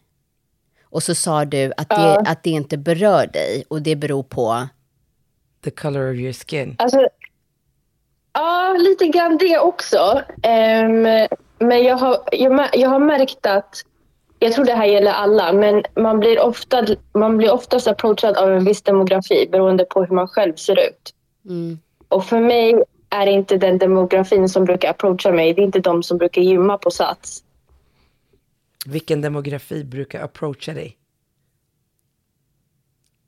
Och 0.83 1.03
så 1.03 1.15
sa 1.15 1.45
du 1.45 1.73
att 1.77 1.89
det, 1.89 2.23
att 2.27 2.43
det 2.43 2.51
inte 2.51 2.79
berör 2.79 3.27
dig 3.27 3.65
och 3.69 3.83
det 3.83 3.97
beror 3.97 4.23
på... 4.23 4.67
The 5.65 5.71
color 5.71 6.11
of 6.11 6.17
your 6.17 6.33
skin. 6.33 6.77
alltså... 6.79 7.09
Ja, 8.33 8.77
lite 8.79 9.07
grann 9.07 9.39
det 9.39 9.59
också. 9.59 10.23
Ehm, 10.43 11.03
men 11.59 11.85
jag 11.85 11.97
har, 11.97 12.19
jag, 12.33 12.69
jag 12.73 12.89
har 12.89 12.99
märkt 12.99 13.47
att, 13.47 13.83
jag 14.39 14.53
tror 14.53 14.65
det 14.65 14.75
här 14.75 14.87
gäller 14.87 15.13
alla, 15.13 15.53
men 15.53 15.83
man 15.95 16.21
blir, 16.21 16.41
ofta, 16.41 16.87
man 17.13 17.37
blir 17.37 17.53
oftast 17.53 17.87
approachad 17.87 18.37
av 18.37 18.53
en 18.53 18.65
viss 18.65 18.83
demografi 18.83 19.49
beroende 19.53 19.85
på 19.85 20.05
hur 20.05 20.15
man 20.15 20.29
själv 20.29 20.55
ser 20.55 20.89
ut. 20.89 21.15
Mm. 21.45 21.79
Och 22.09 22.25
för 22.25 22.41
mig 22.41 22.83
är 23.11 23.27
det 23.27 23.33
inte 23.33 23.57
den 23.57 23.79
demografin 23.79 24.49
som 24.49 24.65
brukar 24.65 24.91
approacha 24.91 25.33
mig, 25.33 25.55
det 25.55 25.63
är 25.63 25.65
inte 25.65 25.81
de 25.81 26.03
som 26.03 26.19
brukar 26.19 26.43
gymma 26.43 26.79
på 26.79 26.91
Sats. 26.91 27.43
Vilken 28.87 29.21
demografi 29.21 29.85
brukar 29.85 30.25
approacha 30.25 30.73
dig? 30.73 30.97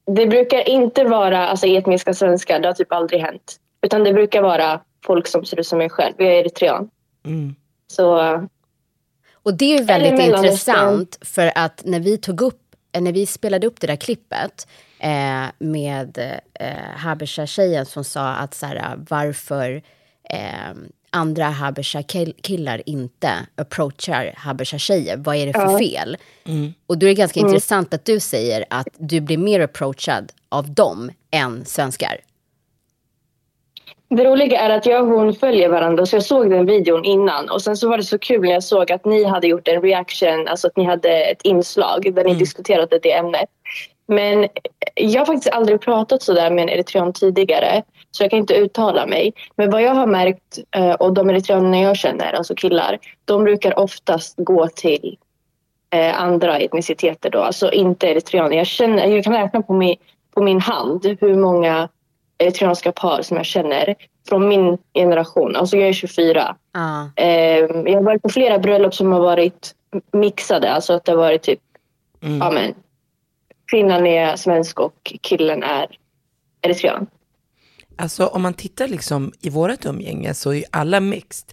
Det 0.06 0.26
brukar 0.26 0.68
inte 0.68 1.04
vara 1.04 1.48
alltså, 1.48 1.66
etniska 1.66 2.14
svenskar, 2.14 2.60
det 2.60 2.68
har 2.68 2.74
typ 2.74 2.92
aldrig 2.92 3.20
hänt. 3.20 3.56
Utan 3.82 4.04
det 4.04 4.12
brukar 4.12 4.42
vara 4.42 4.80
folk 5.04 5.26
som 5.26 5.44
ser 5.44 5.60
ut 5.60 5.66
som 5.66 5.78
mig 5.78 5.90
själv. 5.90 6.14
Jag 6.18 6.28
är 6.28 6.40
eritrean. 6.40 6.90
Mm. 7.24 7.54
Så 7.86 8.18
Och 9.32 9.54
det 9.54 9.64
är 9.64 9.78
ju 9.78 9.84
väldigt 9.84 10.20
intressant 10.20 11.18
för 11.20 11.52
att 11.54 11.82
när 11.84 12.00
vi 12.00 12.18
tog 12.18 12.40
upp, 12.40 12.60
när 13.00 13.12
vi 13.12 13.26
spelade 13.26 13.66
upp 13.66 13.80
det 13.80 13.86
där 13.86 13.96
klippet 13.96 14.68
eh, 14.98 15.46
med 15.58 16.40
eh, 16.54 16.68
Habesha-tjejen 16.96 17.86
som 17.86 18.04
sa 18.04 18.28
att 18.28 18.54
så 18.54 18.66
här, 18.66 18.94
varför 19.08 19.82
eh, 20.30 20.74
andra 21.10 21.44
Habesha-killar 21.44 22.82
inte 22.86 23.30
approachar 23.56 24.34
Habesha-tjejer, 24.36 25.16
vad 25.16 25.36
är 25.36 25.46
det 25.46 25.52
för 25.52 25.78
fel? 25.78 26.16
Och 26.86 26.98
då 26.98 27.06
är 27.06 27.08
det 27.08 27.14
ganska 27.14 27.40
intressant 27.40 27.94
att 27.94 28.04
du 28.04 28.20
säger 28.20 28.64
att 28.70 28.88
du 28.98 29.20
blir 29.20 29.38
mer 29.38 29.60
approachad 29.60 30.32
av 30.48 30.74
dem 30.74 31.10
än 31.30 31.64
svenskar. 31.64 32.20
Det 34.10 34.24
roliga 34.24 34.60
är 34.60 34.70
att 34.70 34.86
jag 34.86 35.02
och 35.02 35.18
hon 35.18 35.34
följer 35.34 35.68
varandra 35.68 36.06
så 36.06 36.16
jag 36.16 36.22
såg 36.22 36.50
den 36.50 36.66
videon 36.66 37.04
innan 37.04 37.50
och 37.50 37.62
sen 37.62 37.76
så 37.76 37.88
var 37.88 37.96
det 37.96 38.04
så 38.04 38.18
kul 38.18 38.40
när 38.40 38.52
jag 38.52 38.64
såg 38.64 38.92
att 38.92 39.04
ni 39.04 39.24
hade 39.24 39.46
gjort 39.46 39.68
en 39.68 39.82
reaction, 39.82 40.48
alltså 40.48 40.66
att 40.66 40.76
ni 40.76 40.84
hade 40.84 41.24
ett 41.24 41.42
inslag 41.42 42.14
där 42.14 42.24
ni 42.24 42.34
diskuterade 42.34 42.98
det 42.98 43.12
ämnet. 43.12 43.48
Men 44.06 44.48
jag 44.98 45.20
har 45.20 45.26
faktiskt 45.26 45.54
aldrig 45.54 45.80
pratat 45.80 46.22
så 46.22 46.32
där 46.32 46.50
med 46.50 46.62
en 46.62 46.68
eritrean 46.68 47.12
tidigare 47.12 47.82
så 48.10 48.22
jag 48.22 48.30
kan 48.30 48.38
inte 48.38 48.54
uttala 48.54 49.06
mig. 49.06 49.32
Men 49.56 49.70
vad 49.70 49.82
jag 49.82 49.94
har 49.94 50.06
märkt 50.06 50.58
eh, 50.70 50.92
och 50.92 51.12
de 51.12 51.30
eritreanerna 51.30 51.80
jag 51.80 51.96
känner, 51.96 52.32
alltså 52.32 52.54
killar, 52.54 52.98
de 53.24 53.44
brukar 53.44 53.78
oftast 53.78 54.34
gå 54.36 54.68
till 54.68 55.16
eh, 55.90 56.22
andra 56.22 56.58
etniciteter 56.58 57.30
då, 57.30 57.38
alltså 57.38 57.72
inte 57.72 58.06
eritreaner. 58.06 58.56
Jag, 58.56 58.66
känner, 58.66 59.06
jag 59.06 59.24
kan 59.24 59.32
räkna 59.32 59.62
på 59.62 59.72
min, 59.72 59.96
på 60.34 60.42
min 60.42 60.60
hand 60.60 61.16
hur 61.20 61.34
många 61.34 61.88
eritreanska 62.38 62.92
par 62.92 63.22
som 63.22 63.36
jag 63.36 63.46
känner 63.46 63.94
från 64.28 64.48
min 64.48 64.78
generation. 64.94 65.56
Alltså 65.56 65.76
jag 65.76 65.88
är 65.88 65.92
24. 65.92 66.56
Ah. 66.72 67.04
Eh, 67.16 67.58
jag 67.58 67.94
har 67.94 68.02
varit 68.02 68.22
på 68.22 68.28
flera 68.28 68.58
bröllop 68.58 68.94
som 68.94 69.12
har 69.12 69.20
varit 69.20 69.74
mixade. 70.12 70.72
Alltså 70.72 70.92
att 70.92 71.04
det 71.04 71.12
har 71.12 71.18
varit 71.18 71.42
typ, 71.42 71.60
ja 72.20 72.50
men, 72.50 72.74
kvinnan 73.70 74.06
är 74.06 74.36
svensk 74.36 74.80
och 74.80 75.14
killen 75.22 75.62
är 75.62 75.98
eritrean. 76.62 77.06
Alltså 77.96 78.26
om 78.26 78.42
man 78.42 78.54
tittar 78.54 78.88
liksom 78.88 79.32
i 79.40 79.50
vårat 79.50 79.86
umgänge 79.86 80.34
så 80.34 80.50
är 80.50 80.54
ju 80.54 80.64
alla 80.70 81.00
mixed. 81.00 81.52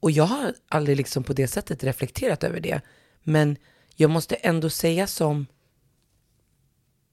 Och 0.00 0.10
jag 0.10 0.24
har 0.24 0.54
aldrig 0.68 0.96
liksom 0.96 1.24
på 1.24 1.32
det 1.32 1.48
sättet 1.48 1.84
reflekterat 1.84 2.44
över 2.44 2.60
det. 2.60 2.80
Men 3.22 3.56
jag 3.96 4.10
måste 4.10 4.34
ändå 4.34 4.70
säga 4.70 5.06
som, 5.06 5.46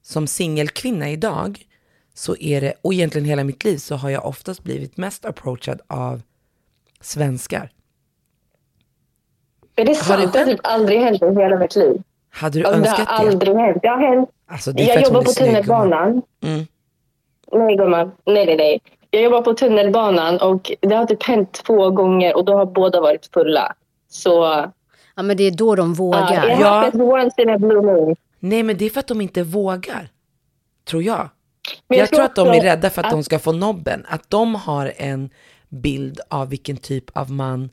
som 0.02 0.26
singelkvinna 0.26 1.10
idag 1.10 1.66
så 2.14 2.36
är 2.36 2.60
det, 2.60 2.74
och 2.82 2.94
egentligen 2.94 3.24
hela 3.24 3.44
mitt 3.44 3.64
liv 3.64 3.76
så 3.76 3.96
har 3.96 4.10
jag 4.10 4.26
oftast 4.26 4.62
blivit 4.62 4.96
mest 4.96 5.24
approachad 5.24 5.80
av 5.86 6.22
svenskar. 7.00 7.70
Är 9.76 9.84
det 9.84 9.94
sant? 9.94 10.32
Det 10.32 10.38
har 10.38 10.46
typ 10.46 10.60
aldrig 10.62 11.00
hänt 11.00 11.22
i 11.22 11.26
hela 11.26 11.58
mitt 11.58 11.76
liv. 11.76 12.02
Hade 12.30 12.58
du 12.58 12.64
Alltså, 12.64 12.80
det 12.82 12.88
önskat 12.88 13.08
har 13.08 13.24
det? 13.24 13.30
aldrig 13.30 13.56
hänt. 13.56 13.78
Det 13.82 13.88
har 13.88 13.98
hänt. 13.98 14.28
Alltså, 14.46 14.72
det 14.72 14.82
Jag 14.82 15.02
jobbar 15.02 15.22
på 15.22 15.30
tunnelbanan. 15.32 16.22
Mm. 16.42 16.66
Nej 17.52 17.76
gumman, 17.76 18.12
nej 18.26 18.46
nej 18.46 18.56
nej. 18.56 18.80
Jag 19.10 19.22
jobbar 19.22 19.42
på 19.42 19.54
tunnelbanan 19.54 20.38
och 20.40 20.72
det 20.80 20.94
har 20.94 21.06
typ 21.06 21.22
hänt 21.22 21.52
två 21.52 21.90
gånger 21.90 22.36
och 22.36 22.44
då 22.44 22.56
har 22.56 22.66
båda 22.66 23.00
varit 23.00 23.26
fulla. 23.34 23.74
Så 24.08 24.30
Ja, 25.16 25.22
men 25.22 25.36
det 25.36 25.44
är 25.44 25.50
då 25.50 25.74
de 25.74 25.90
ja, 25.90 25.94
vågar. 25.94 26.32
jag 26.48 26.56
har 26.56 26.60
Ja. 26.62 26.68
haft 26.84 26.94
once 26.94 27.42
in 27.42 27.50
a 27.50 27.58
blue 27.58 27.82
moon. 27.82 28.16
Nej, 28.38 28.62
men 28.62 28.76
det 28.76 28.84
är 28.84 28.90
för 28.90 29.00
att 29.00 29.06
de 29.08 29.20
inte 29.20 29.42
vågar. 29.42 30.08
Tror 30.84 31.02
jag. 31.02 31.28
Men 31.88 31.98
jag, 31.98 32.08
tror 32.08 32.22
att 32.24 32.36
de 32.36 32.48
är 32.48 32.60
rädda 32.60 32.90
för 32.90 33.00
att, 33.00 33.06
att- 33.06 33.12
de 33.12 33.22
ska 33.24 33.38
få 33.38 33.52
nobben. 33.52 34.06
Att 34.08 34.30
de 34.30 34.54
har 34.54 34.92
en 34.96 35.30
bild 35.68 36.20
av 36.28 36.48
vilken 36.48 36.76
typ 36.76 37.16
av 37.16 37.30
man 37.30 37.70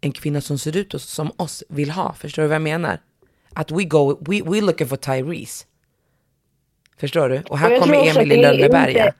en 0.00 0.12
kvinna 0.12 0.40
som 0.40 0.58
ser 0.58 0.76
ut 0.76 1.00
som 1.02 1.30
oss 1.36 1.64
vill 1.68 1.90
ha. 1.90 2.12
Förstår 2.12 2.42
du 2.42 2.48
vad 2.48 2.54
jag 2.54 2.62
menar? 2.62 2.98
Att 3.56 3.70
we 3.70 3.84
go, 3.84 4.18
we, 4.20 4.42
we 4.42 4.60
looking 4.60 4.86
for 4.86 4.96
Tyrese. 4.96 5.66
Förstår 7.00 7.28
du? 7.28 7.42
Och 7.48 7.58
här 7.58 7.70
jag 7.70 7.82
kommer 7.82 8.16
Emil 8.16 8.32
i 8.32 8.36
Lönneberga. 8.42 9.12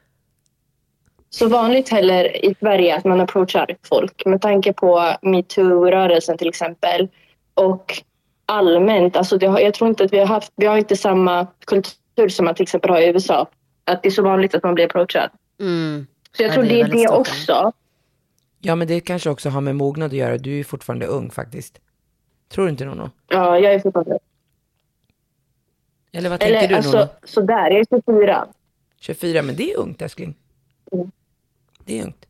så 1.30 1.49
vanligt 1.49 1.89
heller 1.89 2.45
i 2.45 2.55
Sverige 2.61 2.97
att 2.97 3.05
man 3.05 3.20
approachar 3.20 3.76
folk 3.89 4.26
med 4.26 4.41
tanke 4.43 4.72
på 4.72 5.16
metoo-rörelsen 5.22 6.39
till 6.39 6.49
exempel. 6.49 7.09
Och 7.55 8.03
allmänt, 8.47 9.16
alltså 9.16 9.39
det 9.39 9.47
har, 9.47 9.61
jag 9.61 9.74
tror 9.74 9.91
inte 9.91 10.05
att 10.05 10.12
vi 10.12 10.18
har 10.18 10.26
haft, 10.26 10.53
vi 10.57 10.66
har 10.66 10.76
inte 10.76 10.97
samma 10.97 11.47
kultur 11.66 12.28
som 12.28 12.45
man 12.45 12.55
till 12.55 12.62
exempel 12.62 12.91
har 12.91 13.01
i 13.01 13.07
USA. 13.07 13.49
Att 13.84 14.03
det 14.03 14.09
är 14.09 14.11
så 14.11 14.22
vanligt 14.22 14.55
att 14.55 14.62
man 14.62 14.74
blir 14.74 14.84
approachad. 14.84 15.30
Mm. 15.61 16.07
Så 16.37 16.43
jag 16.43 16.51
Ja, 16.51 16.55
tror 16.55 16.64
det 16.64 16.80
är 16.80 16.89
det 16.89 17.03
är 17.05 17.09
det 17.09 17.14
också. 17.14 17.72
Ja, 18.61 18.74
men 18.76 18.89
det 18.89 19.01
kanske 19.01 19.30
också 19.30 19.49
har 19.49 19.61
med 19.61 19.76
mognad 19.76 20.07
att 20.07 20.12
göra. 20.16 20.39
Du 20.39 20.61
är 20.61 20.64
fortfarande 20.64 21.07
ung 21.07 21.30
faktiskt. 21.30 21.80
Tror 22.49 22.64
du 22.64 22.70
inte 22.70 22.84
Nono? 22.84 23.11
Ja, 23.28 23.59
jag 23.59 23.74
är 23.74 23.78
fortfarande... 23.80 24.18
Eller 26.12 26.30
vad 26.30 26.40
tänker 26.40 26.57
Eller 26.57 26.68
du 26.68 26.74
alltså 26.74 26.99
Nono? 26.99 27.09
sådär, 27.24 27.70
jag 27.70 27.80
är 27.80 27.84
24. 27.90 28.47
24, 29.01 29.42
men 29.42 29.57
det 29.57 29.72
är 29.72 29.78
ungt 29.78 30.03
älskling. 30.03 30.34
Mm. 30.92 31.11
Det 31.84 31.99
är 31.99 32.05
ungt. 32.05 32.26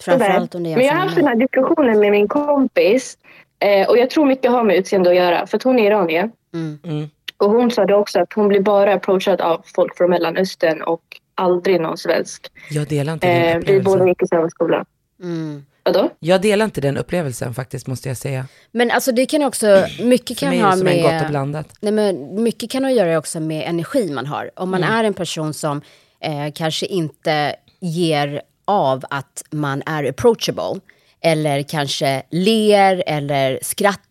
Framförallt 0.00 0.54
om 0.54 0.62
det 0.62 0.72
är 0.72 0.76
Men 0.76 0.86
jag 0.86 0.94
har 0.94 1.00
haft 1.00 1.16
den 1.16 1.26
här 1.26 1.36
diskussionen 1.36 2.00
med 2.00 2.10
min 2.10 2.28
kompis 2.28 3.18
eh, 3.58 3.88
och 3.88 3.98
jag 3.98 4.10
tror 4.10 4.26
mycket 4.26 4.50
har 4.50 4.64
med 4.64 4.76
utseende 4.76 5.10
att 5.10 5.16
göra 5.16 5.46
för 5.46 5.56
att 5.56 5.62
hon 5.62 5.78
är 5.78 5.86
iranier. 5.86 6.30
Mm. 6.54 6.78
Mm. 6.84 7.08
Och 7.36 7.50
hon 7.50 7.70
sa 7.70 7.84
det 7.84 7.94
också 7.94 8.20
att 8.20 8.32
hon 8.32 8.48
blir 8.48 8.60
bara 8.60 8.94
approachad 8.94 9.40
av 9.40 9.62
folk 9.74 9.96
från 9.96 10.10
Mellanöstern 10.10 10.82
och 10.82 11.02
aldrig 11.34 11.80
någon 11.80 11.98
svensk. 11.98 12.52
Jag 12.70 12.88
delar 12.88 13.12
inte 13.12 13.26
den 13.26 13.62
Eh, 13.62 13.66
vi 13.66 13.80
båda 13.80 14.08
gick 14.08 14.22
i 14.22 14.26
samma 14.26 14.50
skola. 14.50 14.84
Mm. 15.22 15.64
Vadå? 15.84 16.10
Jag 16.18 16.40
delar 16.42 16.64
inte 16.64 16.80
den 16.80 16.96
upplevelsen 16.96 17.54
faktiskt, 17.54 17.86
måste 17.86 18.08
jag 18.08 18.16
säga. 18.16 18.46
Men 18.70 18.90
alltså 18.90 19.12
det 19.12 19.26
kan 19.26 19.42
också, 19.42 19.86
mycket 20.02 20.38
kan 20.38 20.48
ha 20.48 20.72
en 20.72 20.78
gott 20.78 20.78
och 20.78 20.84
med, 20.84 21.26
blandat. 21.28 21.66
nej 21.80 21.92
men 21.92 22.42
mycket 22.42 22.70
kan 22.70 22.84
ha 22.84 22.90
att 22.90 22.96
göra 22.96 23.18
också 23.18 23.40
med 23.40 23.68
energi 23.68 24.10
man 24.10 24.26
har. 24.26 24.50
Om 24.56 24.70
man 24.70 24.84
är 24.84 25.04
en 25.04 25.14
person 25.14 25.54
som 25.54 25.80
eh, 26.20 26.52
kanske 26.54 26.86
inte 26.86 27.56
ger 27.80 28.42
av 28.64 29.04
att 29.10 29.44
man 29.50 29.82
är 29.86 30.04
approachable. 30.04 30.80
Eller 31.20 31.62
kanske 31.62 32.22
ler 32.30 33.02
eller 33.06 33.58
skrattar 33.62 34.02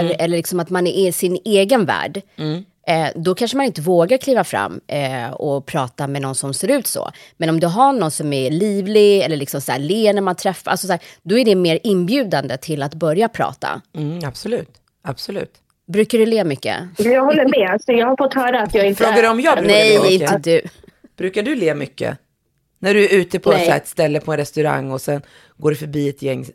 Mm. 0.00 0.16
eller 0.18 0.36
liksom 0.36 0.60
att 0.60 0.70
man 0.70 0.86
är 0.86 1.08
i 1.08 1.12
sin 1.12 1.38
egen 1.44 1.84
värld. 1.86 2.22
Eh, 2.88 3.08
då 3.14 3.34
kanske 3.34 3.56
man 3.56 3.66
inte 3.66 3.80
vågar 3.80 4.18
kliva 4.18 4.44
fram 4.44 4.80
eh, 4.86 5.30
och 5.30 5.66
prata 5.66 6.06
med 6.06 6.22
någon 6.22 6.34
som 6.34 6.54
ser 6.54 6.70
ut 6.70 6.86
så. 6.86 7.10
Men 7.36 7.48
om 7.48 7.60
du 7.60 7.66
har 7.66 7.92
någon 7.92 8.10
som 8.10 8.32
är 8.32 8.50
livlig 8.50 9.22
eller 9.22 9.36
liksom 9.36 9.60
så 9.60 9.72
här, 9.72 9.78
ler 9.78 10.12
när 10.12 10.22
man 10.22 10.36
träffar, 10.36 10.70
alltså 10.70 10.86
så 10.86 10.92
här, 10.92 11.02
då 11.22 11.38
är 11.38 11.44
det 11.44 11.54
mer 11.54 11.78
inbjudande 11.82 12.56
till 12.56 12.82
att 12.82 12.94
börja 12.94 13.28
prata. 13.28 13.80
Mm, 13.96 14.24
absolut, 14.24 14.70
absolut. 15.02 15.50
Brukar 15.86 16.18
du 16.18 16.26
le 16.26 16.44
mycket? 16.44 16.76
Jag 16.98 17.24
håller 17.24 17.60
med. 17.60 17.70
Alltså, 17.70 17.92
jag 17.92 18.06
har 18.06 18.16
fått 18.16 18.34
höra 18.34 18.62
att 18.62 18.74
jag 18.74 18.86
inte 18.86 19.04
Frågar 19.04 19.22
du 19.22 19.28
om 19.28 19.40
jag 19.40 19.58
brukar 19.58 19.74
le 19.74 19.98
Nej, 19.98 20.10
mycket? 20.12 20.32
inte 20.32 20.50
du. 20.50 20.62
Brukar 21.16 21.42
du 21.42 21.54
le 21.54 21.74
mycket? 21.74 22.18
När 22.78 22.94
du 22.94 23.04
är 23.04 23.14
ute 23.14 23.38
på 23.38 23.50
Nej. 23.50 23.64
så 23.64 23.70
här 23.70 23.76
ett 23.76 23.88
ställe 23.88 24.20
på 24.20 24.32
en 24.32 24.38
restaurang 24.38 24.90
och 24.90 25.00
sen 25.00 25.22
går 25.56 25.70
du 25.70 25.76
förbi 25.76 26.08
ett 26.08 26.22
gäng 26.22 26.46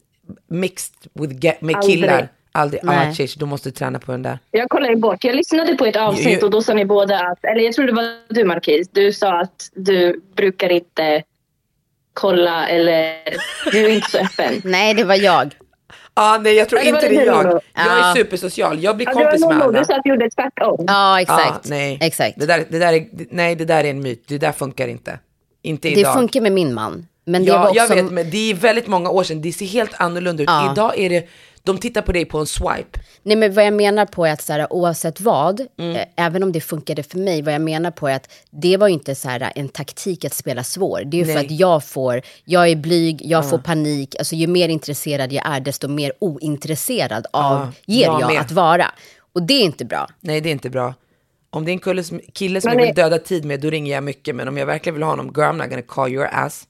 mixed 0.48 0.96
with 1.14 1.64
med 1.64 1.76
Aldrig. 1.76 1.96
killar. 1.96 2.30
Aldrig. 2.54 2.82
Ah, 2.86 2.92
Nej. 3.18 3.28
då 3.38 3.46
måste 3.46 3.70
du 3.70 3.74
träna 3.74 4.00
på 4.00 4.12
den 4.12 4.22
där. 4.24 4.40
Jag 4.52 4.70
kollar 4.70 4.90
ju 4.90 4.96
bort. 4.96 5.24
Jag 5.24 5.36
lyssnade 5.36 5.76
på 5.76 5.86
ett 5.86 5.96
avsnitt 5.96 6.38
Jo. 6.42 6.46
och 6.46 6.52
då 6.52 6.62
sa 6.62 6.74
ni 6.74 6.86
båda 6.86 7.20
att, 7.20 7.46
eller 7.46 7.62
jag 7.62 7.74
tror 7.74 7.86
det 7.88 7.94
var 7.94 8.06
du 8.30 8.44
Marquis, 8.44 8.90
du 8.92 9.14
sa 9.14 9.40
att 9.42 9.70
du 9.76 10.22
brukar 10.36 10.70
inte 10.72 11.24
kolla 12.14 12.68
eller 12.68 13.16
du 13.72 13.86
är 13.86 13.90
inte 13.90 14.10
så 14.12 14.18
öppen. 14.18 14.62
Nej, 14.72 14.94
det 14.94 15.04
var 15.04 15.16
jag. 15.16 15.56
Ah, 16.14 16.38
nej, 16.38 16.54
jag 16.56 16.70
tror 16.70 16.80
Ja, 16.82 16.84
det 16.84 16.90
inte 16.90 17.10
det 17.10 17.16
är 17.16 17.20
det 17.20 17.26
jag. 17.26 17.46
Jag 17.46 17.62
Ja. 17.74 18.10
är 18.12 18.16
supersocial. 18.16 18.84
Jag 18.84 18.96
blir 18.98 19.08
Ja, 19.08 19.12
det 19.14 19.16
var 19.18 19.24
kompis 19.32 19.42
med 19.48 19.62
alla. 19.62 19.80
du 19.80 19.86
sa 19.86 19.96
att 19.96 20.04
du 20.04 20.10
gjorde 20.10 20.30
tvärtom. 20.30 20.86
Ja, 20.88 21.22
exakt. 21.22 21.52
Ah, 21.66 21.70
nej. 21.70 21.98
exakt. 22.02 22.40
Det 22.40 22.46
där, 22.46 22.64
det 22.70 22.80
där 22.80 22.94
är, 22.94 23.08
nej, 23.30 23.56
det 23.56 23.66
där 23.66 23.84
är 23.84 23.90
en 23.90 24.02
myt. 24.02 24.24
Det 24.28 24.38
där 24.38 24.52
funkar 24.52 24.88
inte. 24.88 25.20
Inte 25.62 25.88
Det 25.90 26.00
idag. 26.00 26.14
funkar 26.14 26.42
med 26.42 26.52
min 26.52 26.74
man. 26.74 27.08
Men 27.26 27.42
det 27.46 27.48
Ja, 27.48 27.58
var 27.60 27.68
också... 27.70 27.78
jag 27.80 27.88
vet, 27.96 28.12
men 28.12 28.30
det 28.30 28.52
är 28.52 28.54
väldigt 28.54 28.88
många 28.88 29.10
år 29.10 29.24
sedan. 29.24 29.42
Det 29.42 29.52
ser 29.52 29.66
helt 29.66 30.02
annorlunda 30.02 30.44
ut. 30.44 30.50
Ja. 30.50 30.72
Idag 30.72 31.00
är 31.00 31.10
det, 31.10 31.28
de 31.64 31.78
tittar 31.78 32.02
på 32.02 32.12
dig 32.12 32.26
på 32.26 32.38
en 32.40 32.46
swipe. 32.46 33.00
Nej, 33.24 33.36
men 33.36 33.54
vad 33.54 33.66
jag 33.66 33.74
menar 33.74 34.06
på 34.06 34.26
är 34.26 34.34
att 34.34 34.42
så 34.42 34.54
här, 34.54 34.74
oavsett 34.74 35.22
vad, 35.22 35.62
Mm. 35.78 35.96
eh, 35.96 36.06
även 36.16 36.44
om 36.44 36.52
det 36.52 36.62
funkade 36.62 37.04
för 37.04 37.18
mig, 37.18 37.42
vad 37.42 37.54
jag 37.54 37.62
menar 37.62 37.92
på 37.92 38.08
är 38.08 38.16
att 38.16 38.30
det 38.50 38.78
var 38.78 38.88
ju 38.88 38.94
inte 38.94 39.16
så 39.16 39.30
här, 39.30 39.52
en 39.56 39.70
taktik 39.70 40.26
att 40.26 40.34
spela 40.34 40.64
svår. 40.64 41.02
Det 41.06 41.22
är 41.22 41.26
ju 41.26 41.34
för 41.34 41.40
att 41.40 41.52
jag 41.52 41.84
får, 41.84 42.22
jag 42.46 42.68
är 42.70 42.76
blyg, 42.76 43.22
jag 43.26 43.50
får 43.50 43.58
panik. 43.58 44.16
Alltså 44.20 44.36
ju 44.36 44.48
mer 44.48 44.70
intresserad 44.70 45.34
jag 45.34 45.48
är, 45.48 45.60
desto 45.60 45.88
mer 45.88 46.14
ointresserad 46.20 47.26
av 47.34 47.52
Ja, 47.60 47.72
ger 47.86 48.06
jag 48.06 48.22
jag 48.22 48.36
att 48.38 48.52
vara. 48.52 48.86
Och 49.34 49.44
det 49.44 49.54
är 49.54 49.62
inte 49.64 49.86
bra. 49.86 50.08
Nej, 50.20 50.42
det 50.42 50.50
är 50.50 50.52
inte 50.52 50.70
bra. 50.70 50.94
Om 51.50 51.66
det 51.66 51.72
är 51.72 51.74
en 51.74 51.80
kille 51.80 52.04
som, 52.04 52.22
kille 52.34 52.62
som 52.62 52.70
Men 52.70 52.80
jag 52.80 52.86
vill 52.86 52.96
döda 52.96 53.18
tid 53.18 53.46
med, 53.46 53.60
då 53.60 53.70
ringer 53.70 53.94
jag 53.94 54.04
mycket. 54.04 54.36
Men 54.36 54.48
om 54.48 54.58
jag 54.58 54.66
verkligen 54.66 54.94
vill 54.94 55.04
ha 55.04 55.10
honom, 55.10 55.26
girl, 55.26 55.40
I'm 55.46 55.58
not 55.58 55.70
gonna 55.70 55.82
call 55.82 56.12
your 56.12 56.26
ass. 56.32 56.64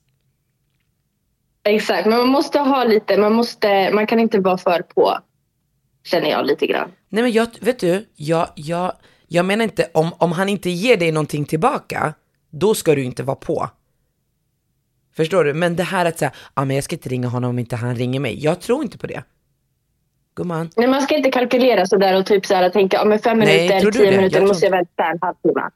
Exakt, 1.64 2.08
men 2.08 2.18
man 2.18 2.28
måste 2.28 2.60
ha 2.60 2.84
lite, 2.84 3.18
man, 3.18 3.34
måste, 3.34 3.92
man 3.94 4.08
kan 4.08 4.20
inte 4.20 4.40
vara 4.40 4.58
för 4.58 4.82
på. 4.82 5.18
Känner 6.04 6.30
jag 6.30 6.46
lite 6.46 6.68
grann. 6.68 6.92
Nej, 7.10 7.24
men 7.24 7.32
jag, 7.32 7.48
vet 7.62 7.80
du, 7.80 8.06
jag, 8.16 8.48
jag, 8.56 8.94
jag 9.28 9.46
menar 9.46 9.64
inte, 9.64 9.90
om, 9.94 10.12
om 10.18 10.32
han 10.32 10.50
inte 10.50 10.70
ger 10.70 10.98
dig 10.98 11.12
någonting 11.12 11.46
tillbaka, 11.46 12.14
då 12.50 12.74
ska 12.74 12.96
du 12.96 13.04
inte 13.04 13.24
vara 13.24 13.36
på. 13.36 13.70
Förstår 15.16 15.44
du? 15.44 15.54
Men 15.54 15.76
det 15.76 15.84
här 15.84 16.06
att 16.06 16.20
säga, 16.20 16.32
ah, 16.54 16.66
men 16.66 16.76
jag 16.76 16.84
ska 16.84 16.96
inte 16.96 17.10
ringa 17.10 17.28
honom 17.28 17.50
om 17.50 17.60
inte 17.60 17.76
han 17.76 17.96
ringer 17.96 18.20
mig. 18.20 18.44
Jag 18.44 18.62
tror 18.62 18.84
inte 18.84 18.98
på 18.98 19.08
det. 19.08 19.24
Gumman. 20.36 20.70
Nej, 20.76 20.88
man 20.88 21.02
ska 21.02 21.18
inte 21.18 21.32
kalkylera 21.32 21.86
sådär 21.86 22.20
och 22.20 22.26
typ 22.26 22.46
så 22.46 22.56
här, 22.56 22.70
tänka 22.70 22.98
ja, 22.98 23.06
men 23.06 23.20
fem 23.20 23.40
Nej, 23.40 23.68
minuter, 23.68 23.92
tio 23.92 24.06
det? 24.06 24.18
minuter, 24.18 24.22
Jag 24.22 24.32
nu 24.32 24.38
tror 24.38 24.48
måste 24.48 24.66
jag 24.66 24.72
vänta 24.72 25.04
en 25.04 25.20
halvtimme. 25.22 25.70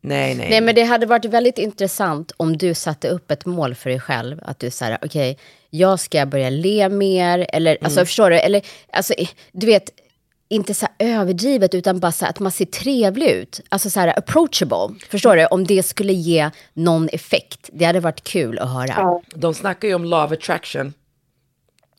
Nej, 0.00 0.34
nej. 0.34 0.50
Nej, 0.50 0.60
men 0.60 0.74
det 0.74 0.82
hade 0.82 1.06
varit 1.06 1.24
väldigt 1.24 1.58
intressant 1.58 2.32
om 2.36 2.56
du 2.56 2.74
satte 2.74 3.08
upp 3.08 3.30
ett 3.30 3.46
mål 3.46 3.74
för 3.74 3.90
dig 3.90 4.00
själv. 4.00 4.40
Att 4.42 4.58
du 4.58 4.70
säger, 4.70 4.98
okej, 5.02 5.38
jag 5.70 6.00
ska 6.00 6.26
börja 6.26 6.50
le 6.50 6.88
mer. 6.88 7.46
Eller, 7.52 7.70
Mm. 7.70 7.84
alltså, 7.84 8.04
förstår 8.06 8.30
du? 8.30 8.36
Eller, 8.38 8.62
alltså, 8.92 9.14
du 9.52 9.66
vet, 9.66 9.90
inte 10.50 10.74
så 10.74 10.86
överdrivet, 10.98 11.74
utan 11.74 12.00
bara 12.00 12.12
så 12.12 12.26
att 12.26 12.40
man 12.40 12.52
ser 12.52 12.64
trevlig 12.64 13.28
ut. 13.30 13.60
Alltså 13.68 13.90
så 13.90 14.00
här 14.00 14.18
approachable. 14.18 14.94
Förstår 15.08 15.36
du? 15.36 15.46
Om 15.46 15.64
det 15.66 15.82
skulle 15.82 16.12
ge 16.12 16.50
någon 16.74 17.08
effekt. 17.12 17.70
Det 17.72 17.84
hade 17.84 18.00
varit 18.00 18.24
kul 18.24 18.58
att 18.58 18.68
höra. 18.72 18.94
Ja. 18.96 19.22
De 19.34 19.54
snackar 19.54 19.88
ju 19.88 19.94
om 19.94 20.04
law 20.04 20.24
of 20.24 20.32
attraction. 20.32 20.92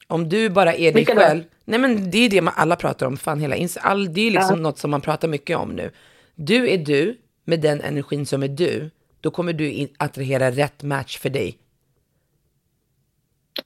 Om 0.08 0.30
du 0.30 0.50
bara 0.50 0.74
är 0.74 0.78
dig 0.80 0.94
Vilka 0.94 1.14
då? 1.14 1.22
själv. 1.22 1.44
Nej 1.66 1.80
men 1.80 2.12
det 2.12 2.18
är 2.18 2.22
ju 2.22 2.28
det 2.30 2.42
man 2.42 2.54
alla 2.58 2.76
pratar 2.76 3.06
om. 3.06 3.18
Fan 3.18 3.40
hela 3.40 3.56
all, 3.82 4.14
det 4.14 4.22
är 4.22 4.26
ju 4.26 4.30
liksom 4.32 4.64
något 4.64 4.78
som 4.80 4.92
man 4.92 5.02
pratar 5.02 5.28
mycket 5.28 5.58
om 5.58 5.70
nu. 5.70 5.92
Du 6.36 6.70
är 6.70 6.78
du 6.78 7.18
med 7.50 7.60
den 7.60 7.82
energin 7.82 8.26
som 8.26 8.44
är 8.44 8.48
du. 8.48 8.90
Då 9.22 9.32
kommer 9.32 9.54
du 9.54 9.88
attrahera 9.98 10.52
rätt 10.52 10.84
match 10.84 11.18
för 11.18 11.30
dig. 11.30 11.58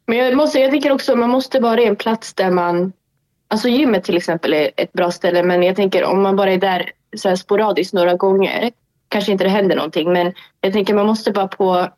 Men 0.06 0.18
jag, 0.18 0.38
måste, 0.38 0.60
jag 0.60 0.72
tycker 0.72 0.92
också 0.92 1.16
man 1.16 1.30
måste 1.30 1.60
vara 1.60 1.82
i 1.82 1.86
en 1.86 1.96
plats 1.96 2.34
där 2.34 2.52
man... 2.52 2.94
Alltså 3.48 3.68
gymmet 3.68 4.04
till 4.04 4.18
exempel 4.18 4.54
är 4.54 4.72
ett 4.78 4.94
bra 4.94 5.12
ställe 5.12 5.44
men 5.44 5.64
jag 5.64 5.76
tänker 5.76 6.04
om 6.04 6.22
man 6.22 6.36
bara 6.36 6.52
är 6.52 6.58
där 6.58 6.92
så 7.18 7.30
här 7.30 7.36
sporadiskt 7.36 7.94
några 7.94 8.14
gånger 8.14 8.72
kanske 9.14 9.32
inte 9.32 9.44
det 9.44 9.50
händer 9.50 9.76
någonting 9.76 10.14
men 10.14 10.34
jag 10.62 10.74
tänker 10.74 10.94
man 10.94 11.06
måste 11.06 11.32
vara 11.32 11.48
på 11.48 11.90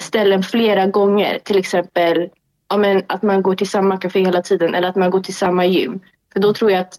ställen 0.00 0.42
flera 0.42 0.86
gånger. 0.86 1.38
Till 1.44 1.58
exempel 1.58 2.30
ja, 2.68 2.76
men 2.76 3.02
att 3.06 3.22
man 3.22 3.42
går 3.42 3.54
till 3.54 3.68
samma 3.68 3.96
café 3.96 4.20
hela 4.20 4.42
tiden 4.42 4.74
eller 4.74 4.88
att 4.88 4.96
man 4.96 5.10
går 5.10 5.20
till 5.20 5.34
samma 5.34 5.66
gym. 5.66 6.00
För 6.32 6.40
då 6.40 6.54
tror 6.54 6.70
jag 6.70 6.80
att 6.80 6.98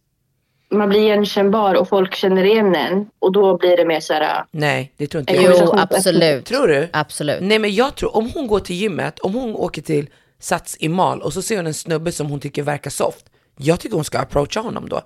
man 0.70 0.89
blir 0.89 0.99
igenkännbar 0.99 1.76
och 1.76 1.89
folk 1.89 2.16
känner 2.16 2.43
igen 2.43 2.76
en 2.76 3.09
och 3.20 3.32
då 3.32 3.57
blir 3.57 3.78
det 3.78 3.86
mer 3.86 3.99
så 3.99 4.13
här... 4.13 4.45
Nej, 4.51 4.93
det 4.97 5.07
tror 5.07 5.20
inte 5.20 5.34
Jo, 5.36 5.41
jag. 5.41 5.55
Jo, 5.59 5.74
absolut. 5.78 6.45
Tror 6.45 6.68
du? 6.68 6.89
Absolut. 6.93 7.41
Nej 7.41 7.59
men 7.59 7.76
jag 7.76 7.95
tror, 7.95 8.18
om 8.18 8.32
hon 8.34 8.47
går 8.47 8.59
till 8.59 8.76
gymmet, 8.76 9.20
om 9.20 9.34
hon 9.34 9.55
åker 9.55 9.82
till 9.82 10.09
Sats 10.39 10.78
i 10.80 10.89
Mal 10.89 11.22
och 11.22 11.34
så 11.34 11.41
ser 11.41 11.57
hon 11.57 11.68
en 11.68 11.74
snubbe 11.74 12.11
som 12.11 12.28
hon 12.28 12.39
tycker 12.39 12.63
verkar 12.63 12.91
soft. 12.91 13.26
Jag 13.57 13.80
tycker 13.80 13.95
hon 13.95 14.05
ska 14.05 14.20
approacha 14.20 14.59
honom 14.59 14.89
då. 14.89 15.01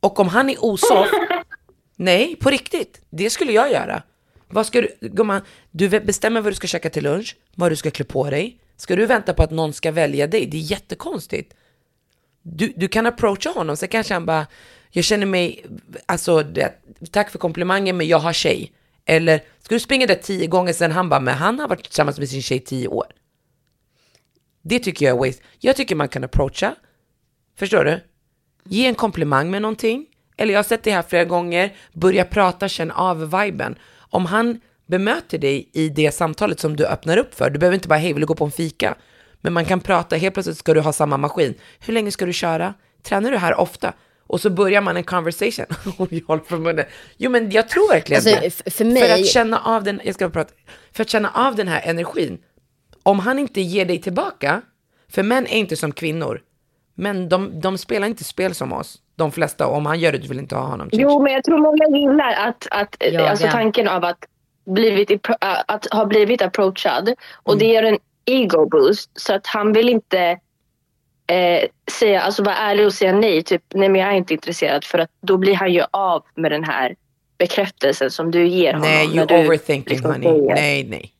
Och 0.00 0.20
om 0.20 0.28
han 0.28 0.50
är 0.50 0.64
osoft, 0.64 1.12
nej 1.96 2.36
på 2.36 2.50
riktigt, 2.50 3.00
det 3.10 3.30
skulle 3.30 3.52
jag 3.52 3.72
göra. 3.72 4.02
Vad 4.48 4.66
ska 4.66 4.80
du, 4.80 4.88
gumman, 5.00 5.42
du 5.70 5.88
bestämmer 5.88 6.40
vad 6.40 6.52
du 6.52 6.56
ska 6.56 6.66
käka 6.66 6.90
till 6.90 7.02
lunch, 7.02 7.36
vad 7.54 7.72
du 7.72 7.76
ska 7.76 7.90
klä 7.90 8.04
på 8.04 8.30
dig. 8.30 8.58
Ska 8.76 8.96
du 8.96 9.06
vänta 9.06 9.34
på 9.34 9.42
att 9.42 9.50
någon 9.50 9.72
ska 9.72 9.92
välja 9.92 10.26
dig? 10.26 10.46
Det 10.46 10.56
är 10.56 10.60
jättekonstigt. 10.60 11.54
Du, 12.48 12.72
du 12.76 12.88
kan 12.88 13.06
approacha 13.06 13.50
honom, 13.50 13.76
så 13.76 13.86
kanske 13.86 14.14
han 14.14 14.26
bara, 14.26 14.46
jag 14.90 15.04
känner 15.04 15.26
mig, 15.26 15.64
alltså 16.06 16.42
det, 16.42 16.72
tack 17.10 17.30
för 17.30 17.38
komplimangen 17.38 17.96
men 17.96 18.08
jag 18.08 18.18
har 18.18 18.32
tjej. 18.32 18.72
Eller, 19.04 19.40
ska 19.62 19.74
du 19.74 19.80
springa 19.80 20.06
där 20.06 20.14
tio 20.14 20.46
gånger 20.46 20.72
sen 20.72 20.92
han 20.92 21.08
bara, 21.08 21.20
men 21.20 21.34
han 21.34 21.58
har 21.58 21.68
varit 21.68 21.84
tillsammans 21.84 22.18
med 22.18 22.28
sin 22.28 22.42
tjej 22.42 22.60
tio 22.60 22.88
år. 22.88 23.06
Det 24.62 24.78
tycker 24.78 25.06
jag 25.06 25.16
är 25.16 25.26
waste. 25.26 25.42
Jag 25.58 25.76
tycker 25.76 25.96
man 25.96 26.08
kan 26.08 26.24
approacha, 26.24 26.74
förstår 27.58 27.84
du? 27.84 28.00
Ge 28.64 28.86
en 28.86 28.94
komplimang 28.94 29.50
med 29.50 29.62
någonting. 29.62 30.06
Eller 30.36 30.52
jag 30.52 30.58
har 30.58 30.64
sett 30.64 30.82
det 30.82 30.92
här 30.92 31.02
flera 31.02 31.24
gånger, 31.24 31.76
börja 31.92 32.24
prata, 32.24 32.68
känn 32.68 32.90
av 32.90 33.40
viben. 33.40 33.78
Om 33.96 34.26
han 34.26 34.60
bemöter 34.86 35.38
dig 35.38 35.70
i 35.72 35.88
det 35.88 36.14
samtalet 36.14 36.60
som 36.60 36.76
du 36.76 36.86
öppnar 36.86 37.16
upp 37.16 37.34
för, 37.34 37.50
du 37.50 37.58
behöver 37.58 37.74
inte 37.74 37.88
bara, 37.88 37.98
hej 37.98 38.12
vill 38.12 38.20
du 38.20 38.26
gå 38.26 38.34
på 38.34 38.44
en 38.44 38.50
fika? 38.50 38.96
Men 39.46 39.52
man 39.52 39.64
kan 39.64 39.80
prata, 39.80 40.16
helt 40.16 40.34
plötsligt 40.34 40.56
ska 40.58 40.74
du 40.74 40.80
ha 40.80 40.92
samma 40.92 41.16
maskin. 41.16 41.54
Hur 41.86 41.94
länge 41.94 42.10
ska 42.10 42.26
du 42.26 42.32
köra? 42.32 42.74
Tränar 43.02 43.30
du 43.30 43.36
här 43.38 43.54
ofta? 43.60 43.92
Och 44.26 44.40
så 44.40 44.50
börjar 44.50 44.80
man 44.80 44.96
en 44.96 45.04
conversation. 45.04 45.66
Och 45.98 46.12
jag 46.12 46.20
håller 46.26 46.42
för 46.44 46.56
munnen. 46.56 46.84
Jo 47.16 47.30
men 47.30 47.50
jag 47.50 47.68
tror 47.68 47.88
verkligen 47.88 48.18
Alltså, 48.40 48.62
det. 48.64 48.70
för 48.72 48.84
mig- 48.84 49.02
För 49.08 49.14
att 49.14 49.26
känna 49.26 49.58
av 49.60 49.84
den, 49.84 50.00
jag 50.04 50.14
ska 50.14 50.28
prata, 50.30 50.52
för 50.92 51.02
att 51.02 51.08
känna 51.10 51.30
av 51.34 51.54
den 51.56 51.68
här 51.68 51.80
energin. 51.84 52.38
Om 53.02 53.18
han 53.18 53.38
inte 53.38 53.60
ger 53.60 53.84
dig 53.84 54.00
tillbaka, 54.02 54.62
för 55.10 55.22
män 55.22 55.46
är 55.46 55.56
inte 55.58 55.76
som 55.76 55.92
kvinnor. 55.92 56.40
Men 56.94 57.28
de, 57.28 57.60
de 57.60 57.78
spelar 57.78 58.06
inte 58.08 58.24
spel 58.24 58.54
som 58.54 58.72
oss, 58.72 58.98
de 59.16 59.32
flesta. 59.32 59.66
Om 59.66 59.86
han 59.86 60.00
gör 60.00 60.12
det, 60.12 60.18
du 60.18 60.28
vill 60.28 60.38
inte 60.38 60.56
ha 60.56 60.66
honom. 60.66 60.88
Jo, 60.92 61.22
men 61.22 61.32
jag 61.32 61.44
tror 61.44 61.58
många 61.58 61.98
gillar 61.98 62.32
att, 62.48 62.66
att 62.70 62.96
Jaga. 63.00 63.28
alltså 63.30 63.46
tanken 63.48 63.88
av 63.88 64.04
att, 64.04 64.18
blivit, 64.66 65.10
att 65.66 65.86
ha 65.92 66.04
blivit 66.06 66.42
approachad. 66.42 67.14
Och 67.42 67.52
Mm. 67.52 67.58
det 67.58 67.64
ger 67.72 67.82
en 67.82 67.98
ego 68.26 68.66
boost. 68.68 69.10
Så 69.20 69.34
att 69.34 69.46
han 69.46 69.72
vill 69.72 69.88
inte 69.88 70.20
eh, 71.32 71.68
säga, 71.98 72.20
alltså 72.20 72.42
vara 72.42 72.56
ärlig 72.56 72.86
och 72.86 72.92
säga 72.94 73.12
nej. 73.12 73.42
Typ, 73.42 73.62
nej 73.74 73.88
men 73.88 74.00
jag 74.00 74.10
är 74.10 74.16
inte 74.16 74.34
intresserad. 74.34 74.84
För 74.84 74.98
att 74.98 75.10
då 75.20 75.36
blir 75.36 75.54
han 75.54 75.72
ju 75.72 75.82
av 75.90 76.24
med 76.34 76.52
den 76.52 76.64
här 76.64 76.96
bekräftelsen 77.38 78.10
som 78.10 78.30
du 78.30 78.46
ger 78.46 78.72
honom. 78.72 78.88
Nej, 78.88 79.16
you 79.16 79.26
du 79.26 79.34
overthinking 79.46 79.90
liksom 79.94 80.12
honey. 80.12 80.28
säger. 80.28 80.54
Nej, 80.54 80.84
nej. 80.84 81.12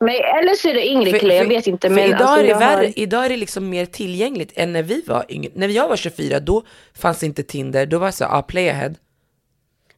Men, 0.00 0.08
eller 0.14 0.54
så 0.54 0.68
är 0.68 0.74
det 0.74 0.86
yngre 0.88 1.18
killar, 1.18 1.34
jag 1.34 1.48
vet 1.48 1.66
inte. 1.66 1.88
Men 1.90 2.04
idag, 2.04 2.20
alltså, 2.20 2.38
är 2.38 2.42
det 2.42 2.48
jag 2.48 2.56
har- 2.56 2.76
värre, 2.76 2.92
idag 2.96 3.24
är 3.24 3.28
det 3.28 3.36
liksom 3.36 3.68
mer 3.68 3.86
tillgängligt 3.86 4.52
än 4.54 4.72
när 4.72 4.82
vi 4.82 5.02
var 5.06 5.24
yngre. 5.28 5.50
När 5.54 5.68
jag 5.68 5.88
var 5.88 5.96
24, 5.96 6.40
då 6.40 6.62
fanns 6.98 7.22
inte 7.22 7.42
Tinder. 7.42 7.86
Då 7.86 7.98
var 7.98 8.06
det 8.06 8.12
så, 8.12 8.24
ah, 8.24 8.42
play 8.42 8.68
ahead. 8.68 8.90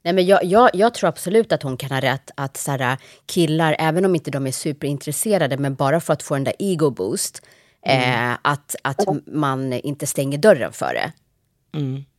Nej, 0.09 0.15
men 0.15 0.27
jag, 0.27 0.45
jag, 0.45 0.71
jag 0.73 0.95
tror 0.95 1.09
absolut 1.09 1.53
att 1.53 1.63
hon 1.63 1.77
kan 1.77 1.91
ha 1.91 2.01
rätt 2.01 2.31
att 2.35 2.57
så 2.57 2.71
här, 2.71 2.97
killar, 3.27 3.77
även 3.79 4.05
om 4.05 4.15
inte 4.15 4.31
de 4.31 4.47
är 4.47 4.53
superintresserade, 4.53 5.57
men 5.57 5.75
bara 5.75 6.01
för 6.01 6.13
att 6.13 6.23
få 6.23 6.35
den 6.35 6.45
där 6.45 6.55
ego 6.59 6.91
boost, 6.91 7.47
eh, 7.87 8.33
att, 8.43 8.77
att 8.83 9.07
man 9.27 9.73
inte 9.73 10.07
stänger 10.07 10.39
dörren 10.39 10.73
för 10.73 10.95
det. 10.95 11.13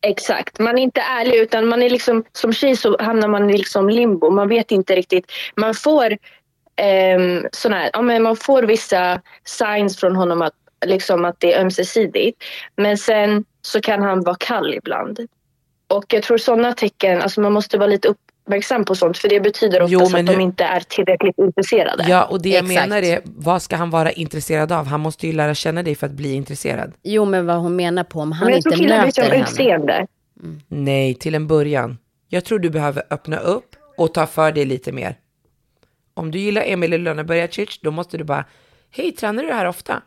Exakt. 0.02 0.58
Man 0.58 0.78
är 0.78 0.82
inte 0.82 1.00
ärlig 1.00 1.34
utan 1.34 1.68
man 1.68 1.82
är 1.82 1.90
liksom, 1.90 2.24
som 2.32 2.52
tjej 2.52 2.76
så 2.76 3.02
hamnar 3.02 3.28
man 3.28 3.50
i 3.50 3.58
liksom 3.58 3.88
limbo. 3.88 4.30
Man 4.30 4.48
vet 4.48 4.70
inte 4.70 4.96
riktigt. 4.96 5.32
Man 5.56 5.74
får 5.74 6.12
um, 7.16 7.48
sån 7.52 7.72
här, 7.72 7.90
ja, 7.92 8.02
men 8.02 8.22
man 8.22 8.36
får 8.36 8.62
vissa 8.62 9.20
signs 9.44 9.96
från 9.96 10.16
honom 10.16 10.42
att, 10.42 10.54
liksom, 10.86 11.24
att 11.24 11.36
det 11.38 11.54
är 11.54 11.60
ömsesidigt. 11.60 12.42
Men 12.76 12.98
sen 12.98 13.44
så 13.62 13.80
kan 13.80 14.02
han 14.02 14.22
vara 14.22 14.36
kall 14.40 14.74
ibland. 14.74 15.28
Och 15.90 16.04
jag 16.08 16.22
tror 16.22 16.38
sådana 16.38 16.72
tecken, 16.72 17.22
alltså 17.22 17.40
man 17.40 17.52
måste 17.52 17.78
vara 17.78 17.86
lite 17.88 18.08
uppmärksam 18.08 18.84
på 18.84 18.94
sånt 18.94 19.18
för 19.18 19.28
det 19.28 19.40
betyder 19.40 19.86
Jo, 19.88 19.98
oftast 19.98 20.12
men 20.12 20.20
att 20.20 20.26
de 20.26 20.36
nu- 20.36 20.42
inte 20.42 20.64
är 20.64 20.80
tillräckligt 20.80 21.38
intresserade. 21.38 22.04
Ja, 22.08 22.24
och 22.24 22.42
det 22.42 22.48
jag 22.48 22.64
Exakt. 22.70 22.88
menar 22.88 23.02
är, 23.02 23.20
vad 23.24 23.62
ska 23.62 23.76
han 23.76 23.90
vara 23.90 24.10
intresserad 24.12 24.72
av? 24.72 24.86
Han 24.86 25.00
måste 25.00 25.26
ju 25.26 25.32
lära 25.32 25.54
känna 25.54 25.82
dig 25.82 25.94
för 25.94 26.06
att 26.06 26.12
bli 26.12 26.32
intresserad. 26.32 26.92
Jo, 27.02 27.24
men 27.24 27.46
vad 27.46 27.56
hon 27.56 27.76
menar 27.76 28.04
på 28.04 28.20
om 28.20 28.32
han 28.32 28.44
Men 28.44 28.52
jag 28.52 28.58
inte 28.58 28.70
tror 28.70 28.78
killar 28.78 28.96
blir 28.98 29.06
möter 29.06 29.22
henne. 29.22 29.42
utseende. 29.42 30.06
Nej, 30.68 31.14
till 31.14 31.34
en 31.34 31.46
början. 31.46 31.98
Jag 32.28 32.44
tror 32.44 32.58
du 32.58 32.70
behöver 32.70 33.02
öppna 33.10 33.36
upp 33.38 33.76
och 33.96 34.14
ta 34.14 34.26
för 34.26 34.52
dig 34.52 34.64
lite 34.64 34.92
mer. 34.92 35.14
Om 36.14 36.30
du 36.30 36.38
gillar 36.38 36.62
Emil 36.66 36.92
i 36.94 36.98
Lönneberga 36.98 37.48
då 37.82 37.90
måste 37.90 38.18
du 38.18 38.24
bara, 38.24 38.44
hej, 38.90 39.12
tränar 39.12 39.42
du 39.42 39.52
här 39.52 39.64
ofta? 39.66 40.02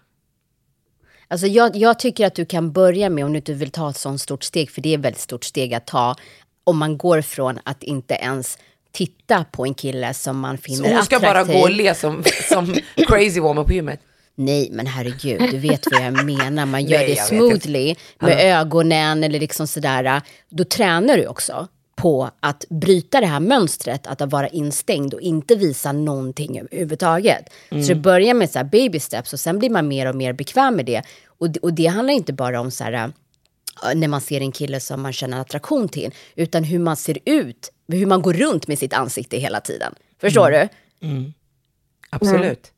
Alltså 1.34 1.48
jag, 1.48 1.76
jag 1.76 2.00
tycker 2.00 2.28
att 2.28 2.36
du 2.36 2.46
kan 2.46 2.72
börja 2.72 3.10
med, 3.10 3.26
om 3.26 3.34
du 3.34 3.38
inte 3.38 3.54
vill 3.54 3.72
ta 3.72 3.90
ett 3.90 3.98
sånt 3.98 4.22
stort 4.22 4.44
steg, 4.44 4.72
för 4.72 4.82
det 4.82 4.90
är 4.94 4.98
ett 4.98 5.06
väldigt 5.06 5.22
stort 5.22 5.44
steg 5.44 5.74
att 5.74 5.88
ta, 5.88 6.16
om 6.64 6.78
man 6.78 6.98
går 6.98 7.22
från 7.22 7.60
att 7.64 7.84
inte 7.84 8.14
ens 8.14 8.58
titta 8.92 9.46
på 9.52 9.66
en 9.66 9.74
kille 9.74 10.14
som 10.14 10.40
man 10.40 10.58
Så 10.58 10.64
finner 10.64 10.94
hon 10.96 11.06
ska 11.06 11.20
bara 11.20 11.32
attraktiv. 11.32 11.56
gå 11.56 11.62
och 11.62 11.72
le 11.72 11.96
som, 11.96 12.24
som 12.50 12.76
crazy 12.96 13.40
woman 13.40 13.66
på 13.66 13.74
gymmet. 13.74 14.00
Nej, 14.36 14.70
men 14.72 14.88
herregud, 14.88 15.52
du 15.52 15.58
vet 15.58 15.92
vad 15.92 16.02
jag 16.02 16.26
menar. 16.26 16.66
Man 16.66 16.86
gör 16.86 16.98
Nej, 17.00 17.08
det 17.08 17.22
smoothly 17.22 17.96
med 18.20 18.60
ögonen 18.60 19.24
eller 19.24 19.40
liksom 19.40 19.68
sådär. 19.68 20.22
Då 20.50 20.64
tränar 20.64 21.18
du 21.18 21.28
också 21.28 21.68
på 22.04 22.30
att 22.40 22.66
bryta 22.70 23.20
det 23.22 23.26
här 23.28 23.40
mönstret 23.40 24.08
att 24.08 24.22
vara 24.32 24.48
instängd 24.48 25.14
och 25.14 25.22
inte 25.22 25.56
visa 25.56 25.92
någonting 25.92 26.60
överhuvudtaget. 26.60 27.46
Så 27.70 27.76
det 27.76 27.96
börjar 27.96 28.34
med 28.34 28.50
så 28.50 28.60
här 28.60 28.66
baby 28.66 29.00
steps 29.00 29.34
och 29.34 29.40
sen 29.40 29.60
blir 29.60 29.70
man 29.70 29.88
mer 29.88 30.10
och 30.10 30.16
mer 30.16 30.34
bekväm 30.34 30.76
med 30.76 30.86
det. 30.86 31.02
Och, 31.26 31.50
det- 31.50 31.60
och 31.60 31.74
det 31.74 31.86
handlar 31.86 32.14
inte 32.14 32.34
bara 32.34 32.60
om 32.62 32.72
så 32.72 32.84
här 32.84 32.94
äh, 32.94 33.96
när 33.96 34.08
man 34.08 34.22
ser 34.22 34.42
en 34.42 34.52
kille 34.52 34.80
som 34.80 35.02
man 35.02 35.14
känner 35.14 35.40
attraktion 35.42 35.90
till, 35.90 36.12
utan 36.36 36.64
hur 36.64 36.80
man 36.80 36.96
ser 36.98 37.18
ut, 37.26 37.72
hur 37.88 38.06
man 38.06 38.22
går 38.22 38.34
runt 38.34 38.68
med 38.68 38.80
sitt 38.80 38.94
ansikte 38.94 39.38
hela 39.38 39.60
tiden. 39.62 39.94
Förstår 40.22 40.52
du? 40.52 40.68
Absolut. 42.10 42.72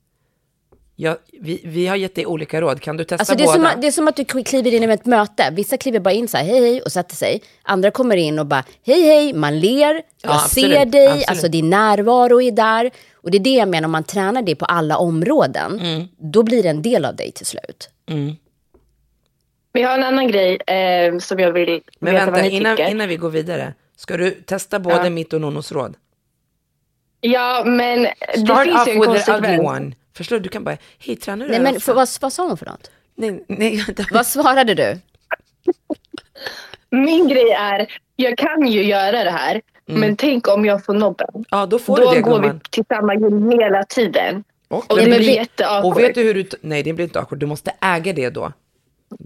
Ja, 0.98 1.18
vi, 1.42 1.62
vi 1.66 1.88
har 1.88 1.96
gett 1.96 2.16
dig 2.16 2.26
olika 2.26 2.62
råd. 2.62 2.82
Kan 2.82 2.98
du 2.98 3.04
testa 3.04 3.22
Alltså 3.22 3.36
det, 3.36 3.44
är 3.44 3.46
båda? 3.46 3.56
som, 3.56 3.66
att- 3.66 3.82
det 3.82 3.88
är 3.88 3.92
som 3.92 4.08
att 4.08 4.16
du 4.16 4.26
kliver 4.26 4.74
in 4.74 4.84
i 4.84 4.94
ett 4.94 5.06
möte. 5.06 5.50
Vissa 5.52 5.78
kliver 5.78 6.00
bara 6.00 6.14
in 6.14 6.28
så 6.28 6.38
här, 6.38 6.46
hej 6.46 6.60
hej, 6.62 6.82
och 6.82 6.92
sätter 6.92 7.16
sig. 7.16 7.42
Andra 7.64 7.92
kommer 7.92 8.18
in 8.18 8.40
och 8.40 8.46
bara, 8.46 8.64
hej 8.86 9.02
hej, 9.02 9.34
man 9.34 9.60
ler, 9.60 10.02
jag 10.22 10.32
absolut, 10.32 10.72
ser 10.72 10.86
dig, 10.86 11.08
absolut. 11.08 11.30
alltså 11.30 11.48
din 11.48 11.70
närvaro 11.70 12.42
är 12.42 12.52
där. 12.52 12.92
Och 13.14 13.32
det 13.32 13.38
är 13.38 13.40
det 13.40 13.50
jag 13.54 13.68
menar, 13.70 13.86
om 13.86 13.92
man 13.92 14.04
tränar 14.04 14.42
det 14.42 14.56
på 14.56 14.66
alla 14.66 14.98
områden, 14.98 15.80
Mm. 15.80 16.08
då 16.18 16.44
blir 16.44 16.64
det 16.64 16.70
en 16.70 16.82
del 16.82 17.06
av 17.06 17.16
dig 17.16 17.32
till 17.32 17.46
slut. 17.46 17.90
Vi 19.74 19.82
har 19.84 19.94
en 19.98 20.04
annan 20.04 20.28
grej 20.28 20.58
eh, 20.68 21.18
som 21.18 21.40
jag 21.40 21.52
vill 21.52 21.82
Men 22.00 22.14
veta 22.14 22.26
vad 22.26 22.34
vänta, 22.34 22.50
ni 22.50 22.56
innan, 22.56 22.78
tycker. 22.78 22.90
innan 22.92 23.10
vi 23.10 23.16
går 23.18 23.30
vidare. 23.30 23.74
Ska 23.98 24.18
du 24.18 24.32
testa 24.32 24.80
både 24.80 24.96
Ja. 25.04 25.10
mitt 25.10 25.34
och 25.34 25.42
Nonnos 25.42 25.72
råd? 25.72 25.96
Ja, 27.22 27.64
men 27.66 28.02
det 28.04 28.40
Start 28.46 28.64
finns 28.66 28.82
off 28.82 28.88
ju 28.88 28.92
en 28.94 29.00
konsekvens. 29.02 29.96
Förstår 30.16 30.36
du? 30.36 30.42
Du 30.42 30.50
kan 30.50 30.64
bara, 30.64 30.78
hej, 31.00 31.16
tränar 31.16 31.46
du 31.46 31.52
Nej 31.52 31.62
men 31.62 31.80
för, 31.80 31.94
vad, 31.94 32.08
vad 32.22 32.34
sa 32.34 32.48
hon 32.48 32.58
för 32.58 32.66
något? 32.66 32.92
Nej, 33.16 33.44
nej. 33.48 33.86
Vad 34.12 34.26
svarade 34.28 34.74
du? 34.74 35.00
Min 36.90 37.28
grej 37.28 37.52
är, 37.52 37.88
jag 38.16 38.38
kan 38.38 38.68
ju 38.68 38.84
göra 38.84 39.24
det 39.24 39.32
här, 39.32 39.62
men 39.86 40.16
tänk 40.18 40.48
om 40.48 40.66
jag 40.66 40.86
får 40.86 40.94
nobben. 40.94 41.46
Ja, 41.50 41.66
då 41.66 41.80
får 41.80 41.98
Då 41.98 42.10
du 42.10 42.16
det 42.16 42.22
går 42.22 42.40
vi 42.40 42.48
gumman. 42.48 42.60
till 42.70 42.84
samma 42.90 43.14
gym 43.16 43.50
hela 43.50 43.84
tiden. 43.84 44.44
Och, 44.68 44.92
Och 44.92 44.98
det 44.98 45.06
blir, 45.06 45.18
blir 45.18 45.30
och 45.30 45.36
jätteawkward. 45.36 45.98
vet 46.02 46.16
du 46.16 46.24
hur 46.24 46.34
du... 46.34 46.46
Nej, 46.62 46.84
det 46.84 46.94
blir 46.94 47.06
inte 47.06 47.20
awkward. 47.20 47.40
Du 47.40 47.46
måste 47.46 47.72
äga 47.82 48.14
det 48.14 48.30
då. 48.30 48.52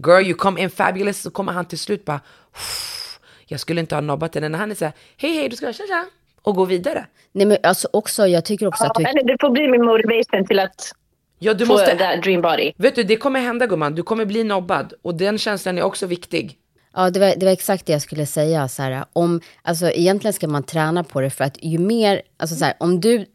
Girl, 0.06 0.24
you 0.26 0.34
come 0.34 0.60
in 0.62 0.70
fabulous. 0.70 1.20
Så 1.22 1.30
kommer 1.30 1.52
han 1.52 1.64
till 1.64 1.78
slut 1.78 2.04
bara... 2.04 2.20
"Uff, 2.54 3.18
Jag 3.46 3.60
skulle 3.60 3.80
inte 3.80 3.94
ha 3.94 4.00
nobbat 4.00 4.34
henne. 4.34 4.48
När 4.48 4.58
han 4.58 4.70
är 4.70 4.74
så 4.74 4.84
här, 4.84 4.94
hej, 5.16 5.32
hej, 5.36 5.48
du 5.48 5.56
ska 5.56 5.72
tja, 5.72 5.84
tja. 5.88 6.06
Och 6.42 6.54
gå 6.56 6.64
vidare. 6.64 7.06
Nej 7.32 7.46
men 7.46 7.56
alltså 7.62 7.88
också, 7.92 8.26
jag 8.26 8.44
tycker 8.44 8.66
också 8.66 8.84
att 8.84 8.94
du... 8.94 9.04
Eller 9.04 9.24
det 9.24 9.36
får 9.40 9.50
bli 9.50 9.68
min 9.68 9.84
motivation 9.84 10.46
till 10.46 10.58
att 10.58 10.92
Ja, 11.38 11.54
du 11.54 11.66
få 11.66 11.72
måste... 11.72 11.96
that 11.98 12.22
dream 12.22 12.42
body. 12.42 12.72
Vet 12.76 12.94
du, 12.94 13.02
det 13.02 13.16
kommer 13.16 13.40
hända 13.40 13.66
gumman. 13.66 13.94
Du 13.94 14.02
kommer 14.02 14.24
bli 14.24 14.44
nobbad. 14.44 14.92
Och 15.02 15.14
den 15.14 15.38
känslan 15.38 15.78
är 15.78 15.82
också 15.82 16.06
viktig. 16.06 16.56
Ja, 16.94 17.10
det 17.10 17.20
var, 17.20 17.34
det 17.36 17.46
var 17.46 17.52
exakt 17.52 17.86
det 17.86 17.92
jag 17.92 18.02
skulle 18.02 18.26
säga. 18.26 18.68
Så 18.68 18.82
här, 18.82 19.04
om, 19.12 19.40
alltså, 19.62 19.90
egentligen 19.90 20.32
ska 20.32 20.48
man 20.48 20.62
träna 20.62 21.04
på 21.04 21.20
det 21.20 21.30
för 21.30 21.44
att 21.44 21.62
ju 21.62 21.78
mer, 21.78 22.22
alltså, 22.38 22.56
så 22.56 22.64
här, 22.64 22.74
om 22.80 23.00
du 23.00 23.26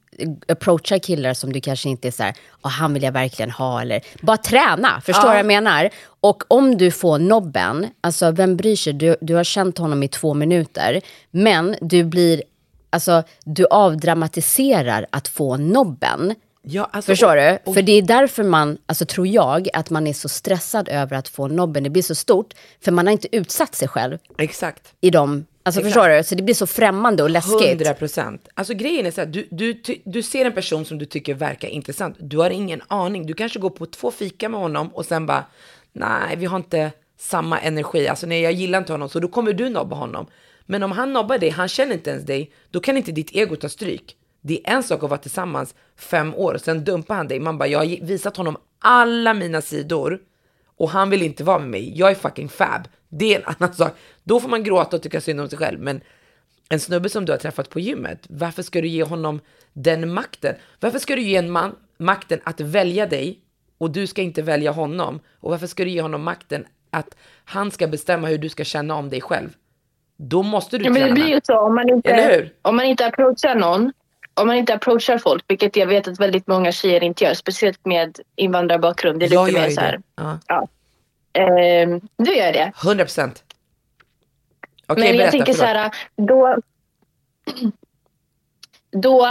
approachar 0.48 0.98
killar 0.98 1.34
som 1.34 1.54
du 1.54 1.62
kanske 1.62 1.90
inte 1.90 2.08
är 2.08 2.12
så 2.12 2.24
här, 2.24 2.34
"Åh, 2.64 2.72
han 2.72 2.94
vill 2.94 3.04
jag 3.04 3.12
verkligen 3.12 3.52
ha 3.52 3.82
eller 3.82 4.02
bara 4.22 4.38
träna, 4.38 5.02
förstår 5.06 5.22
du 5.22 5.28
vad 5.28 5.40
jag 5.40 5.46
menar? 5.46 5.90
Och 6.22 6.44
om 6.48 6.78
du 6.78 6.92
får 6.92 7.20
nobben, 7.20 7.88
alltså 8.02 8.32
vem 8.32 8.58
bryr 8.58 8.76
sig, 8.76 8.94
du, 8.94 9.16
du 9.22 9.36
har 9.36 9.44
känt 9.44 9.78
honom 9.78 10.04
i 10.04 10.08
två 10.08 10.34
minuter, 10.34 11.02
men 11.32 11.76
du 11.82 12.04
blir, 12.04 12.44
alltså 12.96 13.24
du 13.46 13.66
avdramatiserar 13.66 15.06
att 15.10 15.28
få 15.28 15.58
nobben. 15.58 16.36
Ja, 16.62 16.90
alltså, 16.92 17.12
Förstår 17.12 17.38
och- 17.38 17.44
du? 17.44 17.58
och- 17.64 17.74
För 17.74 17.82
det 17.82 17.92
är 17.92 18.02
därför 18.02 18.44
man, 18.44 18.78
alltså 18.86 19.06
tror 19.06 19.28
jag, 19.28 19.68
att 19.74 19.90
man 19.90 20.08
är 20.08 20.14
så 20.14 20.30
stressad 20.30 20.90
över 20.90 21.18
att 21.18 21.28
få 21.28 21.48
nobben. 21.48 21.84
Det 21.84 21.90
blir 21.90 22.04
så 22.04 22.16
stort, 22.16 22.54
för 22.84 22.92
man 22.92 23.08
har 23.08 23.12
inte 23.12 23.36
utsatt 23.36 23.76
sig 23.76 23.88
själv 23.88 24.18
Exakt. 24.38 24.94
i 25.02 25.10
dem. 25.10 25.46
Alltså 25.64 25.80
Exakt. 25.82 25.94
förstår 25.94 26.10
du? 26.18 26.24
Så 26.24 26.36
det 26.36 26.44
blir 26.44 26.56
så 26.56 26.68
främmande 26.68 27.24
och 27.24 27.30
läskigt. 27.30 27.70
100 27.70 27.94
procent. 27.94 28.48
Alltså 28.54 28.74
grejen 28.74 29.06
är 29.06 29.12
så 29.12 29.22
här, 29.22 29.28
du, 29.28 29.48
du, 29.52 29.82
du 30.06 30.24
ser 30.24 30.46
en 30.46 30.52
person 30.54 30.86
som 30.86 30.98
du 30.98 31.06
tycker 31.06 31.34
verkar 31.34 31.68
intressant. 31.68 32.16
Du 32.20 32.38
har 32.38 32.50
ingen 32.50 32.82
aning. 32.88 33.26
Du 33.26 33.34
kanske 33.34 33.60
går 33.60 33.70
på 33.70 33.86
två 33.86 34.12
fika 34.12 34.50
med 34.50 34.60
honom 34.60 34.88
och 34.88 35.06
sen 35.06 35.26
bara, 35.26 35.46
nej, 35.94 36.36
vi 36.38 36.46
har 36.46 36.58
inte 36.58 36.92
samma 37.20 37.60
energi. 37.60 38.08
Alltså 38.08 38.28
nej, 38.28 38.42
jag 38.42 38.52
gillar 38.54 38.80
inte 38.80 38.94
honom. 38.94 39.10
Så 39.10 39.20
då 39.20 39.28
kommer 39.28 39.54
du 39.54 39.70
nobba 39.70 39.96
honom. 39.96 40.26
Men 40.66 40.84
om 40.84 40.92
han 40.92 41.14
nobbar 41.14 41.38
dig, 41.38 41.50
han 41.50 41.68
känner 41.68 41.94
inte 41.94 42.10
ens 42.10 42.26
dig, 42.26 42.52
då 42.72 42.80
kan 42.80 42.98
inte 42.98 43.12
ditt 43.12 43.36
ego 43.36 43.56
ta 43.56 43.70
stryk. 43.70 44.18
Det 44.42 44.68
är 44.68 44.74
en 44.76 44.84
sak 44.84 45.04
att 45.04 45.10
vara 45.10 45.20
tillsammans 45.20 45.76
fem 45.96 46.36
år 46.36 46.54
och 46.54 46.62
sen 46.62 46.84
dumpar 46.84 47.16
han 47.16 47.28
dig. 47.28 47.40
Man 47.40 47.58
bara, 47.58 47.70
jag 47.70 47.80
har 47.80 48.06
visat 48.06 48.38
honom 48.38 48.58
alla 48.80 49.34
mina 49.34 49.62
sidor 49.62 50.20
och 50.78 50.90
han 50.90 51.10
vill 51.10 51.24
inte 51.24 51.44
vara 51.44 51.60
med 51.60 51.70
mig. 51.70 51.98
Jag 51.98 52.12
är 52.12 52.16
fucking 52.16 52.50
fab. 52.50 52.88
Det 53.10 53.36
är 53.36 53.40
en 53.40 53.46
annan 53.60 53.76
sak. 53.76 53.96
Då 54.24 54.40
får 54.40 54.50
man 54.50 54.64
gråta 54.64 54.96
och 54.96 55.04
tycka 55.04 55.22
synd 55.22 55.42
om 55.42 55.50
sig 55.50 55.60
själv. 55.60 55.80
Men 55.80 56.02
en 56.70 56.80
snubbe 56.80 57.10
som 57.10 57.26
du 57.26 57.32
har 57.32 57.38
träffat 57.38 57.70
på 57.70 57.80
gymmet, 57.80 58.26
varför 58.30 58.64
ska 58.64 58.82
du 58.82 58.88
ge 58.88 59.04
honom 59.04 59.40
den 59.74 60.14
makten? 60.14 60.56
Varför 60.80 61.00
ska 61.00 61.16
du 61.16 61.22
ge 61.22 61.36
en 61.36 61.52
man 61.52 61.76
makten 61.98 62.40
att 62.44 62.60
välja 62.60 63.08
dig 63.08 63.40
och 63.78 63.92
du 63.92 64.08
ska 64.08 64.22
inte 64.22 64.42
välja 64.42 64.72
honom? 64.72 65.20
Och 65.40 65.52
varför 65.52 65.68
ska 65.68 65.84
du 65.84 65.90
ge 65.90 66.02
honom 66.02 66.24
makten 66.24 66.66
att 66.90 67.16
han 67.46 67.72
ska 67.72 67.88
bestämma 67.88 68.28
hur 68.28 68.38
du 68.38 68.50
ska 68.50 68.64
känna 68.64 68.96
om 68.96 69.10
dig 69.10 69.22
själv? 69.22 69.50
Då 70.18 70.44
måste 70.44 70.78
du 70.78 70.84
Ja, 70.86 70.92
men 70.92 71.02
det 71.08 71.14
blir 71.14 71.28
ju 71.28 71.40
så 71.44 71.60
om 71.60 71.76
man 71.76 71.90
inte, 71.90 72.50
om 72.62 72.76
man 72.76 72.86
inte 72.86 73.06
approachar 73.06 73.56
någon. 73.56 73.94
Om 74.34 74.48
man 74.48 74.56
inte 74.56 74.74
approachar 74.74 75.18
folk, 75.18 75.44
vilket 75.48 75.76
jag 75.76 75.88
vet 75.88 76.08
att 76.08 76.20
väldigt 76.20 76.48
många 76.48 76.72
tjejer 76.72 77.04
inte 77.04 77.24
gör, 77.24 77.34
speciellt 77.34 77.86
med 77.86 78.20
invandrarbakgrund. 78.36 79.20
Det 79.20 79.26
är 79.26 79.34
Jag 79.34 79.48
lite 79.48 79.60
gör 79.60 79.68
mer 79.68 79.74
så 79.76 79.82
här. 79.82 79.92
det. 79.92 80.02
Ja. 80.16 80.40
Ja. 80.48 80.68
Ehm, 81.42 82.02
du 82.18 82.36
gör 82.36 82.54
det. 82.54 82.72
100 82.84 83.04
procent. 83.04 83.44
Okej, 84.88 85.00
Men 85.04 85.08
jag 85.08 85.18
berätta. 85.18 85.32
tänker 85.32 85.54
så 85.54 85.60
förlåt. 85.60 85.76
här, 85.76 85.92
då, 86.16 86.58
då 88.92 89.28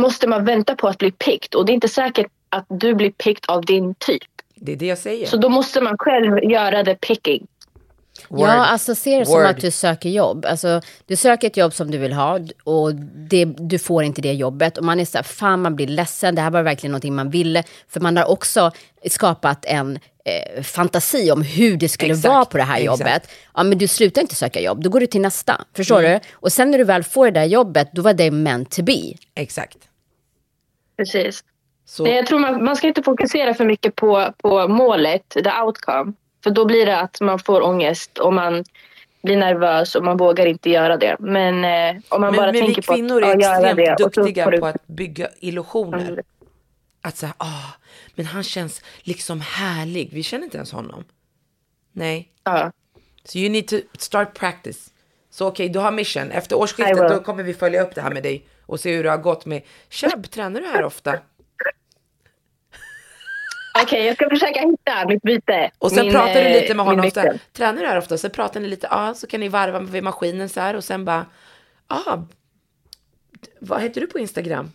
måste 0.00 0.26
man 0.28 0.44
vänta 0.44 0.76
på 0.76 0.88
att 0.88 0.98
bli 0.98 1.10
picked 1.12 1.54
och 1.54 1.66
det 1.66 1.72
är 1.72 1.74
inte 1.74 1.88
säkert 1.88 2.26
att 2.48 2.66
du 2.68 2.94
blir 2.94 3.10
picked 3.10 3.44
av 3.50 3.64
din 3.64 3.94
typ. 3.94 4.22
Det 4.54 4.72
är 4.72 4.76
det 4.76 4.86
jag 4.86 4.98
säger. 4.98 5.26
Så 5.26 5.36
då 5.36 5.48
måste 5.48 5.80
man 5.80 5.98
själv 5.98 6.38
göra 6.44 6.82
det 6.82 6.94
picking. 6.94 7.46
Word. 8.32 8.48
Ja, 8.48 8.52
alltså 8.52 8.94
se 8.94 9.18
det 9.18 9.26
som 9.26 9.46
att 9.46 9.60
du 9.60 9.70
söker 9.70 10.08
jobb. 10.08 10.44
Alltså, 10.46 10.80
du 11.06 11.16
söker 11.16 11.46
ett 11.46 11.56
jobb 11.56 11.74
som 11.74 11.90
du 11.90 11.98
vill 11.98 12.12
ha 12.12 12.38
och 12.64 12.94
det, 13.30 13.44
du 13.44 13.78
får 13.78 14.04
inte 14.04 14.22
det 14.22 14.32
jobbet. 14.32 14.78
Och 14.78 14.84
man 14.84 15.00
är 15.00 15.04
så 15.04 15.18
här, 15.18 15.22
fan 15.22 15.62
man 15.62 15.76
blir 15.76 15.86
ledsen, 15.86 16.34
det 16.34 16.42
här 16.42 16.50
var 16.50 16.62
verkligen 16.62 16.90
någonting 16.92 17.14
man 17.14 17.30
ville. 17.30 17.62
För 17.88 18.00
man 18.00 18.16
har 18.16 18.24
också 18.30 18.70
skapat 19.10 19.64
en 19.64 19.98
eh, 20.24 20.62
fantasi 20.62 21.30
om 21.30 21.42
hur 21.42 21.76
det 21.76 21.88
skulle 21.88 22.12
Exakt, 22.12 22.34
vara 22.34 22.44
på 22.44 22.56
det 22.56 22.62
här 22.62 22.80
exakt. 22.80 23.00
jobbet. 23.00 23.28
Ja, 23.54 23.62
men 23.62 23.78
du 23.78 23.88
slutar 23.88 24.22
inte 24.22 24.34
söka 24.34 24.60
jobb, 24.60 24.82
då 24.82 24.90
går 24.90 25.00
du 25.00 25.06
till 25.06 25.20
nästa. 25.20 25.64
Förstår 25.76 25.98
Mm. 26.00 26.12
du? 26.12 26.20
Och 26.32 26.52
sen 26.52 26.70
när 26.70 26.78
du 26.78 26.84
väl 26.84 27.02
får 27.02 27.24
det 27.26 27.40
där 27.40 27.44
jobbet, 27.46 27.88
då 27.92 28.02
var 28.02 28.14
det 28.14 28.30
meant 28.30 28.70
to 28.70 28.82
be. 28.82 28.98
Exakt. 29.34 29.78
Precis. 30.96 31.44
Så, 31.86 32.02
Nej, 32.04 32.16
jag 32.16 32.26
tror 32.26 32.38
man, 32.38 32.64
man 32.64 32.76
ska 32.76 32.86
inte 32.86 33.02
fokusera 33.02 33.54
för 33.54 33.64
mycket 33.64 33.96
på, 33.96 34.32
på 34.42 34.68
målet, 34.68 35.28
the 35.28 35.50
outcome. 35.64 36.12
För 36.42 36.50
då 36.50 36.64
blir 36.64 36.86
det 36.86 37.00
att 37.00 37.20
man 37.20 37.38
får 37.38 37.60
ångest 37.60 38.18
och 38.18 38.32
man 38.32 38.64
blir 39.22 39.36
nervös 39.36 39.94
och 39.94 40.04
man 40.04 40.16
vågar 40.16 40.46
inte 40.46 40.70
göra 40.70 40.96
det. 40.96 41.16
Men 41.18 41.64
eh, 41.64 42.02
om 42.08 42.20
man 42.20 42.30
men, 42.30 42.36
bara 42.36 42.46
men 42.46 42.52
vi 42.52 42.60
tänker 42.60 42.82
på 42.82 42.94
kvinnor 42.94 43.22
att 43.22 43.28
är 43.28 43.40
ja, 43.40 43.40
göra 43.40 43.70
extremt 43.70 43.98
det. 43.98 44.04
och 44.04 44.14
så 44.14 44.20
duktiga 44.22 44.50
du- 44.50 44.58
på 44.58 44.66
att 44.66 44.86
bygga 44.86 45.28
illusioner. 45.40 46.08
Mm. 46.08 46.24
Att 47.02 47.16
säga, 47.16 47.34
ah, 47.38 47.72
men 48.14 48.26
han 48.26 48.42
känns 48.42 48.82
liksom 49.00 49.40
härlig. 49.40 50.10
Vi 50.12 50.22
känner 50.22 50.44
inte 50.44 50.56
ens 50.56 50.72
honom. 50.72 51.04
Nej. 51.92 52.28
Ja. 52.44 52.72
Så 53.24 53.38
you 53.38 53.50
need 53.50 53.68
to 53.68 53.76
start 53.98 54.38
practice. 54.38 54.90
Så 55.30 55.48
okej, 55.48 55.68
du 55.68 55.78
har 55.78 55.90
mission. 55.92 56.30
Efter 56.30 56.56
årsskiftet 56.56 57.08
då 57.08 57.20
kommer 57.20 57.42
vi 57.42 57.54
följa 57.54 57.82
upp 57.82 57.94
det 57.94 58.00
här 58.00 58.10
med 58.10 58.22
dig 58.22 58.46
och 58.66 58.80
se 58.80 58.96
hur 58.96 59.04
det 59.04 59.10
har 59.10 59.18
gått 59.18 59.46
med 59.46 59.62
Chab. 59.90 60.30
Tränar 60.30 60.60
du 60.60 60.66
här 60.66 60.84
ofta? 60.84 61.18
Okej, 63.82 64.06
jag 64.06 64.14
ska 64.16 64.28
försöka 64.30 64.60
hitta 64.60 65.08
mitt 65.08 65.22
byte. 65.22 65.70
Och 65.78 65.90
sen 65.92 66.04
Min, 66.04 66.12
pratar 66.12 66.34
du 66.34 66.40
eh, 66.40 66.60
lite 66.60 66.74
med 66.74 66.76
min 66.76 66.86
honom 66.86 67.04
nyckel. 67.04 67.38
Tränar 67.52 67.80
du 67.82 67.86
här 67.88 67.98
ofta, 67.98 68.18
så 68.18 68.28
pratar 68.30 68.60
ni 68.60 68.68
lite, 68.68 68.88
ja, 68.90 69.14
så 69.14 69.26
kan 69.26 69.40
ni 69.40 69.48
varva 69.48 69.78
vid 69.78 70.02
maskinen 70.02 70.48
så 70.48 70.60
här 70.60 70.76
och 70.76 70.84
sen 70.84 71.04
bara, 71.04 71.26
ja, 71.88 72.26
vad 73.60 73.82
heter 73.82 74.00
du 74.00 74.06
på 74.06 74.18
Instagram? 74.18 74.72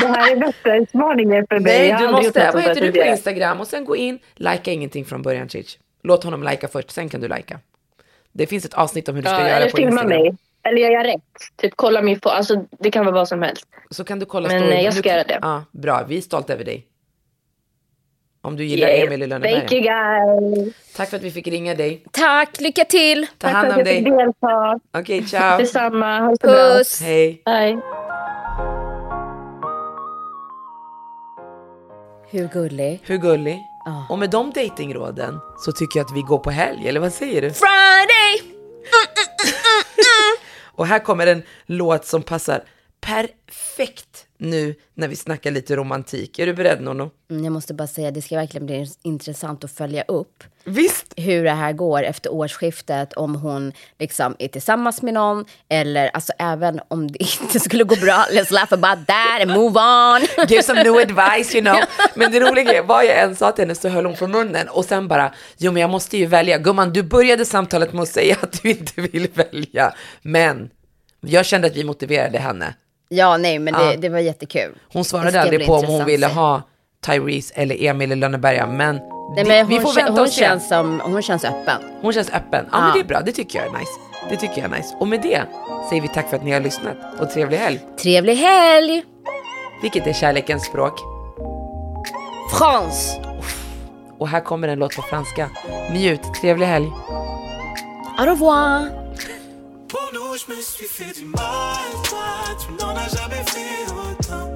Det 0.00 0.06
här 0.06 0.32
är 0.32 0.36
bästa 0.36 0.76
utmaningen 0.76 1.46
för 1.48 1.60
mig. 1.60 1.92
Nej, 1.92 1.96
du 2.06 2.12
måste, 2.12 2.50
vad 2.54 2.62
heter 2.62 2.80
du 2.80 2.92
på. 2.92 2.98
Instagram? 3.08 3.60
Och 3.60 3.66
sen 3.66 3.84
gå 3.84 3.96
in, 3.96 4.18
likea 4.34 4.74
ingenting 4.74 5.04
från 5.04 5.22
början, 5.22 5.48
Chich. 5.48 5.78
Låt 6.02 6.24
honom 6.24 6.42
likea 6.42 6.68
först, 6.68 6.90
sen 6.90 7.08
kan 7.08 7.20
du 7.20 7.28
likea. 7.28 7.60
Det 8.32 8.46
finns 8.46 8.64
ett 8.64 8.74
avsnitt 8.74 9.08
om 9.08 9.14
hur 9.14 9.22
du 9.22 9.28
ska 9.28 9.40
Ja, 9.40 9.48
göra 9.48 9.70
på 9.70 9.80
Instagram. 9.80 10.08
mig. 10.08 10.36
Eller 10.68 10.78
gör 10.78 10.90
jag 10.90 11.06
rätt? 11.06 11.22
Typ 11.56 11.72
kolla 11.76 12.02
min 12.02 12.20
på, 12.20 12.28
alltså 12.28 12.64
det 12.78 12.90
kan 12.90 13.04
vara 13.04 13.14
vad 13.14 13.28
som 13.28 13.42
helst. 13.42 13.66
Så 13.90 14.04
kan 14.04 14.18
du 14.18 14.26
kolla 14.26 14.48
Men, 14.48 14.62
eh, 14.62 14.74
jag 14.74 14.84
Nu 14.84 14.92
ska 14.92 15.02
kan- 15.02 15.12
göra 15.12 15.24
det. 15.24 15.38
Ja, 15.42 15.64
bra, 15.72 16.04
vi 16.08 16.16
är 16.16 16.20
stolta 16.20 16.52
över 16.52 16.64
dig. 16.64 16.86
Om 18.42 18.56
du 18.56 18.64
gillar 18.64 18.88
Yeah. 18.88 19.12
Emil 19.12 19.22
i 19.22 19.28
Thank 19.28 19.42
you 19.72 19.80
Lönneberga. 19.82 20.56
guys. 20.64 20.74
Tack 20.96 21.08
för 21.10 21.16
att 21.16 21.22
vi 21.22 21.30
fick 21.30 21.46
ringa 21.48 21.74
dig. 21.74 22.02
Tack, 22.10 22.60
lycka 22.60 22.84
till! 22.84 23.26
Ta 23.26 23.32
Tack 23.38 23.52
hand 23.52 23.66
för 23.68 23.74
om 23.74 23.80
att 23.80 23.86
jag 23.86 23.96
fick 23.96 24.04
dig. 24.04 24.16
delta. 24.16 24.80
Okej, 24.98 25.22
ciao. 25.26 25.58
Detsamma. 25.58 26.20
Ha 26.20 26.30
det 26.30 26.36
så 26.40 26.46
bra. 26.46 26.54
Puss! 26.78 27.00
Hej. 27.02 27.42
Hej. 27.46 27.76
Hur 32.30 32.48
gullig? 32.48 33.00
Hur 33.04 33.16
gullig? 33.18 33.58
Ja. 33.84 34.06
Och 34.10 34.18
med 34.18 34.30
de 34.30 34.50
datingråden 34.50 35.38
så 35.58 35.72
tycker 35.72 35.98
jag 35.98 36.04
att 36.04 36.16
vi 36.16 36.22
går 36.22 36.38
på 36.38 36.50
helg, 36.50 36.88
eller 36.88 37.00
vad 37.00 37.12
säger 37.12 37.42
du? 37.42 37.50
Friday! 37.50 38.55
Och 40.76 40.86
här 40.86 40.98
kommer 40.98 41.26
en 41.26 41.42
låt 41.66 42.06
som 42.06 42.22
passar 42.22 42.64
perfekt 43.00 44.15
nu 44.38 44.74
när 44.94 45.08
vi 45.08 45.16
snackar 45.16 45.50
lite 45.50 45.76
romantik. 45.76 46.38
Är 46.38 46.46
du 46.46 46.54
beredd 46.54 46.80
Nono? 46.82 47.10
Mm, 47.30 47.44
Jag 47.44 47.52
måste 47.52 47.74
bara 47.74 47.88
säga, 47.88 48.10
det 48.10 48.22
ska 48.22 48.36
verkligen 48.36 48.66
bli 48.66 48.86
intressant 49.02 49.64
att 49.64 49.70
följa 49.72 50.02
upp 50.02 50.44
Visst! 50.64 51.14
hur 51.16 51.44
det 51.44 51.50
här 51.50 51.72
går 51.72 52.02
efter 52.02 52.32
årsskiftet, 52.32 53.12
om 53.12 53.34
hon 53.34 53.72
liksom 53.98 54.36
är 54.38 54.48
tillsammans 54.48 55.02
med 55.02 55.14
någon 55.14 55.44
eller 55.68 56.08
alltså 56.08 56.32
även 56.38 56.80
om 56.88 57.10
det 57.12 57.18
inte 57.42 57.60
skulle 57.60 57.84
gå 57.84 57.96
bra, 57.96 58.24
let's 58.30 58.52
laugh 58.52 58.72
about 58.74 59.06
that 59.06 59.40
and 59.42 59.50
move 59.50 59.80
on. 59.80 60.46
Give 60.48 60.62
some 60.62 60.82
new 60.82 60.94
advice 60.96 61.54
you 61.54 61.64
know. 61.64 61.76
Men 62.14 62.32
det 62.32 62.40
roliga 62.40 62.72
är, 62.74 62.82
vad 62.82 63.04
jag 63.04 63.18
än 63.20 63.36
sa 63.36 63.52
till 63.52 63.62
henne 63.62 63.74
så 63.74 63.88
höll 63.88 64.06
hon 64.06 64.16
för 64.16 64.26
munnen 64.26 64.68
och 64.68 64.84
sen 64.84 65.08
bara, 65.08 65.34
jo 65.56 65.72
men 65.72 65.80
jag 65.80 65.90
måste 65.90 66.16
ju 66.18 66.26
välja. 66.26 66.58
Gumman, 66.58 66.92
du 66.92 67.02
började 67.02 67.44
samtalet 67.44 67.92
med 67.92 68.02
att 68.02 68.08
säga 68.08 68.36
att 68.42 68.62
du 68.62 68.70
inte 68.70 69.00
vill 69.00 69.28
välja. 69.34 69.94
Men 70.22 70.70
jag 71.20 71.46
kände 71.46 71.66
att 71.66 71.76
vi 71.76 71.84
motiverade 71.84 72.38
henne. 72.38 72.74
Ja, 73.08 73.36
nej, 73.36 73.58
men 73.58 73.74
det, 73.74 73.96
det 73.96 74.08
var 74.08 74.18
jättekul. 74.18 74.74
Hon 74.92 75.04
svarade 75.04 75.40
aldrig 75.40 75.66
på 75.66 75.74
om 75.74 75.84
hon 75.84 76.04
ville 76.04 76.26
ha 76.26 76.62
Tyrese 77.06 77.52
eller 77.54 77.84
Emil 77.84 78.12
i 78.12 78.16
Lönneberga, 78.16 78.66
men, 78.66 78.94
Nej, 78.96 79.02
det- 79.36 79.44
men 79.44 79.66
vi 79.68 79.74
hon, 79.74 79.82
får 79.82 79.90
kä- 79.92 79.94
vänta 79.96 80.12
hon, 80.12 80.20
och 80.20 80.28
se. 80.28 80.40
känns 80.40 80.68
som, 80.68 81.00
hon 81.04 81.22
känns 81.22 81.44
öppen. 81.44 81.82
Hon 82.02 82.12
känns 82.12 82.30
öppen. 82.30 82.66
Ja. 82.72 82.80
men 82.80 82.92
det 82.94 83.00
är 83.00 83.04
bra. 83.04 83.20
Det 83.20 83.32
tycker 83.32 83.58
jag 83.58 83.68
är 83.68 83.72
nice. 83.78 83.90
Det 84.30 84.36
tycker 84.36 84.62
jag 84.62 84.72
är 84.72 84.76
nice. 84.76 84.96
Och 85.00 85.08
med 85.08 85.20
det 85.22 85.42
säger 85.88 86.02
vi 86.02 86.08
tack 86.08 86.28
för 86.30 86.36
att 86.36 86.44
ni 86.44 86.52
har 86.52 86.60
lyssnat 86.60 86.96
och 87.20 87.30
trevlig 87.30 87.58
helg. 87.58 87.80
Trevlig 88.02 88.36
helg! 88.36 89.02
Vilket 89.82 90.06
är 90.06 90.12
kärlekens 90.12 90.64
språk. 90.64 91.00
France! 92.58 93.20
Och 94.18 94.28
här 94.28 94.40
kommer 94.40 94.68
en 94.68 94.78
låt 94.78 94.96
på 94.96 95.02
franska. 95.02 95.50
Njut, 95.92 96.20
trevlig 96.40 96.66
helg. 96.66 96.90
Au 98.18 98.26
revoir! 98.26 99.05
Pour 99.88 100.10
nous, 100.12 100.36
je 100.36 100.52
me 100.54 100.60
suis 100.60 100.86
fait 100.86 101.12
du 101.12 101.24
mal. 101.26 101.76
Toi, 102.08 102.56
tu 102.58 102.72
n'en 102.72 102.96
as 102.96 103.08
jamais 103.08 103.44
fait 103.46 103.84
autant. 103.92 104.54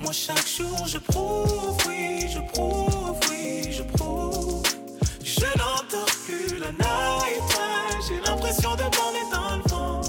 Moi, 0.00 0.12
chaque 0.12 0.46
jour, 0.46 0.86
je 0.86 0.98
prouve, 0.98 1.76
oui, 1.88 2.28
je 2.28 2.38
prouve, 2.52 3.18
oui, 3.28 3.72
je 3.72 3.82
prouve. 3.82 4.62
Je 5.24 5.46
n'entends 5.58 6.10
plus 6.24 6.58
la 6.58 6.70
night. 6.72 7.42
J'ai 8.06 8.20
l'impression 8.30 8.76
de 8.76 8.82
m'enlever 8.82 9.26
dans 9.32 9.56
le 9.56 9.62
vent. 9.68 10.00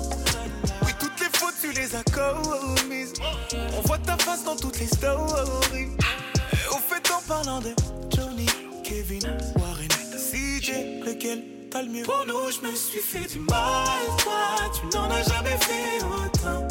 Oui, 0.84 0.92
toutes 1.00 1.20
les 1.20 1.38
fautes, 1.38 1.56
tu 1.62 1.72
les 1.72 1.96
as 1.96 2.04
commises. 2.04 3.14
On 3.78 3.82
voit 3.88 3.98
ta 3.98 4.18
face 4.18 4.44
dans 4.44 4.56
toutes 4.56 4.80
les 4.80 4.88
stories. 4.88 5.90
Au 6.70 6.78
fait, 6.78 7.12
en 7.12 7.22
parlant 7.28 7.60
de 7.60 7.74
Johnny, 8.16 8.46
Kevin, 8.84 9.24
Warren, 9.58 9.90
CJ, 10.16 11.04
lequel? 11.06 11.61
T'as 11.72 11.82
le 11.82 11.90
mieux 11.90 12.04
Pour 12.04 12.26
nous, 12.28 12.52
je 12.52 12.68
me 12.68 12.76
suis 12.76 13.00
fait 13.00 13.28
du 13.28 13.40
mal. 13.40 13.88
Toi, 14.18 14.72
tu 14.74 14.96
n'en 14.96 15.10
as 15.10 15.24
jamais 15.24 15.58
fait 15.60 16.04
autant. 16.04 16.68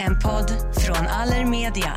En 0.00 0.14
podd 0.14 0.50
från 0.80 1.06
Allermedia. 1.06 1.96